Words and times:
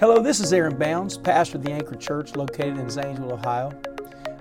Hello, 0.00 0.22
this 0.22 0.38
is 0.38 0.52
Aaron 0.52 0.78
Bounds, 0.78 1.18
pastor 1.18 1.56
of 1.56 1.64
the 1.64 1.72
Anchor 1.72 1.96
Church 1.96 2.36
located 2.36 2.78
in 2.78 2.88
Zanesville, 2.88 3.32
Ohio. 3.32 3.72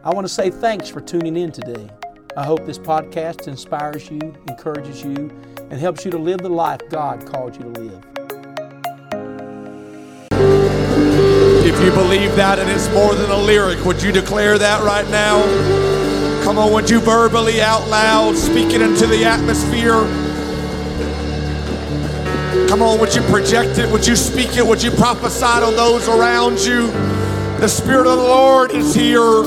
I 0.04 0.14
want 0.14 0.28
to 0.28 0.32
say 0.32 0.52
thanks 0.52 0.88
for 0.88 1.02
tuning 1.02 1.36
in 1.36 1.52
today. 1.52 1.90
I 2.38 2.46
hope 2.46 2.64
this 2.64 2.78
podcast 2.78 3.48
inspires 3.48 4.08
you, 4.12 4.20
encourages 4.48 5.04
you, 5.04 5.32
and 5.58 5.74
helps 5.74 6.06
you 6.06 6.12
to 6.12 6.18
live 6.20 6.42
the 6.42 6.50
life 6.50 6.82
God 6.92 7.26
called 7.26 7.56
you 7.56 7.74
to 7.74 7.82
live. 7.82 8.04
If 11.66 11.84
you 11.84 11.90
believe 11.90 12.36
that 12.36 12.60
and 12.60 12.70
it's 12.70 12.88
more 12.94 13.16
than 13.16 13.32
a 13.32 13.38
lyric, 13.38 13.84
would 13.84 14.04
you 14.04 14.12
declare 14.12 14.60
that 14.60 14.84
right 14.84 15.10
now? 15.10 15.42
Come 16.44 16.60
on, 16.60 16.72
would 16.72 16.88
you 16.88 17.00
verbally 17.00 17.62
out 17.62 17.88
loud 17.88 18.36
speak 18.36 18.74
it 18.74 18.82
into 18.84 19.08
the 19.08 19.26
atmosphere? 19.26 20.27
Come 22.68 22.82
on, 22.82 23.00
would 23.00 23.16
you 23.16 23.22
project 23.24 23.80
it? 23.80 23.90
Would 23.92 24.06
you 24.06 24.16
speak 24.16 24.58
it? 24.58 24.66
Would 24.66 24.84
you 24.84 24.92
prophesy 24.92 25.46
on 25.46 25.76
those 25.76 26.10
around 26.10 26.60
you? 26.60 26.88
The 27.60 27.68
Spirit 27.68 28.08
of 28.08 28.18
the 28.18 28.24
Lord 28.24 28.72
is 28.72 28.94
here. 28.94 29.44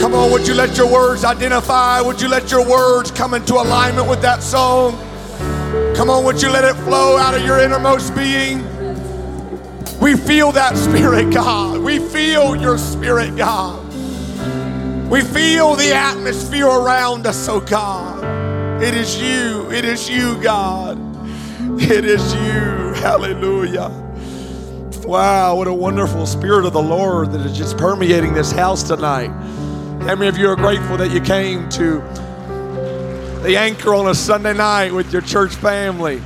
Come 0.00 0.14
on, 0.14 0.30
would 0.32 0.48
you 0.48 0.54
let 0.54 0.76
your 0.76 0.90
words 0.90 1.24
identify? 1.24 2.00
Would 2.00 2.22
you 2.22 2.28
let 2.28 2.50
your 2.50 2.66
words 2.66 3.10
come 3.10 3.34
into 3.34 3.54
alignment 3.54 4.08
with 4.08 4.22
that 4.22 4.42
song? 4.42 4.98
Come 5.94 6.08
on, 6.08 6.24
would 6.24 6.40
you 6.40 6.50
let 6.50 6.64
it 6.64 6.74
flow 6.84 7.18
out 7.18 7.34
of 7.34 7.44
your 7.44 7.60
innermost 7.60 8.14
being? 8.14 8.64
We 10.00 10.16
feel 10.16 10.50
that 10.52 10.76
Spirit, 10.76 11.32
God. 11.32 11.80
We 11.80 11.98
feel 11.98 12.56
your 12.56 12.78
Spirit, 12.78 13.36
God. 13.36 13.84
We 15.10 15.20
feel 15.20 15.76
the 15.76 15.92
atmosphere 15.94 16.66
around 16.66 17.26
us, 17.26 17.48
oh 17.48 17.60
God. 17.60 18.82
It 18.82 18.94
is 18.94 19.20
you. 19.20 19.70
It 19.70 19.84
is 19.84 20.08
you, 20.08 20.42
God. 20.42 20.93
It 21.76 22.04
is 22.04 22.32
you. 22.34 23.02
Hallelujah. 23.02 23.88
Wow, 25.04 25.56
what 25.56 25.66
a 25.66 25.74
wonderful 25.74 26.24
Spirit 26.24 26.64
of 26.64 26.72
the 26.72 26.82
Lord 26.82 27.32
that 27.32 27.40
is 27.44 27.56
just 27.56 27.76
permeating 27.76 28.32
this 28.32 28.52
house 28.52 28.82
tonight. 28.82 29.28
How 30.02 30.14
many 30.14 30.28
of 30.28 30.38
you 30.38 30.48
are 30.48 30.56
grateful 30.56 30.96
that 30.96 31.10
you 31.10 31.20
came 31.20 31.68
to 31.70 32.00
the 33.42 33.56
anchor 33.58 33.94
on 33.94 34.08
a 34.08 34.14
Sunday 34.14 34.54
night 34.54 34.92
with 34.92 35.12
your 35.12 35.20
church 35.20 35.54
family? 35.56 36.22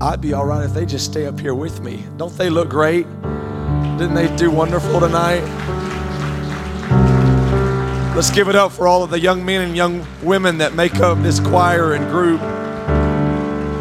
I'd 0.00 0.20
be 0.20 0.32
all 0.32 0.44
right 0.44 0.64
if 0.64 0.74
they 0.74 0.86
just 0.86 1.06
stay 1.06 1.26
up 1.26 1.40
here 1.40 1.54
with 1.54 1.80
me. 1.80 2.04
Don't 2.16 2.36
they 2.36 2.50
look 2.50 2.68
great? 2.68 3.06
Didn't 3.98 4.14
they 4.14 4.34
do 4.36 4.50
wonderful 4.50 5.00
tonight? 5.00 5.77
Let's 8.18 8.32
give 8.32 8.48
it 8.48 8.56
up 8.56 8.72
for 8.72 8.88
all 8.88 9.04
of 9.04 9.10
the 9.10 9.20
young 9.20 9.44
men 9.44 9.62
and 9.62 9.76
young 9.76 10.04
women 10.24 10.58
that 10.58 10.74
make 10.74 10.96
up 10.96 11.22
this 11.22 11.38
choir 11.38 11.92
and 11.92 12.04
group. 12.10 12.40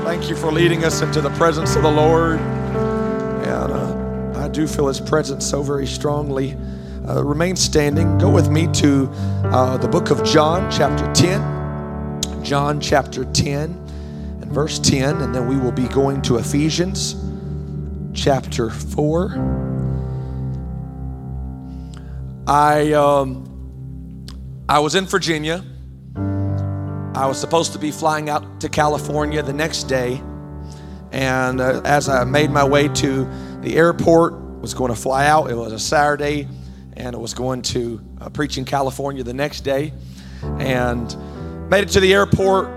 Thank 0.05 0.29
you 0.29 0.35
for 0.35 0.51
leading 0.51 0.83
us 0.83 1.01
into 1.01 1.21
the 1.21 1.31
presence 1.31 1.75
of 1.75 1.81
the 1.81 1.89
Lord. 1.89 2.37
And 2.37 3.73
uh, 3.73 4.39
I 4.39 4.47
do 4.47 4.67
feel 4.67 4.89
His 4.89 5.01
presence 5.01 5.43
so 5.43 5.63
very 5.63 5.87
strongly. 5.87 6.55
Uh, 7.09 7.23
remain 7.23 7.55
standing. 7.55 8.19
Go 8.19 8.29
with 8.29 8.51
me 8.51 8.67
to 8.73 9.09
uh, 9.45 9.77
the 9.77 9.87
book 9.87 10.11
of 10.11 10.23
John, 10.23 10.69
chapter 10.69 11.11
10. 11.13 12.43
John, 12.43 12.79
chapter 12.79 13.25
10, 13.25 13.71
and 14.43 14.51
verse 14.51 14.77
10. 14.77 15.19
And 15.19 15.33
then 15.33 15.47
we 15.47 15.57
will 15.57 15.71
be 15.71 15.87
going 15.87 16.21
to 16.21 16.37
Ephesians, 16.37 17.15
chapter 18.13 18.69
4. 18.69 19.31
I, 22.45 22.91
um, 22.91 23.46
I 24.69 24.79
was 24.79 24.95
in 24.95 25.05
Virginia. 25.05 25.63
I 27.15 27.25
was 27.25 27.39
supposed 27.39 27.71
to 27.71 27.79
be 27.79 27.89
flying 27.89 28.29
out 28.29 28.59
to 28.59 28.67
California 28.67 29.41
the 29.41 29.53
next 29.53 29.83
day. 29.83 30.21
And 31.13 31.61
uh, 31.61 31.81
as 31.85 32.09
I 32.09 32.25
made 32.25 32.51
my 32.51 32.65
way 32.65 32.89
to 32.89 33.23
the 33.61 33.77
airport, 33.77 34.33
was 34.59 34.73
going 34.73 34.93
to 34.93 34.99
fly 34.99 35.25
out. 35.27 35.49
It 35.49 35.55
was 35.55 35.71
a 35.71 35.79
Saturday, 35.79 36.49
and 36.97 37.15
I 37.15 37.17
was 37.19 37.33
going 37.33 37.61
to 37.61 38.01
uh, 38.19 38.27
preach 38.27 38.57
in 38.57 38.65
California 38.65 39.23
the 39.23 39.33
next 39.33 39.61
day. 39.61 39.93
And 40.59 41.15
made 41.69 41.83
it 41.83 41.89
to 41.89 42.01
the 42.01 42.13
airport. 42.13 42.69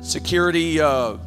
Security, 0.00 0.80
uh, 0.80 1.18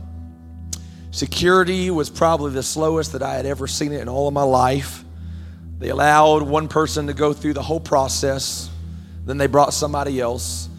security 1.12 1.92
was 1.92 2.10
probably 2.10 2.52
the 2.52 2.64
slowest 2.64 3.14
that 3.14 3.24
I 3.24 3.36
had 3.36 3.46
ever 3.46 3.68
seen 3.68 3.94
it 3.94 4.02
in 4.02 4.10
all 4.10 4.28
of 4.28 4.34
my 4.34 4.44
life. 4.44 5.06
They 5.78 5.90
allowed 5.90 6.42
one 6.42 6.68
person 6.68 7.08
to 7.08 7.14
go 7.14 7.32
through 7.32 7.54
the 7.54 7.64
whole 7.64 7.80
process. 7.80 8.69
Then 9.30 9.38
they 9.38 9.46
brought 9.46 9.76
somebody 9.76 10.20
else. 10.20 10.70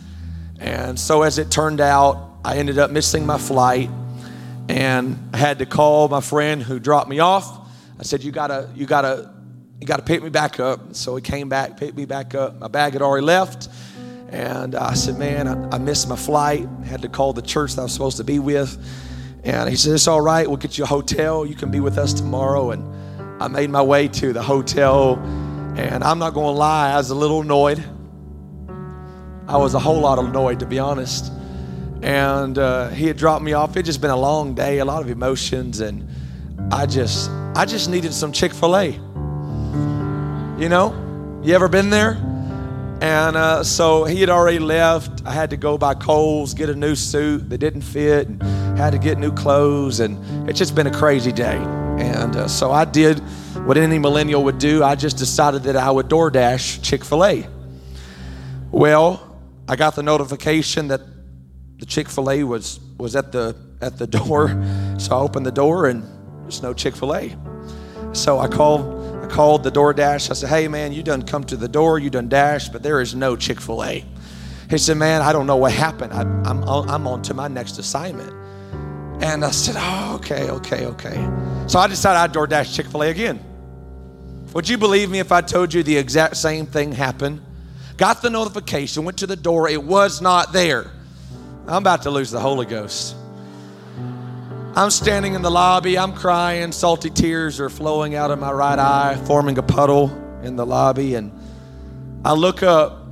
And 0.59 0.99
so, 0.99 1.23
as 1.23 1.39
it 1.39 1.53
turned 1.53 1.81
out, 1.81 2.33
I 2.45 2.57
ended 2.57 2.81
up 2.81 2.91
missing 2.91 3.25
my 3.25 3.39
flight 3.39 3.89
and 4.69 5.17
I 5.33 5.37
had 5.37 5.61
to 5.61 5.67
call 5.67 6.09
my 6.09 6.21
friend 6.21 6.61
who 6.61 6.81
dropped 6.81 7.09
me 7.09 7.21
off. 7.21 7.71
I 8.01 8.03
said, 8.03 8.25
You 8.25 8.33
gotta, 8.33 8.69
you 8.75 8.87
gotta, 8.87 9.33
you 9.79 9.87
gotta 9.87 10.03
pick 10.03 10.21
me 10.21 10.31
back 10.31 10.59
up. 10.59 10.97
So 10.97 11.15
he 11.15 11.23
came 11.23 11.49
back, 11.49 11.77
picked 11.77 11.97
me 11.97 12.07
back 12.07 12.35
up. 12.35 12.59
My 12.59 12.67
bag 12.67 12.95
had 12.95 13.03
already 13.03 13.25
left. 13.25 13.69
And 14.31 14.75
I 14.75 14.95
said, 14.95 15.17
Man, 15.17 15.47
I, 15.47 15.77
I 15.77 15.79
missed 15.79 16.09
my 16.09 16.17
flight. 16.17 16.69
I 16.83 16.87
had 16.87 17.03
to 17.03 17.09
call 17.09 17.33
the 17.33 17.43
church 17.43 17.77
that 17.77 17.83
I 17.83 17.85
was 17.85 17.93
supposed 17.93 18.17
to 18.17 18.25
be 18.25 18.41
with. 18.41 18.77
And 19.45 19.71
he 19.71 19.77
said, 19.77 19.95
It's 19.95 20.09
all 20.09 20.21
right. 20.21 20.49
We'll 20.49 20.57
get 20.57 20.77
you 20.77 20.83
a 20.83 20.89
hotel. 20.89 21.47
You 21.47 21.55
can 21.55 21.71
be 21.71 21.79
with 21.79 21.99
us 21.99 22.13
tomorrow. 22.13 22.73
And 22.73 23.41
I 23.41 23.47
made 23.47 23.71
my 23.71 23.83
way 23.83 24.09
to 24.09 24.33
the 24.33 24.43
hotel. 24.43 25.19
And 25.77 26.03
I'm 26.03 26.19
not 26.19 26.35
going 26.35 26.53
to 26.53 26.59
lie, 26.59 26.95
I 26.95 26.97
was 26.97 27.11
a 27.11 27.15
little 27.15 27.43
annoyed. 27.43 27.85
I 29.51 29.57
was 29.57 29.75
a 29.75 29.81
whole 29.81 29.99
lot 29.99 30.21
annoyed, 30.21 30.61
to 30.61 30.67
be 30.67 30.79
honest. 30.79 31.33
And 32.03 32.57
uh, 32.57 32.89
he 32.91 33.09
had 33.09 33.17
dropped 33.17 33.43
me 33.43 33.53
off. 33.53 33.77
It 33.77 33.83
just 33.83 34.01
been 34.01 34.13
a 34.13 34.17
long 34.17 34.55
day, 34.55 34.79
a 34.79 34.85
lot 34.85 35.03
of 35.03 35.11
emotions, 35.11 35.81
and 35.81 36.09
I 36.73 36.87
just, 36.87 37.29
I 37.57 37.65
just 37.65 37.91
needed 37.91 38.15
some 38.15 38.31
Chick 38.31 38.55
Fil 38.55 38.77
A. 38.77 38.87
You 40.57 40.69
know, 40.69 41.41
you 41.43 41.53
ever 41.53 41.67
been 41.67 41.91
there? 41.91 42.13
And 43.01 43.37
uh, 43.37 43.65
so 43.65 44.05
he 44.05 44.21
had 44.21 44.31
already 44.31 44.61
left. 44.61 45.27
I 45.27 45.33
had 45.33 45.51
to 45.51 45.57
go 45.57 45.77
by 45.77 45.95
Kohl's, 45.95 46.55
get 46.55 46.71
a 46.71 46.77
new 46.77 46.95
suit 46.95 47.51
that 47.51 47.59
didn't 47.59 47.83
fit, 47.83 48.29
and 48.29 48.41
had 48.79 48.91
to 48.91 48.99
get 48.99 49.19
new 49.19 49.33
clothes. 49.33 49.99
And 49.99 50.49
it's 50.49 50.61
just 50.61 50.77
been 50.77 50.87
a 50.87 50.95
crazy 50.95 51.33
day. 51.33 51.57
And 51.57 52.37
uh, 52.37 52.47
so 52.47 52.71
I 52.71 52.85
did 52.85 53.19
what 53.67 53.77
any 53.77 53.99
millennial 53.99 54.45
would 54.45 54.59
do. 54.59 54.85
I 54.85 54.95
just 54.95 55.19
decided 55.19 55.65
that 55.65 55.77
I 55.77 55.91
would 55.91 56.07
DoorDash 56.07 56.85
Chick 56.85 57.05
fil 57.05 57.25
A. 57.25 57.49
Well, 58.71 59.27
I 59.71 59.77
got 59.77 59.95
the 59.95 60.03
notification 60.03 60.89
that 60.89 61.01
the 61.79 61.87
Chick-fil-A 61.87 62.43
was 62.43 62.81
was 62.99 63.15
at 63.15 63.31
the 63.31 63.55
at 63.81 63.99
the 63.99 64.07
door. 64.19 64.49
So 64.99 65.17
I 65.17 65.21
opened 65.21 65.47
the 65.47 65.53
door 65.53 65.87
and 65.87 66.03
there's 66.43 66.61
no 66.61 66.75
Chick-fil-A. 66.75 67.37
So 68.13 68.41
I 68.41 68.49
called 68.49 68.83
I 69.25 69.29
called 69.29 69.63
the 69.63 69.71
DoorDash. 69.71 70.29
I 70.29 70.35
said, 70.35 70.49
"Hey 70.49 70.67
man, 70.67 70.93
you 70.93 71.05
done 71.05 71.23
come 71.23 71.45
to 71.45 71.57
the 71.57 71.69
door, 71.69 72.01
you 72.01 72.11
done 72.11 72.29
dash, 72.29 72.69
but 72.69 72.83
there 72.83 73.01
is 73.01 73.15
no 73.15 73.37
Chick-fil-A." 73.37 74.05
He 74.69 74.77
said, 74.79 74.97
"Man, 74.97 75.23
I 75.23 75.33
don't 75.33 75.47
know 75.47 75.57
what 75.57 75.71
happened. 75.71 76.15
I, 76.15 76.23
I'm 76.23 76.65
I'm 76.65 77.07
on 77.07 77.23
to 77.23 77.35
my 77.35 77.47
next 77.47 77.79
assignment." 77.79 78.35
And 79.23 79.45
I 79.45 79.53
said, 79.53 79.77
"Oh, 79.79 80.17
okay, 80.17 80.51
okay, 80.51 80.87
okay." 80.87 81.31
So 81.69 81.79
I 81.79 81.87
decided 81.87 82.19
I'd 82.19 82.33
DoorDash 82.33 82.75
Chick-fil-A 82.75 83.09
again. 83.09 83.39
Would 84.53 84.69
you 84.69 84.79
believe 84.79 85.11
me 85.11 85.21
if 85.21 85.31
I 85.31 85.43
told 85.43 85.73
you 85.73 85.85
the 85.85 85.97
exact 85.97 86.39
same 86.39 86.67
thing 86.67 86.91
happened? 86.91 87.41
Got 88.01 88.23
the 88.23 88.31
notification, 88.31 89.05
went 89.05 89.19
to 89.19 89.27
the 89.27 89.37
door, 89.37 89.69
it 89.69 89.85
was 89.85 90.23
not 90.23 90.55
there. 90.55 90.91
I'm 91.69 91.83
about 91.83 92.01
to 92.05 92.11
lose 92.11 92.31
the 92.31 92.41
Holy 92.41 92.65
Ghost. 92.65 93.15
I'm 94.75 94.89
standing 94.89 95.35
in 95.35 95.43
the 95.43 95.51
lobby, 95.51 95.99
I'm 95.99 96.15
crying, 96.15 96.73
salty 96.73 97.11
tears 97.11 97.61
are 97.61 97.69
flowing 97.69 98.15
out 98.15 98.31
of 98.31 98.39
my 98.39 98.51
right 98.53 98.79
eye, 98.79 99.23
forming 99.27 99.59
a 99.59 99.63
puddle 99.63 100.11
in 100.43 100.57
the 100.57 100.65
lobby. 100.65 101.15
And 101.15 101.31
I 102.25 102.33
look 102.33 102.63
up, 102.63 103.07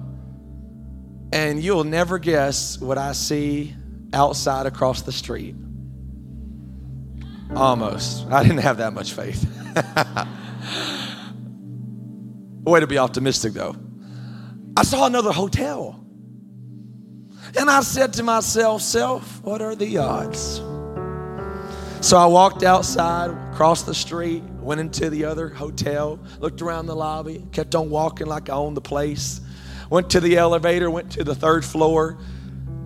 and 1.35 1.63
you'll 1.63 1.85
never 1.85 2.19
guess 2.19 2.81
what 2.81 2.97
I 2.97 3.13
see 3.13 3.75
outside 4.15 4.65
across 4.65 5.03
the 5.03 5.13
street. 5.13 5.55
Almost. 7.55 8.27
I 8.31 8.43
didn't 8.43 8.63
have 8.63 8.79
that 8.79 8.95
much 8.95 9.13
faith. 9.13 9.45
Way 12.65 12.81
to 12.81 12.87
be 12.87 12.97
optimistic, 12.97 13.53
though. 13.53 13.77
I 14.79 14.83
saw 14.83 15.07
another 15.07 15.33
hotel. 15.33 15.99
And 17.59 17.69
I 17.69 17.81
said 17.81 18.13
to 18.13 18.23
myself, 18.23 18.81
Self, 18.81 19.43
what 19.43 19.61
are 19.61 19.75
the 19.75 19.99
odds? 19.99 20.59
So 22.01 22.17
I 22.17 22.27
walked 22.27 22.63
outside, 22.63 23.37
crossed 23.57 23.87
the 23.87 23.95
street, 23.95 24.45
went 24.61 24.81
into 24.81 25.11
the 25.11 25.25
other 25.25 25.49
hotel, 25.49 26.21
looked 26.39 26.63
around 26.63 26.87
the 26.87 26.95
lobby, 26.95 27.45
kept 27.51 27.75
on 27.75 27.91
walking 27.91 28.29
like 28.29 28.51
I 28.51 28.53
owned 28.53 28.77
the 28.77 28.81
place. 28.81 29.41
Went 29.91 30.11
to 30.11 30.21
the 30.21 30.37
elevator, 30.37 30.89
went 30.89 31.11
to 31.11 31.25
the 31.25 31.35
third 31.35 31.65
floor, 31.65 32.17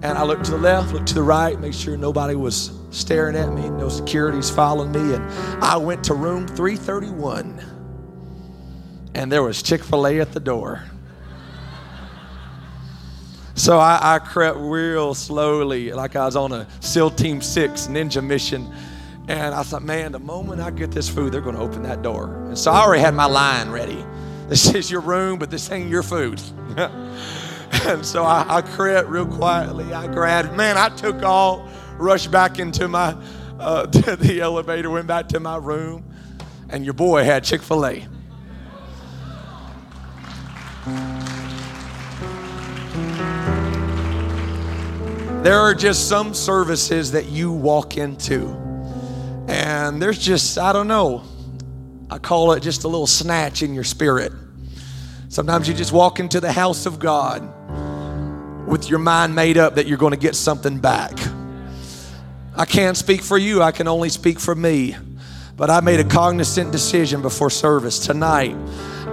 and 0.00 0.16
I 0.16 0.22
looked 0.22 0.46
to 0.46 0.52
the 0.52 0.56
left, 0.56 0.94
looked 0.94 1.08
to 1.08 1.14
the 1.14 1.22
right, 1.22 1.60
made 1.60 1.74
sure 1.74 1.98
nobody 1.98 2.34
was 2.34 2.70
staring 2.88 3.36
at 3.36 3.52
me, 3.52 3.68
no 3.68 3.90
security's 3.90 4.48
following 4.48 4.92
me. 4.92 5.14
And 5.14 5.22
I 5.62 5.76
went 5.76 6.04
to 6.04 6.14
room 6.14 6.48
331, 6.48 7.62
and 9.14 9.30
there 9.30 9.42
was 9.42 9.62
Chick 9.62 9.84
fil 9.84 10.06
A 10.06 10.20
at 10.20 10.32
the 10.32 10.40
door. 10.40 10.84
So 13.54 13.78
I, 13.78 14.14
I 14.14 14.18
crept 14.18 14.58
real 14.58 15.14
slowly, 15.14 15.92
like 15.92 16.16
I 16.16 16.24
was 16.24 16.36
on 16.36 16.52
a 16.52 16.66
SEAL 16.80 17.10
Team 17.10 17.40
6 17.40 17.88
ninja 17.88 18.24
mission. 18.24 18.72
And 19.28 19.54
I 19.54 19.62
thought, 19.62 19.82
man, 19.82 20.12
the 20.12 20.18
moment 20.18 20.60
I 20.60 20.70
get 20.70 20.90
this 20.90 21.08
food, 21.08 21.32
they're 21.32 21.40
going 21.40 21.56
to 21.56 21.62
open 21.62 21.82
that 21.84 22.02
door. 22.02 22.44
And 22.46 22.58
so 22.58 22.72
I 22.72 22.80
already 22.80 23.02
had 23.02 23.14
my 23.14 23.26
line 23.26 23.70
ready. 23.70 24.04
This 24.48 24.74
is 24.74 24.90
your 24.90 25.00
room, 25.00 25.38
but 25.38 25.50
this 25.50 25.70
ain't 25.70 25.88
your 25.88 26.02
food. 26.02 26.38
and 26.76 28.04
so 28.04 28.22
I, 28.22 28.44
I 28.56 28.60
crept 28.60 29.08
real 29.08 29.24
quietly. 29.24 29.94
I 29.94 30.06
grabbed, 30.08 30.54
man, 30.54 30.76
I 30.76 30.90
took 30.90 31.22
all, 31.22 31.66
rushed 31.96 32.30
back 32.30 32.58
into 32.58 32.86
my, 32.86 33.16
uh, 33.58 33.86
the 33.86 34.40
elevator, 34.42 34.90
went 34.90 35.06
back 35.06 35.28
to 35.28 35.40
my 35.40 35.56
room, 35.56 36.04
and 36.68 36.84
your 36.84 36.92
boy 36.92 37.24
had 37.24 37.44
Chick 37.44 37.62
fil 37.62 37.86
A. 37.86 38.06
There 45.42 45.58
are 45.58 45.74
just 45.74 46.08
some 46.08 46.34
services 46.34 47.10
that 47.12 47.26
you 47.26 47.50
walk 47.50 47.96
into, 47.96 48.46
and 49.48 50.00
there's 50.00 50.20
just, 50.20 50.56
I 50.56 50.72
don't 50.72 50.86
know, 50.86 51.24
I 52.08 52.18
call 52.18 52.52
it 52.52 52.60
just 52.60 52.84
a 52.84 52.88
little 52.88 53.08
snatch 53.08 53.60
in 53.60 53.74
your 53.74 53.82
spirit. 53.82 54.30
Sometimes 55.30 55.66
you 55.66 55.74
just 55.74 55.90
walk 55.90 56.20
into 56.20 56.38
the 56.38 56.52
house 56.52 56.86
of 56.86 57.00
God 57.00 57.42
with 58.68 58.88
your 58.88 59.00
mind 59.00 59.34
made 59.34 59.58
up 59.58 59.74
that 59.74 59.88
you're 59.88 59.98
going 59.98 60.12
to 60.12 60.16
get 60.16 60.36
something 60.36 60.78
back. 60.78 61.12
I 62.54 62.64
can't 62.64 62.96
speak 62.96 63.20
for 63.20 63.36
you, 63.36 63.62
I 63.62 63.72
can 63.72 63.88
only 63.88 64.10
speak 64.10 64.38
for 64.38 64.54
me. 64.54 64.94
But 65.56 65.70
I 65.70 65.80
made 65.80 65.98
a 65.98 66.04
cognizant 66.04 66.70
decision 66.70 67.20
before 67.20 67.50
service 67.50 67.98
tonight. 67.98 68.56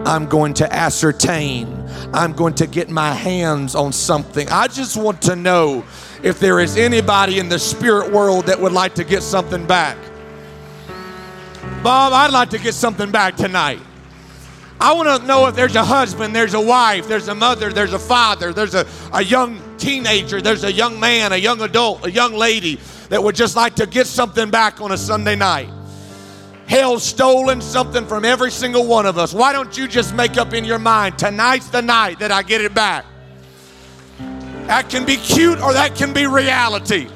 I'm 0.05 0.27
going 0.27 0.53
to 0.55 0.73
ascertain. 0.73 1.85
I'm 2.13 2.33
going 2.33 2.55
to 2.55 2.67
get 2.67 2.89
my 2.89 3.13
hands 3.13 3.75
on 3.75 3.91
something. 3.91 4.47
I 4.49 4.67
just 4.67 4.97
want 4.97 5.21
to 5.23 5.35
know 5.35 5.85
if 6.23 6.39
there 6.39 6.59
is 6.59 6.77
anybody 6.77 7.39
in 7.39 7.49
the 7.49 7.59
spirit 7.59 8.11
world 8.11 8.45
that 8.47 8.59
would 8.59 8.71
like 8.71 8.95
to 8.95 9.03
get 9.03 9.23
something 9.23 9.65
back. 9.65 9.97
Bob, 11.83 12.13
I'd 12.13 12.31
like 12.31 12.49
to 12.51 12.59
get 12.59 12.73
something 12.73 13.11
back 13.11 13.35
tonight. 13.35 13.79
I 14.81 14.93
want 14.93 15.21
to 15.21 15.27
know 15.27 15.47
if 15.47 15.55
there's 15.55 15.75
a 15.75 15.83
husband, 15.83 16.33
there's 16.33 16.53
a 16.53 16.61
wife, 16.61 17.07
there's 17.07 17.27
a 17.27 17.35
mother, 17.35 17.71
there's 17.71 17.93
a 17.93 17.99
father, 17.99 18.53
there's 18.53 18.75
a, 18.75 18.87
a 19.13 19.21
young 19.21 19.61
teenager, 19.77 20.41
there's 20.41 20.63
a 20.63 20.71
young 20.71 20.99
man, 20.99 21.33
a 21.33 21.37
young 21.37 21.61
adult, 21.61 22.05
a 22.05 22.11
young 22.11 22.33
lady 22.33 22.79
that 23.09 23.21
would 23.21 23.35
just 23.35 23.57
like 23.57 23.75
to 23.75 23.85
get 23.85 24.07
something 24.07 24.49
back 24.49 24.79
on 24.79 24.93
a 24.93 24.97
Sunday 24.97 25.35
night. 25.35 25.69
Hell's 26.69 27.03
stolen 27.03 27.61
something 27.61 28.05
from 28.05 28.23
every 28.23 28.51
single 28.51 28.85
one 28.85 29.07
of 29.07 29.17
us. 29.17 29.33
Why 29.33 29.53
don't 29.53 29.75
you 29.75 29.87
just 29.87 30.13
make 30.13 30.37
up 30.37 30.53
in 30.53 30.63
your 30.63 30.77
mind 30.77 31.17
tonight's 31.17 31.67
the 31.69 31.81
night 31.81 32.19
that 32.19 32.31
I 32.31 32.43
get 32.43 32.61
it 32.61 32.75
back? 32.75 33.05
That 34.67 34.87
can 34.87 35.03
be 35.03 35.15
cute 35.15 35.59
or 35.63 35.73
that 35.73 35.95
can 35.95 36.13
be 36.13 36.27
reality. 36.27 37.07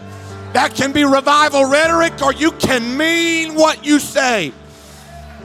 That 0.54 0.74
can 0.74 0.92
be 0.92 1.04
revival 1.04 1.66
rhetoric 1.66 2.20
or 2.24 2.34
you 2.34 2.52
can 2.54 2.98
mean 2.98 3.54
what 3.54 3.86
you 3.86 4.00
say. 4.00 4.52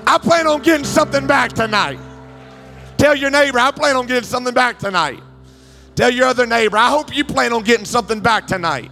I 0.07 0.17
plan 0.17 0.47
on 0.47 0.63
getting 0.63 0.87
something 0.87 1.27
back 1.27 1.53
tonight. 1.53 1.99
Tell 2.97 3.15
your 3.15 3.29
neighbor, 3.29 3.59
I 3.59 3.73
plan 3.73 3.95
on 3.95 4.07
getting 4.07 4.25
something 4.25 4.55
back 4.55 4.79
tonight. 4.79 5.23
Tell 5.97 6.11
your 6.11 6.29
other 6.29 6.47
neighbor, 6.47 6.79
I 6.79 6.89
hope 6.89 7.15
you 7.15 7.27
plan 7.27 7.53
on 7.53 7.63
getting 7.63 7.85
something 7.85 8.21
back 8.21 8.47
tonight. 8.47 8.91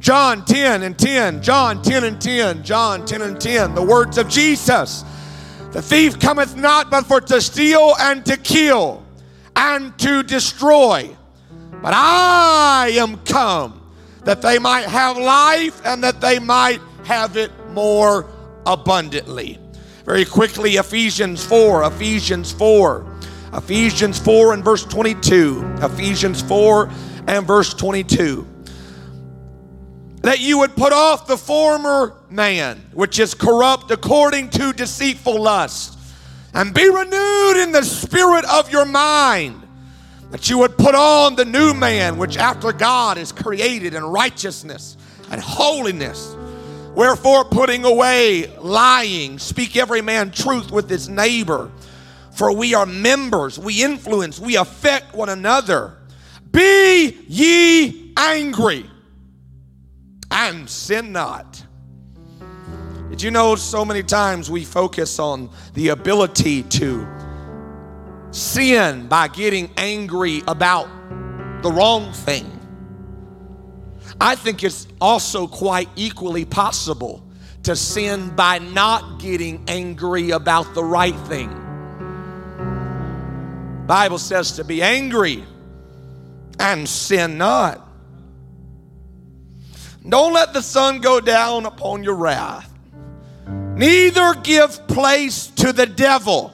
John 0.00 0.46
10 0.46 0.82
and 0.82 0.98
10, 0.98 1.42
John 1.42 1.82
10 1.82 2.04
and 2.04 2.18
10, 2.18 2.64
John 2.64 3.04
10 3.04 3.20
and 3.20 3.38
10, 3.38 3.74
the 3.74 3.82
words 3.82 4.16
of 4.16 4.30
Jesus. 4.30 5.04
The 5.72 5.82
thief 5.82 6.18
cometh 6.18 6.56
not 6.56 6.90
but 6.90 7.04
for 7.04 7.20
to 7.20 7.40
steal 7.42 7.94
and 8.00 8.24
to 8.24 8.38
kill 8.38 9.04
and 9.54 9.96
to 9.98 10.22
destroy. 10.22 11.14
But 11.82 11.92
I 11.94 12.92
am 12.94 13.18
come 13.24 13.82
that 14.24 14.40
they 14.40 14.58
might 14.58 14.86
have 14.86 15.18
life 15.18 15.84
and 15.84 16.02
that 16.02 16.22
they 16.22 16.38
might 16.38 16.80
have 17.04 17.36
it 17.36 17.52
more 17.68 18.26
abundantly. 18.64 19.58
Very 20.06 20.24
quickly, 20.24 20.76
Ephesians 20.76 21.44
4, 21.44 21.84
Ephesians 21.84 22.50
4, 22.52 23.06
Ephesians 23.52 24.18
4 24.18 24.54
and 24.54 24.64
verse 24.64 24.84
22. 24.84 25.62
Ephesians 25.82 26.40
4 26.40 26.90
and 27.28 27.46
verse 27.46 27.74
22 27.74 28.49
that 30.22 30.40
you 30.40 30.58
would 30.58 30.76
put 30.76 30.92
off 30.92 31.26
the 31.26 31.36
former 31.36 32.14
man, 32.28 32.78
which 32.92 33.18
is 33.18 33.34
corrupt 33.34 33.90
according 33.90 34.50
to 34.50 34.72
deceitful 34.72 35.40
lust, 35.40 35.98
and 36.52 36.74
be 36.74 36.88
renewed 36.88 37.62
in 37.62 37.72
the 37.72 37.82
spirit 37.82 38.44
of 38.46 38.70
your 38.70 38.84
mind, 38.84 39.62
that 40.30 40.50
you 40.50 40.58
would 40.58 40.76
put 40.76 40.94
on 40.94 41.36
the 41.36 41.44
new 41.44 41.72
man, 41.72 42.18
which 42.18 42.36
after 42.36 42.72
God 42.72 43.18
is 43.18 43.32
created 43.32 43.94
in 43.94 44.04
righteousness 44.04 44.96
and 45.30 45.40
holiness. 45.40 46.36
Wherefore, 46.94 47.44
putting 47.44 47.84
away 47.84 48.48
lying, 48.58 49.38
speak 49.38 49.76
every 49.76 50.02
man 50.02 50.32
truth 50.32 50.70
with 50.70 50.90
his 50.90 51.08
neighbor. 51.08 51.70
For 52.32 52.54
we 52.54 52.74
are 52.74 52.86
members, 52.86 53.58
we 53.58 53.82
influence, 53.82 54.38
we 54.38 54.56
affect 54.56 55.14
one 55.14 55.28
another. 55.28 55.94
Be 56.50 57.16
ye 57.28 58.12
angry 58.16 58.90
and 60.30 60.68
sin 60.68 61.12
not. 61.12 61.64
Did 63.10 63.22
you 63.22 63.30
know 63.30 63.56
so 63.56 63.84
many 63.84 64.02
times 64.02 64.50
we 64.50 64.64
focus 64.64 65.18
on 65.18 65.50
the 65.74 65.88
ability 65.88 66.62
to 66.62 67.06
sin 68.30 69.08
by 69.08 69.28
getting 69.28 69.70
angry 69.76 70.42
about 70.46 70.88
the 71.62 71.70
wrong 71.70 72.12
thing? 72.12 72.46
I 74.20 74.36
think 74.36 74.62
it's 74.62 74.86
also 75.00 75.46
quite 75.46 75.88
equally 75.96 76.44
possible 76.44 77.26
to 77.64 77.74
sin 77.74 78.30
by 78.36 78.58
not 78.58 79.20
getting 79.20 79.64
angry 79.68 80.30
about 80.30 80.74
the 80.74 80.84
right 80.84 81.18
thing. 81.26 81.48
Bible 83.86 84.18
says 84.18 84.52
to 84.52 84.64
be 84.64 84.82
angry 84.82 85.44
and 86.60 86.88
sin 86.88 87.38
not. 87.38 87.89
Don't 90.08 90.32
let 90.32 90.52
the 90.52 90.62
sun 90.62 91.00
go 91.00 91.20
down 91.20 91.66
upon 91.66 92.02
your 92.02 92.14
wrath. 92.14 92.72
Neither 93.46 94.34
give 94.34 94.86
place 94.88 95.48
to 95.48 95.72
the 95.72 95.86
devil. 95.86 96.52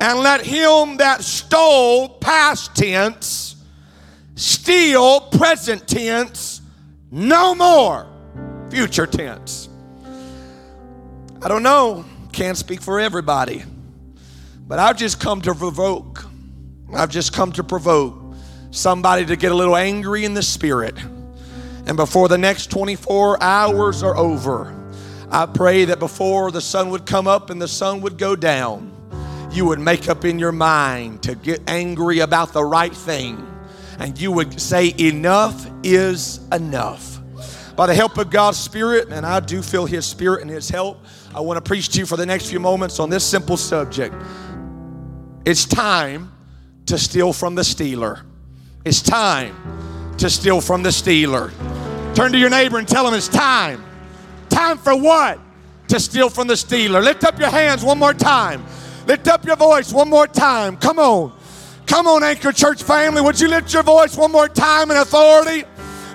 And 0.00 0.20
let 0.20 0.44
him 0.44 0.98
that 0.98 1.22
stole, 1.22 2.08
past 2.08 2.74
tense, 2.76 3.56
steal, 4.36 5.20
present 5.20 5.88
tense, 5.88 6.60
no 7.10 7.54
more, 7.54 8.06
future 8.70 9.06
tense. 9.06 9.68
I 11.42 11.48
don't 11.48 11.62
know, 11.62 12.04
can't 12.32 12.56
speak 12.56 12.80
for 12.80 13.00
everybody, 13.00 13.64
but 14.66 14.78
I've 14.78 14.96
just 14.96 15.18
come 15.18 15.40
to 15.42 15.54
provoke. 15.54 16.24
I've 16.94 17.10
just 17.10 17.32
come 17.32 17.50
to 17.52 17.64
provoke 17.64 18.16
somebody 18.70 19.26
to 19.26 19.36
get 19.36 19.50
a 19.52 19.54
little 19.54 19.76
angry 19.76 20.24
in 20.24 20.34
the 20.34 20.42
spirit 20.42 20.94
and 21.88 21.96
before 21.96 22.28
the 22.28 22.36
next 22.36 22.70
24 22.70 23.42
hours 23.42 24.02
are 24.02 24.14
over, 24.14 24.74
I 25.30 25.46
pray 25.46 25.86
that 25.86 25.98
before 25.98 26.50
the 26.50 26.60
sun 26.60 26.90
would 26.90 27.06
come 27.06 27.26
up 27.26 27.48
and 27.48 27.60
the 27.60 27.66
sun 27.66 28.02
would 28.02 28.18
go 28.18 28.36
down, 28.36 28.94
you 29.50 29.64
would 29.64 29.78
make 29.78 30.08
up 30.08 30.26
in 30.26 30.38
your 30.38 30.52
mind 30.52 31.22
to 31.22 31.34
get 31.34 31.62
angry 31.66 32.18
about 32.18 32.52
the 32.52 32.62
right 32.62 32.94
thing. 32.94 33.44
And 33.98 34.20
you 34.20 34.30
would 34.32 34.60
say, 34.60 34.94
Enough 34.98 35.66
is 35.82 36.40
enough. 36.52 37.20
By 37.74 37.86
the 37.86 37.94
help 37.94 38.18
of 38.18 38.28
God's 38.28 38.58
Spirit, 38.58 39.08
and 39.08 39.24
I 39.24 39.40
do 39.40 39.62
feel 39.62 39.86
His 39.86 40.04
Spirit 40.04 40.42
and 40.42 40.50
His 40.50 40.68
help, 40.68 41.04
I 41.34 41.40
want 41.40 41.56
to 41.56 41.66
preach 41.66 41.88
to 41.90 42.00
you 42.00 42.06
for 42.06 42.18
the 42.18 42.26
next 42.26 42.50
few 42.50 42.60
moments 42.60 43.00
on 43.00 43.08
this 43.08 43.24
simple 43.24 43.56
subject. 43.56 44.14
It's 45.46 45.64
time 45.64 46.32
to 46.84 46.98
steal 46.98 47.32
from 47.32 47.54
the 47.54 47.64
stealer. 47.64 48.24
It's 48.84 49.00
time 49.00 49.56
to 50.18 50.28
steal 50.28 50.60
from 50.60 50.82
the 50.82 50.92
stealer. 50.92 51.50
Turn 52.18 52.32
to 52.32 52.38
your 52.38 52.50
neighbor 52.50 52.78
and 52.78 52.88
tell 52.88 53.06
him 53.06 53.14
it's 53.14 53.28
time. 53.28 53.80
Time 54.48 54.76
for 54.76 54.92
what? 55.00 55.38
To 55.86 56.00
steal 56.00 56.28
from 56.28 56.48
the 56.48 56.56
stealer. 56.56 57.00
Lift 57.00 57.22
up 57.22 57.38
your 57.38 57.48
hands 57.48 57.84
one 57.84 57.96
more 57.96 58.12
time. 58.12 58.64
Lift 59.06 59.28
up 59.28 59.44
your 59.44 59.54
voice 59.54 59.92
one 59.92 60.10
more 60.10 60.26
time. 60.26 60.76
Come 60.78 60.98
on. 60.98 61.32
Come 61.86 62.08
on, 62.08 62.24
Anchor 62.24 62.50
Church 62.50 62.82
family. 62.82 63.22
Would 63.22 63.38
you 63.38 63.46
lift 63.46 63.72
your 63.72 63.84
voice 63.84 64.16
one 64.16 64.32
more 64.32 64.48
time 64.48 64.90
in 64.90 64.96
authority? 64.96 65.62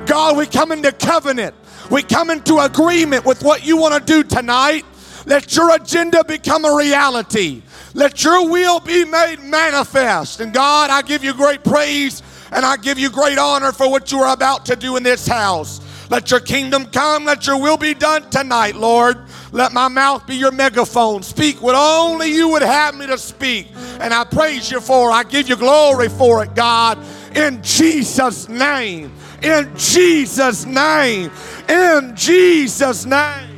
God, 0.06 0.36
we 0.36 0.46
come 0.46 0.74
into 0.74 0.92
covenant. 0.92 1.56
We 1.90 2.04
come 2.04 2.30
into 2.32 2.58
agreement 2.60 3.24
with 3.24 3.42
what 3.42 3.66
you 3.66 3.78
want 3.78 3.94
to 3.94 4.02
do 4.02 4.28
tonight. 4.28 4.84
Let 5.26 5.56
your 5.56 5.74
agenda 5.74 6.26
become 6.26 6.66
a 6.66 6.76
reality. 6.76 7.62
Let 7.94 8.26
your 8.26 8.50
will 8.50 8.82
be 8.82 9.06
made 9.06 9.38
manifest. 9.40 10.42
And 10.42 10.54
God, 10.54 10.90
I 10.90 11.02
give 11.02 11.24
you 11.24 11.34
great 11.34 11.64
praise 11.64 12.22
and 12.52 12.66
I 12.66 12.76
give 12.76 13.00
you 13.00 13.10
great 13.10 13.38
honor 13.38 13.72
for 13.72 13.90
what 13.90 14.12
you 14.12 14.20
are 14.20 14.34
about 14.34 14.66
to 14.66 14.76
do 14.76 14.98
in 14.98 15.04
this 15.04 15.26
house. 15.26 15.80
Let 16.14 16.30
your 16.30 16.42
kingdom 16.42 16.86
come. 16.86 17.26
Let 17.26 17.48
your 17.48 17.60
will 17.60 17.76
be 17.76 17.96
done 17.96 18.30
tonight, 18.30 18.76
Lord. 18.76 19.18
Let 19.52 19.74
my 19.74 19.88
mouth 19.88 20.28
be 20.28 20.36
your 20.36 20.52
megaphone. 20.52 21.24
Speak 21.24 21.60
what 21.60 21.74
only 21.74 22.32
you 22.32 22.50
would 22.50 22.62
have 22.62 22.94
me 22.94 23.08
to 23.08 23.18
speak. 23.18 23.70
And 24.00 24.14
I 24.14 24.24
praise 24.24 24.70
you 24.70 24.80
for 24.80 25.10
it. 25.10 25.14
I 25.14 25.24
give 25.24 25.50
you 25.50 25.56
glory 25.56 26.10
for 26.10 26.44
it, 26.44 26.54
God. 26.54 27.00
In 27.36 27.64
Jesus' 27.64 28.48
name. 28.48 29.12
In 29.42 29.72
Jesus' 29.76 30.68
name. 30.68 31.32
In 31.68 32.16
Jesus' 32.16 33.08
name. 33.08 33.53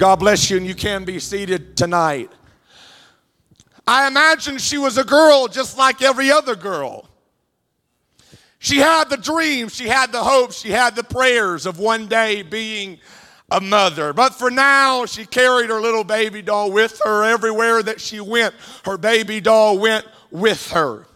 God 0.00 0.18
bless 0.18 0.48
you, 0.48 0.56
and 0.56 0.66
you 0.66 0.74
can 0.74 1.04
be 1.04 1.18
seated 1.18 1.76
tonight. 1.76 2.30
I 3.86 4.08
imagine 4.08 4.56
she 4.56 4.78
was 4.78 4.96
a 4.96 5.04
girl 5.04 5.46
just 5.46 5.76
like 5.76 6.00
every 6.00 6.30
other 6.30 6.56
girl. 6.56 7.06
She 8.60 8.78
had 8.78 9.10
the 9.10 9.18
dreams, 9.18 9.74
she 9.74 9.88
had 9.88 10.10
the 10.10 10.24
hopes, 10.24 10.58
she 10.58 10.70
had 10.70 10.96
the 10.96 11.04
prayers 11.04 11.66
of 11.66 11.78
one 11.78 12.06
day 12.06 12.40
being 12.40 12.98
a 13.50 13.60
mother. 13.60 14.14
But 14.14 14.32
for 14.32 14.50
now, 14.50 15.04
she 15.04 15.26
carried 15.26 15.68
her 15.68 15.82
little 15.82 16.04
baby 16.04 16.40
doll 16.40 16.72
with 16.72 16.98
her 17.04 17.24
everywhere 17.24 17.82
that 17.82 18.00
she 18.00 18.20
went. 18.20 18.54
Her 18.86 18.96
baby 18.96 19.38
doll 19.38 19.78
went 19.78 20.06
with 20.30 20.70
her. 20.70 21.06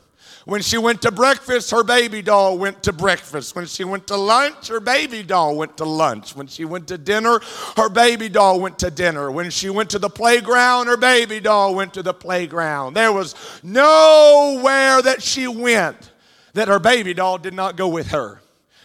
When 0.45 0.61
she 0.61 0.77
went 0.77 1.01
to 1.03 1.11
breakfast, 1.11 1.71
her 1.71 1.83
baby 1.83 2.21
doll 2.21 2.59
went 2.59 2.83
to 2.83 2.93
breakfast. 2.93 3.57
When 3.57 3.65
she 3.65 3.83
went 3.83 4.07
to 4.09 4.17
lunch, 4.17 4.69
her 4.69 4.81
baby 4.81 5.23
doll 5.23 5.57
went 5.57 5.79
to 5.79 5.85
lunch. 5.85 6.37
When 6.37 6.49
she 6.49 6.67
went 6.67 6.89
to 6.89 6.99
dinner, 6.99 7.41
her 7.77 7.89
baby 7.89 8.29
doll 8.29 8.61
went 8.61 8.79
to 8.81 8.91
dinner. 8.91 9.31
When 9.31 9.49
she 9.49 9.71
went 9.71 9.89
to 9.91 9.99
the 9.99 10.11
playground, 10.11 10.89
her 10.89 10.99
baby 10.99 11.41
doll 11.41 11.75
went 11.75 11.95
to 11.95 12.03
the 12.03 12.13
playground. 12.13 12.93
There 12.93 13.13
was 13.13 13.35
nowhere 13.63 15.01
that 15.01 15.23
she 15.23 15.49
went 15.49 16.13
that 16.53 16.69
her 16.69 16.79
baby 16.79 17.15
doll 17.15 17.39
did 17.39 17.55
not 17.55 17.77
go 17.77 17.89
with 17.89 18.09
her. 18.09 18.43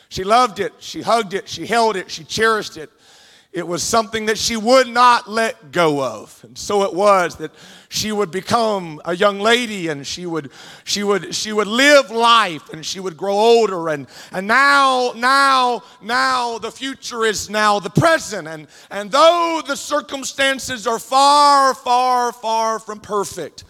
She 0.08 0.24
loved 0.24 0.60
it, 0.60 0.74
she 0.80 1.02
hugged 1.02 1.34
it, 1.34 1.48
she 1.48 1.66
held 1.66 1.96
it, 1.96 2.10
she 2.10 2.24
cherished 2.24 2.78
it. 2.78 2.90
It 3.52 3.68
was 3.68 3.82
something 3.82 4.28
that 4.28 4.38
she 4.38 4.58
would 4.58 4.88
not 4.88 5.28
let 5.28 5.72
go 5.72 6.04
of. 6.04 6.40
And 6.44 6.56
so 6.56 6.84
it 6.84 6.94
was 6.94 7.38
that 7.38 7.52
she 7.90 8.12
would 8.12 8.30
become 8.30 9.02
a 9.06 9.16
young 9.16 9.40
lady 9.40 9.88
and 9.88 10.06
she 10.06 10.28
would 10.28 10.52
she 10.84 11.04
would 11.04 11.34
she 11.34 11.52
would 11.52 11.66
live 11.66 12.12
life 12.12 12.70
and 12.70 12.86
she 12.86 13.00
would 13.00 13.18
grow 13.18 13.34
older. 13.34 13.90
And 13.90 14.06
and 14.32 14.46
now 14.46 15.14
now 15.16 15.82
now 16.00 16.60
the 16.60 16.70
future 16.70 17.26
is 17.26 17.50
now 17.50 17.80
the 17.80 17.90
present. 17.90 18.48
And 18.48 18.68
and 18.92 19.12
though 19.12 19.64
the 19.66 19.76
circumstances 19.76 20.86
are 20.86 21.00
far 21.00 21.74
far 21.74 22.32
far 22.32 22.78
from 22.78 23.00
perfect 23.00 23.64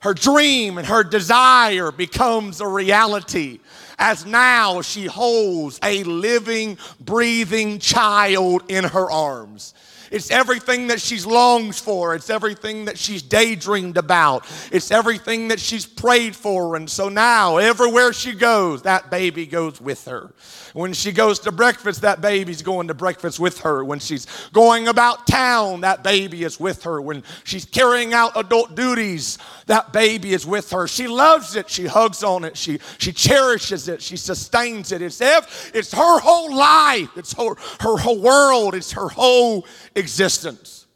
her 0.00 0.14
dream 0.14 0.78
and 0.78 0.86
her 0.86 1.04
desire 1.04 1.92
becomes 1.92 2.60
a 2.60 2.66
reality 2.66 3.60
as 4.00 4.24
now 4.26 4.80
she 4.80 5.04
holds 5.04 5.78
a 5.84 6.02
living, 6.04 6.78
breathing 6.98 7.78
child 7.78 8.62
in 8.68 8.82
her 8.82 9.10
arms. 9.10 9.74
It's 10.10 10.30
everything 10.30 10.88
that 10.88 11.00
she's 11.00 11.24
longed 11.24 11.76
for. 11.76 12.14
It's 12.14 12.30
everything 12.30 12.86
that 12.86 12.98
she's 12.98 13.22
daydreamed 13.22 13.96
about. 13.96 14.44
It's 14.72 14.90
everything 14.90 15.48
that 15.48 15.60
she's 15.60 15.86
prayed 15.86 16.34
for. 16.34 16.76
And 16.76 16.90
so 16.90 17.08
now, 17.08 17.58
everywhere 17.58 18.12
she 18.12 18.32
goes, 18.32 18.82
that 18.82 19.10
baby 19.10 19.46
goes 19.46 19.80
with 19.80 20.04
her. 20.06 20.32
When 20.72 20.92
she 20.92 21.12
goes 21.12 21.40
to 21.40 21.52
breakfast, 21.52 22.02
that 22.02 22.20
baby's 22.20 22.62
going 22.62 22.88
to 22.88 22.94
breakfast 22.94 23.40
with 23.40 23.60
her. 23.60 23.84
When 23.84 23.98
she's 23.98 24.26
going 24.52 24.88
about 24.88 25.26
town, 25.26 25.82
that 25.82 26.02
baby 26.02 26.44
is 26.44 26.60
with 26.60 26.84
her. 26.84 27.00
When 27.00 27.22
she's 27.44 27.64
carrying 27.64 28.12
out 28.14 28.32
adult 28.36 28.74
duties, 28.74 29.38
that 29.66 29.92
baby 29.92 30.32
is 30.32 30.46
with 30.46 30.70
her. 30.70 30.86
She 30.86 31.08
loves 31.08 31.56
it. 31.56 31.68
She 31.70 31.86
hugs 31.86 32.22
on 32.22 32.44
it. 32.44 32.56
She, 32.56 32.78
she 32.98 33.12
cherishes 33.12 33.88
it. 33.88 34.02
She 34.02 34.16
sustains 34.16 34.92
it. 34.92 35.02
It's, 35.02 35.20
it's 35.20 35.92
her 35.92 36.18
whole 36.20 36.54
life. 36.54 37.16
It's 37.16 37.32
her, 37.34 37.54
her 37.80 37.96
whole 37.96 38.20
world. 38.20 38.74
It's 38.74 38.92
her 38.92 39.08
whole 39.08 39.66
existence. 40.00 40.86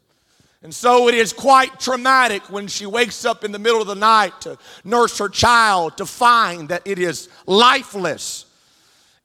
And 0.61 0.73
so 0.73 1.07
it 1.07 1.15
is 1.15 1.31
quite 1.31 1.79
traumatic 1.79 2.51
when 2.51 2.67
she 2.67 2.85
wakes 2.85 3.23
up 3.23 3.45
in 3.45 3.53
the 3.53 3.59
middle 3.59 3.81
of 3.81 3.87
the 3.87 3.95
night 3.95 4.41
to 4.41 4.57
nurse 4.83 5.17
her 5.19 5.29
child 5.29 5.95
to 5.97 6.05
find 6.05 6.69
that 6.69 6.81
it 6.85 6.99
is 6.99 7.29
lifeless 7.45 8.45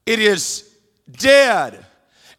it 0.05 0.19
is 0.19 0.69
dead. 1.11 1.85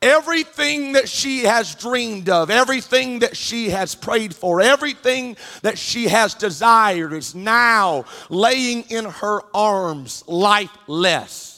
Everything 0.00 0.92
that 0.92 1.08
she 1.08 1.44
has 1.44 1.76
dreamed 1.76 2.28
of, 2.28 2.50
everything 2.50 3.20
that 3.20 3.36
she 3.36 3.70
has 3.70 3.94
prayed 3.94 4.34
for, 4.34 4.60
everything 4.60 5.36
that 5.62 5.78
she 5.78 6.08
has 6.08 6.34
desired 6.34 7.12
is 7.12 7.36
now 7.36 8.04
laying 8.28 8.82
in 8.90 9.04
her 9.04 9.42
arms 9.54 10.24
lifeless. 10.26 11.51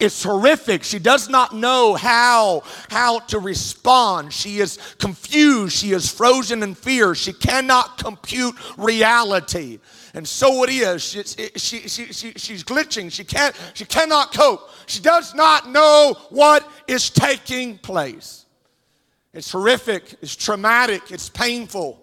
It's 0.00 0.22
horrific. 0.22 0.84
She 0.84 1.00
does 1.00 1.28
not 1.28 1.56
know 1.56 1.94
how, 1.94 2.62
how 2.88 3.18
to 3.20 3.40
respond. 3.40 4.32
She 4.32 4.60
is 4.60 4.78
confused. 4.98 5.76
She 5.76 5.90
is 5.90 6.08
frozen 6.08 6.62
in 6.62 6.76
fear. 6.76 7.16
She 7.16 7.32
cannot 7.32 7.98
compute 7.98 8.54
reality. 8.76 9.80
And 10.14 10.26
so 10.26 10.62
it 10.62 10.70
is. 10.70 11.02
She, 11.02 11.22
she, 11.24 11.88
she, 11.88 12.12
she, 12.12 12.32
she's 12.36 12.62
glitching. 12.62 13.10
She, 13.10 13.24
can't, 13.24 13.56
she 13.74 13.84
cannot 13.84 14.32
cope. 14.32 14.70
She 14.86 15.00
does 15.00 15.34
not 15.34 15.68
know 15.68 16.16
what 16.30 16.68
is 16.86 17.10
taking 17.10 17.76
place. 17.78 18.46
It's 19.34 19.50
horrific, 19.50 20.14
it's 20.22 20.34
traumatic, 20.34 21.10
it's 21.10 21.28
painful. 21.28 22.00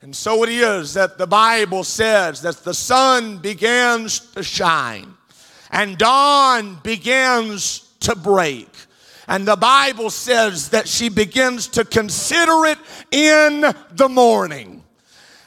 And 0.00 0.14
so 0.16 0.42
it 0.42 0.48
is 0.48 0.94
that 0.94 1.18
the 1.18 1.26
Bible 1.26 1.84
says 1.84 2.40
that 2.42 2.56
the 2.64 2.74
sun 2.74 3.38
begins 3.38 4.20
to 4.32 4.42
shine 4.42 5.14
and 5.72 5.98
dawn 5.98 6.78
begins 6.82 7.90
to 8.00 8.14
break. 8.14 8.68
And 9.26 9.48
the 9.48 9.56
Bible 9.56 10.10
says 10.10 10.68
that 10.70 10.86
she 10.86 11.08
begins 11.08 11.68
to 11.68 11.84
consider 11.84 12.66
it 12.66 12.78
in 13.10 13.64
the 13.92 14.08
morning. 14.08 14.84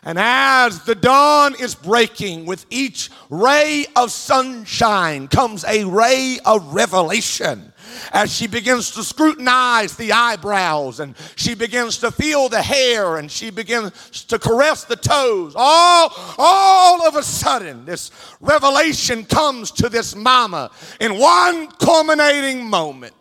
And 0.04 0.20
as 0.20 0.84
the 0.84 0.96
dawn 0.96 1.56
is 1.60 1.76
breaking, 1.76 2.46
with 2.46 2.66
each 2.70 3.10
ray 3.30 3.86
of 3.96 4.12
sunshine 4.12 5.28
comes 5.28 5.64
a 5.66 5.84
ray 5.84 6.40
of 6.46 6.74
revelation. 6.74 7.74
As 8.12 8.34
she 8.34 8.48
begins 8.48 8.92
to 8.92 9.04
scrutinize 9.04 9.96
the 9.96 10.12
eyebrows 10.12 11.00
and 11.00 11.16
she 11.36 11.56
begins 11.56 11.98
to 12.00 12.12
feel 12.12 12.50
the 12.50 12.62
hair 12.62 13.18
and 13.18 13.32
she 13.32 13.50
begins 13.50 14.24
to 14.26 14.40
caress 14.40 14.84
the 14.84 14.96
toes, 14.96 15.54
all, 15.56 16.14
all 16.38 17.08
of 17.08 17.16
a 17.16 17.24
sudden, 17.24 17.86
this 17.86 18.12
revelation 18.40 19.26
comes 19.26 19.72
to 19.72 19.90
this 19.90 20.16
mama 20.16 20.72
in 21.00 21.18
one 21.18 21.68
culminating 21.68 22.66
moment 22.66 23.14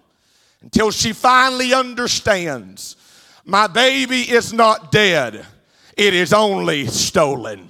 until 0.62 0.90
she 0.90 1.12
finally 1.12 1.74
understands 1.74 2.96
my 3.44 3.66
baby 3.66 4.22
is 4.22 4.52
not 4.52 4.90
dead 4.90 5.44
it 5.96 6.14
is 6.14 6.32
only 6.32 6.86
stolen. 6.86 7.68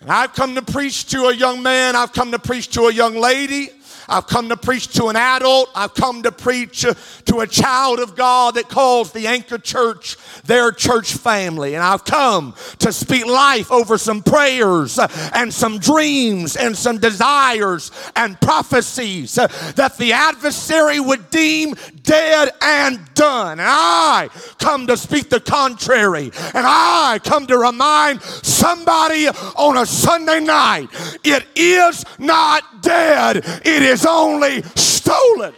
And 0.00 0.10
I've 0.10 0.34
come 0.34 0.54
to 0.56 0.62
preach 0.62 1.06
to 1.06 1.26
a 1.26 1.34
young 1.34 1.62
man, 1.62 1.96
I've 1.96 2.12
come 2.12 2.32
to 2.32 2.38
preach 2.38 2.68
to 2.70 2.82
a 2.82 2.92
young 2.92 3.14
lady. 3.14 3.70
I've 4.08 4.26
come 4.26 4.48
to 4.48 4.56
preach 4.56 4.88
to 4.94 5.06
an 5.06 5.16
adult. 5.16 5.70
I've 5.74 5.94
come 5.94 6.22
to 6.22 6.32
preach 6.32 6.82
to 6.82 7.38
a 7.38 7.46
child 7.46 8.00
of 8.00 8.16
God 8.16 8.54
that 8.54 8.68
calls 8.68 9.12
the 9.12 9.26
Anchor 9.26 9.58
Church 9.58 10.16
their 10.44 10.72
church 10.72 11.14
family. 11.14 11.74
And 11.74 11.82
I've 11.82 12.04
come 12.04 12.54
to 12.78 12.92
speak 12.92 13.26
life 13.26 13.70
over 13.70 13.98
some 13.98 14.22
prayers 14.22 14.98
and 15.34 15.52
some 15.52 15.78
dreams 15.78 16.56
and 16.56 16.76
some 16.76 16.98
desires 16.98 17.90
and 18.16 18.40
prophecies 18.40 19.34
that 19.34 19.94
the 19.98 20.12
adversary 20.12 21.00
would 21.00 21.30
deem 21.30 21.74
dead 22.02 22.50
and 22.60 22.98
done. 23.14 23.60
And 23.60 23.68
I 23.68 24.28
come 24.58 24.86
to 24.86 24.96
speak 24.96 25.28
the 25.30 25.40
contrary. 25.40 26.30
And 26.54 26.66
I 26.66 27.20
come 27.22 27.46
to 27.46 27.58
remind 27.58 28.22
somebody 28.22 29.28
on 29.28 29.76
a 29.76 29.86
Sunday 29.86 30.40
night 30.40 30.88
it 31.24 31.46
is 31.54 32.04
not 32.18 32.82
dead, 32.82 33.38
it 33.64 33.82
is 33.82 33.91
only 34.06 34.62
stolen. 34.74 35.54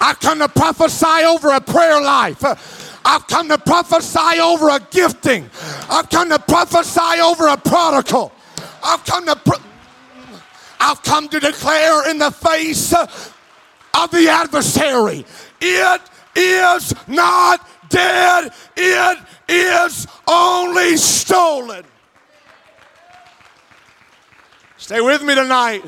I 0.00 0.14
come 0.14 0.38
to 0.38 0.48
prophesy 0.48 1.24
over 1.26 1.50
a 1.50 1.60
prayer 1.60 2.00
life. 2.00 2.42
I've 3.04 3.26
come 3.26 3.48
to 3.48 3.58
prophesy 3.58 4.40
over 4.40 4.68
a 4.68 4.80
gifting. 4.90 5.50
I've 5.88 6.08
come 6.08 6.28
to 6.30 6.38
prophesy 6.38 7.20
over 7.20 7.48
a 7.48 7.56
prodigal. 7.56 8.32
I've 8.82 9.04
come 9.04 9.26
to 9.26 9.36
pro- 9.36 9.58
I've 10.80 11.02
come 11.02 11.28
to 11.28 11.40
declare 11.40 12.08
in 12.08 12.18
the 12.18 12.30
face 12.30 12.92
of 12.92 14.10
the 14.10 14.28
adversary. 14.28 15.24
It 15.60 16.00
is 16.36 16.94
not 17.08 17.66
dead, 17.88 18.52
it 18.76 19.18
is 19.48 20.06
only 20.28 20.96
stolen. 20.96 21.84
Stay 24.88 25.02
with 25.02 25.22
me 25.22 25.34
tonight. 25.34 25.84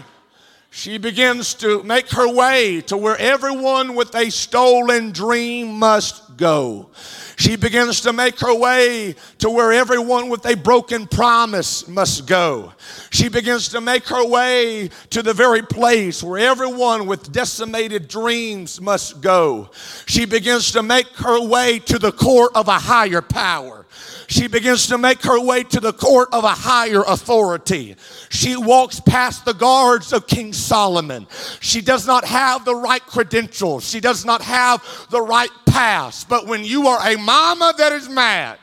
She 0.68 0.98
begins 0.98 1.54
to 1.54 1.82
make 1.82 2.10
her 2.10 2.30
way 2.30 2.82
to 2.82 2.98
where 2.98 3.16
everyone 3.16 3.94
with 3.94 4.14
a 4.14 4.28
stolen 4.28 5.10
dream 5.12 5.78
must 5.78 6.36
go. 6.36 6.90
She 7.36 7.56
begins 7.56 8.02
to 8.02 8.12
make 8.12 8.38
her 8.40 8.54
way 8.54 9.14
to 9.38 9.48
where 9.48 9.72
everyone 9.72 10.28
with 10.28 10.44
a 10.44 10.54
broken 10.54 11.06
promise 11.06 11.88
must 11.88 12.26
go. 12.26 12.74
She 13.08 13.30
begins 13.30 13.70
to 13.70 13.80
make 13.80 14.06
her 14.08 14.22
way 14.22 14.90
to 15.08 15.22
the 15.22 15.32
very 15.32 15.62
place 15.62 16.22
where 16.22 16.38
everyone 16.38 17.06
with 17.06 17.32
decimated 17.32 18.06
dreams 18.06 18.82
must 18.82 19.22
go. 19.22 19.70
She 20.04 20.26
begins 20.26 20.72
to 20.72 20.82
make 20.82 21.06
her 21.16 21.42
way 21.42 21.78
to 21.78 21.98
the 21.98 22.12
court 22.12 22.52
of 22.54 22.68
a 22.68 22.78
higher 22.78 23.22
power 23.22 23.86
she 24.30 24.46
begins 24.46 24.86
to 24.86 24.96
make 24.96 25.22
her 25.24 25.40
way 25.40 25.64
to 25.64 25.80
the 25.80 25.92
court 25.92 26.28
of 26.32 26.44
a 26.44 26.50
higher 26.50 27.02
authority. 27.02 27.96
She 28.28 28.56
walks 28.56 29.00
past 29.00 29.44
the 29.44 29.52
guards 29.52 30.12
of 30.12 30.28
King 30.28 30.52
Solomon. 30.52 31.26
She 31.58 31.80
does 31.80 32.06
not 32.06 32.24
have 32.24 32.64
the 32.64 32.74
right 32.74 33.04
credentials, 33.04 33.84
she 33.84 33.98
does 33.98 34.24
not 34.24 34.40
have 34.40 34.84
the 35.10 35.20
right 35.20 35.50
pass. 35.66 36.22
But 36.22 36.46
when 36.46 36.64
you 36.64 36.86
are 36.86 37.04
a 37.08 37.16
mama 37.16 37.74
that 37.76 37.92
is 37.92 38.08
mad, 38.08 38.58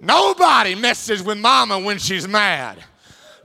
nobody 0.00 0.76
messes 0.76 1.20
with 1.20 1.38
mama 1.38 1.80
when 1.80 1.98
she's 1.98 2.28
mad. 2.28 2.78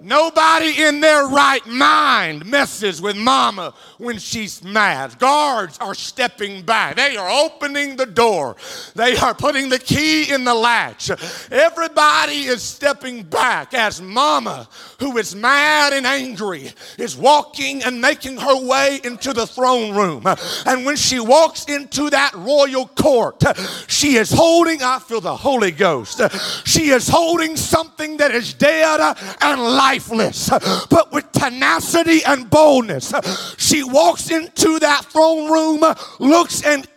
Nobody 0.04 0.84
in 0.84 1.00
their 1.00 1.28
right 1.28 1.66
mind 1.66 2.46
messes 2.46 3.02
with 3.02 3.16
mama 3.16 3.74
when 3.98 4.20
she's 4.20 4.62
mad. 4.62 5.18
Guards 5.18 5.78
are 5.80 5.96
stepping 5.96 6.62
back. 6.62 6.98
They 6.98 7.16
are 7.16 7.46
opening 7.46 7.96
the 7.96 8.06
door. 8.06 8.58
They 8.96 9.16
are 9.16 9.34
putting 9.34 9.70
the 9.70 9.80
key 9.80 10.30
in 10.30 10.44
the 10.44 10.54
latch. 10.54 11.10
Everybody 11.50 12.44
is 12.44 12.62
stepping 12.62 13.24
back 13.24 13.74
as 13.74 14.02
mama, 14.02 14.68
who 15.04 15.18
is 15.18 15.36
mad 15.36 15.92
and 15.92 16.06
angry, 16.06 16.72
is 16.98 17.18
walking 17.18 17.84
and 17.84 18.00
making 18.00 18.38
her 18.38 18.66
way 18.66 19.02
into 19.04 19.34
the 19.34 19.46
throne 19.46 19.94
room. 19.96 20.24
And 20.66 20.86
when 20.86 20.96
she 20.96 21.20
walks 21.20 21.66
into 21.66 22.10
that 22.10 22.34
royal 22.34 22.88
court, 22.88 23.44
she 23.88 24.16
is 24.16 24.32
holding, 24.32 24.82
I 24.82 25.00
feel 25.00 25.20
the 25.20 25.36
Holy 25.36 25.72
Ghost, 25.72 26.22
she 26.66 26.90
is 26.90 27.08
holding 27.08 27.58
something 27.58 28.18
that 28.18 28.32
is 28.32 28.54
dead 28.54 29.00
and 29.42 29.62
lifeless, 29.62 30.50
but 30.90 31.12
with 31.12 31.30
tenacity 31.34 32.24
and 32.24 32.50
boldness. 32.50 33.14
She 33.58 33.84
walks 33.84 34.32
into 34.32 34.80
that 34.80 35.06
throne 35.06 35.52
room, 35.52 35.84
looks 36.20 36.64
and 36.64 36.88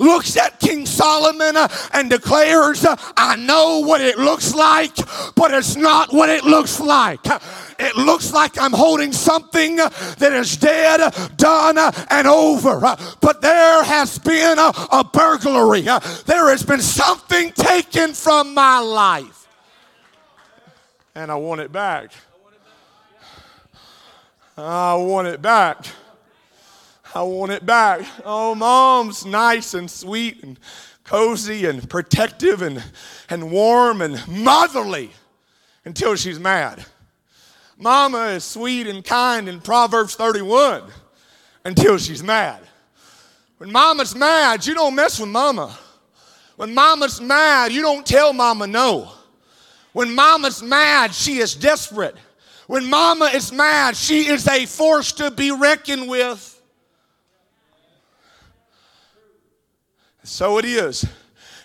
looks 0.00 0.36
at 0.36 0.58
King 0.58 0.86
Solomon 0.86 1.56
uh, 1.56 1.68
and 1.92 2.10
declares, 2.10 2.84
uh, 2.84 2.96
I 3.16 3.36
know 3.36 3.80
what 3.80 4.00
it 4.00 4.18
looks 4.18 4.54
like, 4.54 4.96
but 5.36 5.54
it's 5.54 5.76
not 5.76 6.12
what 6.12 6.28
it 6.28 6.44
looks 6.44 6.80
like. 6.80 7.20
It 7.78 7.96
looks 7.96 8.32
like 8.32 8.58
I'm 8.60 8.72
holding 8.72 9.12
something 9.12 9.76
that 9.76 10.32
is 10.32 10.56
dead, 10.56 11.14
done, 11.36 11.78
and 12.10 12.26
over. 12.26 12.80
But 13.20 13.40
there 13.40 13.84
has 13.84 14.18
been 14.18 14.58
a, 14.58 14.72
a 14.90 15.04
burglary. 15.04 15.82
There 15.82 16.50
has 16.50 16.64
been 16.64 16.80
something 16.80 17.52
taken 17.52 18.14
from 18.14 18.54
my 18.54 18.80
life 18.80 19.40
and 21.14 21.30
I 21.30 21.34
want 21.34 21.60
it 21.60 21.72
back. 21.72 22.12
I 24.56 24.94
want 24.94 25.26
it 25.26 25.42
back. 25.42 25.86
I 27.14 27.22
want 27.22 27.50
it 27.50 27.66
back. 27.66 28.06
Oh, 28.24 28.54
mom's 28.54 29.26
nice 29.26 29.74
and 29.74 29.90
sweet 29.90 30.42
and 30.42 30.58
cozy 31.02 31.66
and 31.66 31.88
protective 31.90 32.62
and, 32.62 32.82
and 33.28 33.50
warm 33.50 34.00
and 34.00 34.26
motherly 34.28 35.10
until 35.84 36.14
she's 36.14 36.38
mad. 36.38 36.84
Mama 37.76 38.26
is 38.28 38.44
sweet 38.44 38.86
and 38.86 39.04
kind 39.04 39.48
in 39.48 39.60
Proverbs 39.60 40.14
31 40.14 40.84
until 41.64 41.98
she's 41.98 42.22
mad. 42.22 42.60
When 43.58 43.72
mama's 43.72 44.14
mad, 44.14 44.64
you 44.66 44.74
don't 44.74 44.94
mess 44.94 45.18
with 45.18 45.30
mama. 45.30 45.76
When 46.56 46.74
mama's 46.74 47.20
mad, 47.20 47.72
you 47.72 47.82
don't 47.82 48.06
tell 48.06 48.32
mama 48.32 48.66
no. 48.66 49.10
When 49.92 50.14
mama's 50.14 50.62
mad, 50.62 51.12
she 51.12 51.38
is 51.38 51.54
desperate. 51.54 52.16
When 52.68 52.88
mama 52.88 53.30
is 53.34 53.52
mad, 53.52 53.96
she 53.96 54.28
is 54.28 54.46
a 54.46 54.64
force 54.66 55.12
to 55.12 55.30
be 55.30 55.50
reckoned 55.50 56.08
with. 56.08 56.59
So 60.30 60.58
it 60.58 60.64
is. 60.64 61.04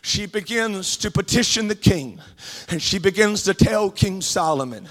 She 0.01 0.25
begins 0.25 0.97
to 0.97 1.11
petition 1.11 1.67
the 1.67 1.75
king 1.75 2.19
and 2.67 2.81
she 2.81 2.97
begins 2.97 3.43
to 3.43 3.53
tell 3.53 3.91
King 3.91 4.21
Solomon, 4.21 4.89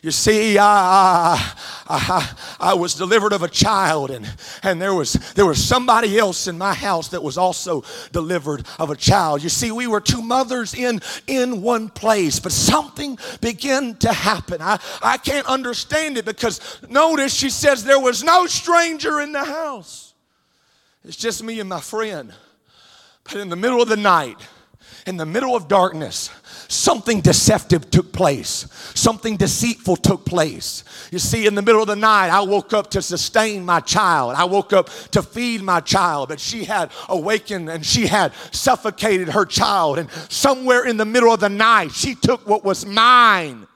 you 0.00 0.12
see, 0.12 0.56
I, 0.58 1.54
I, 1.88 2.36
I, 2.60 2.74
was 2.74 2.94
delivered 2.94 3.32
of 3.32 3.42
a 3.42 3.48
child, 3.48 4.12
and, 4.12 4.32
and 4.62 4.80
there, 4.80 4.94
was, 4.94 5.14
there 5.34 5.44
was 5.44 5.62
somebody 5.62 6.16
else 6.16 6.46
in 6.46 6.56
my 6.56 6.72
house 6.72 7.08
that 7.08 7.20
was 7.20 7.36
also 7.36 7.82
delivered 8.12 8.64
of 8.78 8.90
a 8.90 8.96
child. 8.96 9.42
You 9.42 9.48
see, 9.48 9.72
we 9.72 9.88
were 9.88 10.00
two 10.00 10.22
mothers 10.22 10.72
in, 10.72 11.00
in 11.26 11.62
one 11.62 11.88
place, 11.88 12.38
but 12.38 12.52
something 12.52 13.18
began 13.40 13.96
to 13.96 14.12
happen. 14.12 14.62
I, 14.62 14.78
I 15.02 15.16
can't 15.16 15.48
understand 15.48 16.16
it 16.16 16.24
because 16.24 16.80
notice 16.88 17.34
she 17.34 17.50
says 17.50 17.82
there 17.82 17.98
was 17.98 18.22
no 18.22 18.46
stranger 18.46 19.20
in 19.20 19.32
the 19.32 19.44
house. 19.44 20.14
It's 21.04 21.16
just 21.16 21.42
me 21.42 21.58
and 21.58 21.68
my 21.68 21.80
friend. 21.80 22.32
But 23.28 23.36
in 23.36 23.48
the 23.48 23.56
middle 23.56 23.82
of 23.82 23.88
the 23.88 23.96
night, 23.96 24.36
in 25.06 25.16
the 25.16 25.26
middle 25.26 25.54
of 25.54 25.68
darkness, 25.68 26.30
something 26.68 27.20
deceptive 27.20 27.90
took 27.90 28.12
place. 28.12 28.66
Something 28.94 29.36
deceitful 29.36 29.96
took 29.96 30.24
place. 30.24 30.82
You 31.12 31.20
see, 31.20 31.46
in 31.46 31.54
the 31.54 31.62
middle 31.62 31.80
of 31.80 31.86
the 31.86 31.96
night, 31.96 32.28
I 32.30 32.40
woke 32.40 32.72
up 32.72 32.90
to 32.90 33.02
sustain 33.02 33.64
my 33.64 33.78
child. 33.80 34.34
I 34.34 34.44
woke 34.44 34.72
up 34.72 34.88
to 35.12 35.22
feed 35.22 35.62
my 35.62 35.78
child, 35.80 36.28
but 36.28 36.40
she 36.40 36.64
had 36.64 36.90
awakened 37.08 37.68
and 37.68 37.86
she 37.86 38.08
had 38.08 38.32
suffocated 38.50 39.28
her 39.28 39.44
child. 39.44 39.98
And 39.98 40.10
somewhere 40.28 40.84
in 40.84 40.96
the 40.96 41.04
middle 41.04 41.32
of 41.32 41.38
the 41.38 41.48
night, 41.48 41.92
she 41.92 42.16
took 42.16 42.46
what 42.48 42.64
was 42.64 42.84
mine. 42.84 43.68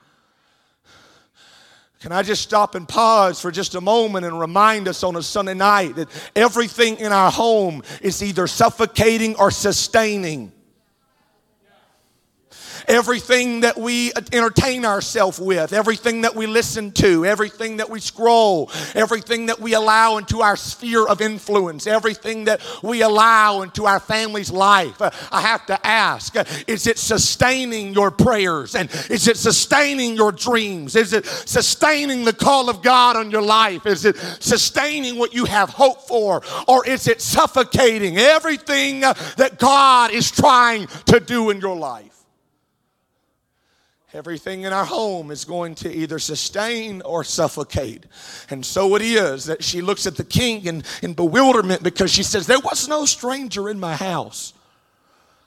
Can 2.01 2.13
I 2.13 2.23
just 2.23 2.41
stop 2.41 2.75
and 2.75 2.89
pause 2.89 3.43
for 3.43 3.51
just 3.51 3.75
a 3.75 3.81
moment 3.81 4.25
and 4.25 4.41
remind 4.41 4.89
us 4.89 5.03
on 5.03 5.17
a 5.17 5.23
Sunday 5.23 5.53
night 5.53 5.97
that 5.97 6.09
everything 6.35 6.97
in 6.97 7.13
our 7.13 7.31
home 7.31 7.83
is 8.01 8.23
either 8.23 8.47
suffocating 8.47 9.37
or 9.37 9.51
sustaining? 9.51 10.51
Everything 12.89 13.61
that 13.61 13.79
we 13.79 14.13
entertain 14.33 14.85
ourselves 14.85 15.39
with, 15.39 15.73
everything 15.73 16.23
that 16.23 16.35
we 16.35 16.47
listen 16.47 16.93
to, 16.93 17.25
everything 17.25 17.79
that 17.79 17.91
we 17.91 18.01
scroll, 18.01 18.71
everything 18.95 19.47
that 19.47 19.61
we 19.61 19.75
allow 19.75 20.17
into 20.17 20.41
our 20.41 20.57
sphere 20.57 21.07
of 21.07 21.21
influence, 21.21 21.87
everything 21.87 22.45
that 22.45 22.61
we 22.83 23.03
allow 23.03 23.63
into 23.63 23.87
our 23.87 24.01
family's 24.01 24.51
life. 24.51 25.01
Uh, 25.01 25.11
I 25.31 25.41
have 25.41 25.67
to 25.67 25.87
ask 25.87 26.37
uh, 26.37 26.45
is 26.67 26.87
it 26.87 26.99
sustaining 26.99 27.93
your 27.93 28.11
prayers? 28.11 28.75
And 28.75 28.91
is 29.09 29.29
it 29.29 29.37
sustaining 29.37 30.17
your 30.17 30.33
dreams? 30.33 30.97
Is 30.97 31.13
it 31.13 31.27
sustaining 31.27 32.25
the 32.25 32.33
call 32.33 32.69
of 32.69 32.83
God 32.83 33.17
on 33.17 33.31
your 33.31 33.43
life? 33.43 33.87
Is 33.87 34.05
it 34.05 34.17
sustaining 34.41 35.19
what 35.19 35.35
you 35.35 35.45
have 35.45 35.71
hope 35.71 36.03
for? 36.07 36.43
Or 36.69 36.87
is 36.87 37.09
it 37.09 37.21
suffocating 37.21 38.19
everything 38.19 39.05
uh, 39.05 39.15
that 39.37 39.59
God 39.59 40.11
is 40.11 40.31
trying 40.31 40.87
to 41.07 41.21
do 41.21 41.51
in 41.51 41.61
your 41.61 41.77
life? 41.77 42.10
Everything 44.13 44.63
in 44.63 44.73
our 44.73 44.85
home 44.85 45.31
is 45.31 45.45
going 45.45 45.77
to 45.77 45.93
either 45.93 46.19
sustain 46.19 47.01
or 47.03 47.23
suffocate. 47.23 48.07
And 48.51 48.67
so 48.67 48.97
it 48.97 49.03
is 49.03 49.45
that 49.45 49.63
she 49.63 49.81
looks 49.81 50.05
at 50.05 50.17
the 50.17 50.25
king 50.25 50.65
in, 50.65 50.83
in 51.01 51.15
bewilderment 51.15 51.85
because 51.85 52.11
she 52.11 52.25
says, 52.25 52.47
There 52.47 52.59
was 52.59 52.89
no 52.89 53.05
stranger 53.05 53.69
in 53.69 53.79
my 53.79 53.95
house. 53.95 54.53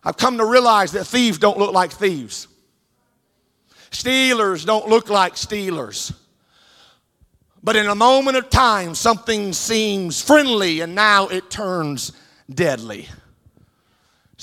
I've 0.01 0.15
come 0.15 0.37
to 0.37 0.45
realize 0.45 0.93
that 0.93 1.05
thieves 1.05 1.37
don't 1.39 1.57
look 1.57 1.73
like 1.73 1.91
thieves, 1.91 2.47
stealers 3.91 4.63
don't 4.63 4.87
look 4.87 5.09
like 5.09 5.35
stealers. 5.35 6.13
But 7.65 7.77
in 7.77 7.87
a 7.87 7.95
moment 7.95 8.35
of 8.35 8.49
time, 8.49 8.93
something 8.93 9.53
seems 9.53 10.21
friendly 10.21 10.81
and 10.81 10.95
now 10.95 11.29
it 11.29 11.49
turns 11.49 12.11
deadly 12.49 13.07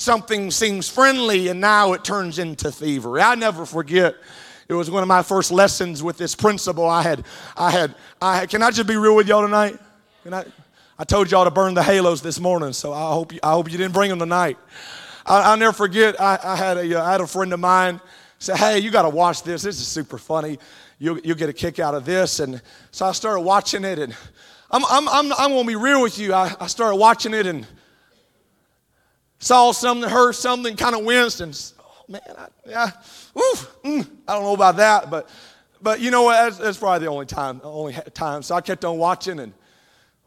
something 0.01 0.51
seems 0.51 0.89
friendly 0.89 1.49
and 1.49 1.61
now 1.61 1.93
it 1.93 2.03
turns 2.03 2.39
into 2.39 2.71
thievery. 2.71 3.21
I 3.21 3.35
never 3.35 3.67
forget. 3.67 4.17
It 4.67 4.75
was 4.75 4.91
one 4.91 5.03
of 5.03 5.09
my 5.09 5.23
first 5.23 5.53
lessons 5.53 6.03
with 6.03 6.17
this 6.17 6.35
principle. 6.35 6.89
I 6.89 7.03
had, 7.03 7.25
I 7.57 7.71
had, 7.71 7.95
I 8.21 8.39
had, 8.39 8.49
can 8.49 8.63
I 8.63 8.71
just 8.71 8.89
be 8.89 8.97
real 8.97 9.15
with 9.15 9.29
y'all 9.29 9.43
tonight? 9.43 9.79
Can 10.23 10.33
I, 10.33 10.45
I 10.99 11.05
told 11.05 11.31
y'all 11.31 11.45
to 11.45 11.51
burn 11.51 11.75
the 11.75 11.83
halos 11.83 12.23
this 12.23 12.41
morning, 12.41 12.73
so 12.73 12.93
I 12.93 13.13
hope 13.13 13.33
you, 13.33 13.41
I 13.43 13.53
hope 13.53 13.71
you 13.71 13.77
didn't 13.77 13.93
bring 13.93 14.11
them 14.11 14.19
tonight. 14.19 14.59
I, 15.27 15.51
will 15.51 15.57
never 15.59 15.73
forget. 15.73 16.21
I, 16.21 16.39
I 16.43 16.57
had 16.57 16.77
a, 16.77 17.01
uh, 17.01 17.05
I 17.05 17.13
had 17.13 17.21
a 17.21 17.27
friend 17.27 17.53
of 17.53 17.61
mine 17.61 18.01
say, 18.39 18.57
"Hey, 18.57 18.79
you 18.81 18.91
got 18.91 19.03
to 19.03 19.09
watch 19.09 19.43
this. 19.43 19.63
This 19.63 19.81
is 19.81 19.87
super 19.87 20.19
funny. 20.19 20.59
You'll, 20.99 21.19
you'll 21.21 21.37
get 21.37 21.49
a 21.49 21.55
kick 21.55 21.79
out 21.79 21.95
of 21.95 22.05
this." 22.05 22.41
And 22.41 22.61
so 22.91 23.07
I 23.07 23.13
started 23.13 23.41
watching 23.41 23.85
it, 23.85 23.99
and 23.99 24.15
I'm, 24.71 24.85
I'm, 24.91 25.09
I'm, 25.09 25.33
I'm 25.33 25.51
going 25.51 25.65
to 25.65 25.69
be 25.69 25.77
real 25.77 26.03
with 26.03 26.19
you. 26.19 26.35
I, 26.35 26.55
I 26.61 26.67
started 26.67 26.97
watching 26.97 27.33
it 27.33 27.47
and 27.47 27.67
saw 29.41 29.73
something, 29.73 30.09
heard 30.09 30.35
something, 30.35 30.77
kind 30.77 30.95
of 30.95 31.05
winced, 31.05 31.41
and 31.41 31.73
oh, 31.81 32.05
man, 32.09 32.21
I, 32.39 32.47
yeah, 32.67 32.91
oof, 33.37 33.77
mm, 33.83 34.09
I 34.29 34.35
don't 34.35 34.45
know 34.45 34.55
about 34.55 34.77
that, 34.77 35.11
but 35.11 35.29
but 35.83 36.01
you 36.01 36.11
know 36.11 36.25
what? 36.25 36.35
That's, 36.35 36.59
that's 36.59 36.79
probably 36.79 37.07
the 37.07 37.11
only 37.11 37.25
time, 37.27 37.61
only 37.65 37.95
time. 38.13 38.43
So 38.43 38.55
I 38.55 38.61
kept 38.61 38.85
on 38.85 38.99
watching, 38.99 39.41
and 39.41 39.53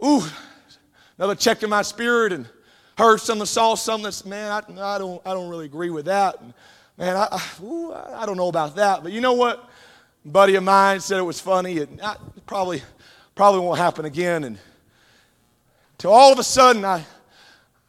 ooh, 0.03 0.23
another 1.17 1.35
check 1.35 1.61
in 1.61 1.69
my 1.69 1.83
spirit, 1.83 2.33
and 2.33 2.49
heard 2.97 3.19
something, 3.19 3.45
saw 3.45 3.75
something 3.75 4.03
that's 4.03 4.25
man, 4.25 4.51
I, 4.51 4.95
I 4.95 4.97
don't 4.97 5.21
I 5.25 5.33
don't 5.33 5.47
really 5.47 5.65
agree 5.65 5.91
with 5.91 6.05
that. 6.05 6.41
And, 6.41 6.53
man, 6.97 7.15
I, 7.15 7.27
I, 7.31 7.63
ooh, 7.63 7.93
I 7.93 8.25
don't 8.25 8.37
know 8.37 8.49
about 8.49 8.75
that, 8.77 9.03
but 9.03 9.11
you 9.11 9.21
know 9.21 9.33
what? 9.33 9.69
A 10.25 10.27
buddy 10.27 10.55
of 10.55 10.63
mine 10.63 10.99
said 11.01 11.19
it 11.19 11.23
was 11.23 11.39
funny, 11.39 11.79
and 11.79 12.01
I, 12.01 12.15
probably 12.47 12.81
probably 13.35 13.61
won't 13.61 13.77
happen 13.77 14.05
again. 14.05 14.43
And 14.43 14.57
till 15.99 16.11
all 16.11 16.31
of 16.31 16.39
a 16.39 16.43
sudden, 16.43 16.83
I, 16.83 17.05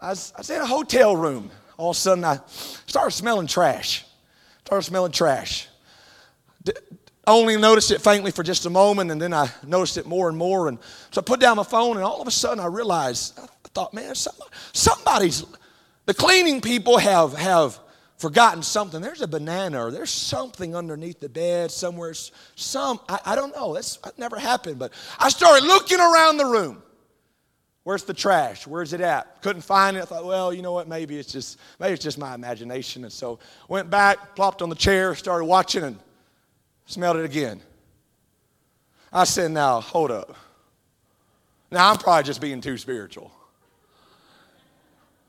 I, 0.04 0.10
was, 0.10 0.34
I 0.36 0.40
was 0.40 0.50
in 0.50 0.60
a 0.60 0.66
hotel 0.66 1.16
room. 1.16 1.50
All 1.78 1.90
of 1.90 1.96
a 1.96 1.98
sudden, 1.98 2.24
I 2.24 2.38
started 2.46 3.12
smelling 3.12 3.46
trash. 3.46 4.04
Started 4.66 4.82
smelling 4.82 5.12
trash. 5.12 5.66
D- 6.62 6.72
only 7.26 7.56
noticed 7.56 7.90
it 7.90 8.02
faintly 8.02 8.30
for 8.30 8.42
just 8.42 8.66
a 8.66 8.70
moment, 8.70 9.10
and 9.10 9.20
then 9.20 9.32
I 9.32 9.48
noticed 9.66 9.96
it 9.96 10.04
more 10.04 10.28
and 10.28 10.36
more. 10.36 10.68
And 10.68 10.78
so 11.10 11.22
I 11.22 11.24
put 11.24 11.40
down 11.40 11.56
my 11.56 11.62
phone, 11.62 11.96
and 11.96 12.04
all 12.04 12.20
of 12.20 12.28
a 12.28 12.30
sudden, 12.30 12.60
I 12.60 12.66
realized 12.66 13.38
I 13.38 13.46
thought, 13.72 13.94
man, 13.94 14.14
somebody, 14.14 14.50
somebody's. 14.74 15.44
The 16.04 16.12
cleaning 16.12 16.60
people 16.60 16.98
have 16.98 17.32
have 17.32 17.80
forgotten 18.18 18.62
something. 18.62 19.00
There's 19.00 19.22
a 19.22 19.26
banana 19.26 19.86
or 19.86 19.90
there's 19.90 20.10
something 20.10 20.76
underneath 20.76 21.18
the 21.18 21.30
bed 21.30 21.70
somewhere. 21.70 22.12
Some, 22.56 23.00
I, 23.08 23.20
I 23.24 23.36
don't 23.36 23.56
know. 23.56 23.72
That's 23.72 23.96
that 23.96 24.18
never 24.18 24.38
happened. 24.38 24.78
But 24.78 24.92
I 25.18 25.30
started 25.30 25.66
looking 25.66 25.98
around 25.98 26.36
the 26.36 26.44
room. 26.44 26.82
Where's 27.84 28.04
the 28.04 28.14
trash? 28.14 28.66
Where's 28.66 28.92
it 28.92 29.00
at? 29.00 29.42
Couldn't 29.42 29.62
find 29.62 29.96
it. 29.96 30.02
I 30.02 30.04
thought, 30.06 30.24
well, 30.24 30.52
you 30.52 30.62
know 30.62 30.72
what? 30.72 30.88
Maybe 30.88 31.18
it's 31.18 31.30
just 31.30 31.58
maybe 31.78 31.92
it's 31.92 32.02
just 32.02 32.18
my 32.18 32.34
imagination. 32.34 33.04
And 33.04 33.12
so 33.12 33.38
went 33.68 33.90
back, 33.90 34.34
plopped 34.34 34.62
on 34.62 34.70
the 34.70 34.74
chair, 34.74 35.14
started 35.14 35.44
watching, 35.44 35.84
and 35.84 35.98
smelled 36.86 37.18
it 37.18 37.24
again. 37.24 37.60
I 39.12 39.24
said, 39.24 39.50
now 39.50 39.80
hold 39.80 40.10
up. 40.10 40.34
Now 41.70 41.90
I'm 41.90 41.98
probably 41.98 42.24
just 42.24 42.40
being 42.40 42.60
too 42.60 42.78
spiritual. 42.78 43.30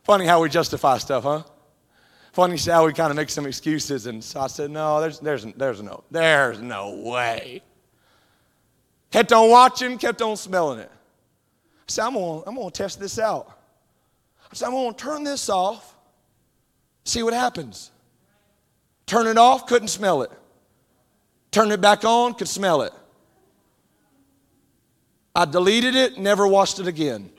Funny 0.04 0.26
how 0.26 0.42
we 0.42 0.50
justify 0.50 0.98
stuff, 0.98 1.24
huh? 1.24 1.44
funny 2.36 2.58
how 2.58 2.86
we 2.86 2.92
kind 2.92 3.12
of 3.12 3.16
make 3.16 3.30
some 3.30 3.46
excuses. 3.46 4.08
And 4.08 4.22
so 4.22 4.42
I 4.42 4.48
said, 4.48 4.70
no, 4.70 5.00
there's, 5.00 5.20
there's, 5.20 5.46
there's 5.56 5.82
no, 5.82 6.04
there's 6.12 6.60
no 6.60 6.94
way. 6.96 7.64
Kept 9.10 9.32
on 9.32 9.50
watching, 9.50 9.98
kept 9.98 10.22
on 10.22 10.36
smelling 10.36 10.80
it. 10.80 10.92
Said, 11.88 12.06
I'm 12.06 12.14
gonna, 12.14 12.42
I'm 12.48 12.56
gonna 12.56 12.72
test 12.72 13.00
this 13.00 13.20
out. 13.20 13.52
Said, 14.54 14.68
I'm 14.68 14.72
gonna 14.72 14.94
turn 14.94 15.24
this 15.24 15.50
off, 15.50 15.96
see 17.04 17.24
what 17.24 17.34
happens. 17.34 17.92
Turn 19.06 19.28
it 19.28 19.38
off, 19.38 19.68
couldn't 19.68 19.90
smell 19.90 20.24
it. 20.24 20.32
Turn 21.52 21.72
it 21.72 21.80
back 21.80 22.04
on, 22.04 22.34
could 22.34 22.48
smell 22.48 22.82
it. 22.82 22.94
I 25.36 25.46
deleted 25.46 25.96
it, 25.96 26.18
never 26.18 26.48
watched 26.48 26.80
it 26.80 26.88
again 26.88 27.30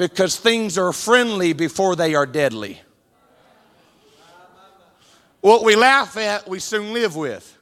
because 0.00 0.38
things 0.38 0.78
are 0.78 0.94
friendly 0.94 1.52
before 1.52 1.94
they 1.94 2.14
are 2.14 2.24
deadly. 2.24 2.80
What 5.42 5.62
we 5.62 5.76
laugh 5.76 6.16
at, 6.16 6.48
we 6.48 6.58
soon 6.58 6.94
live 6.94 7.16
with. 7.16 7.58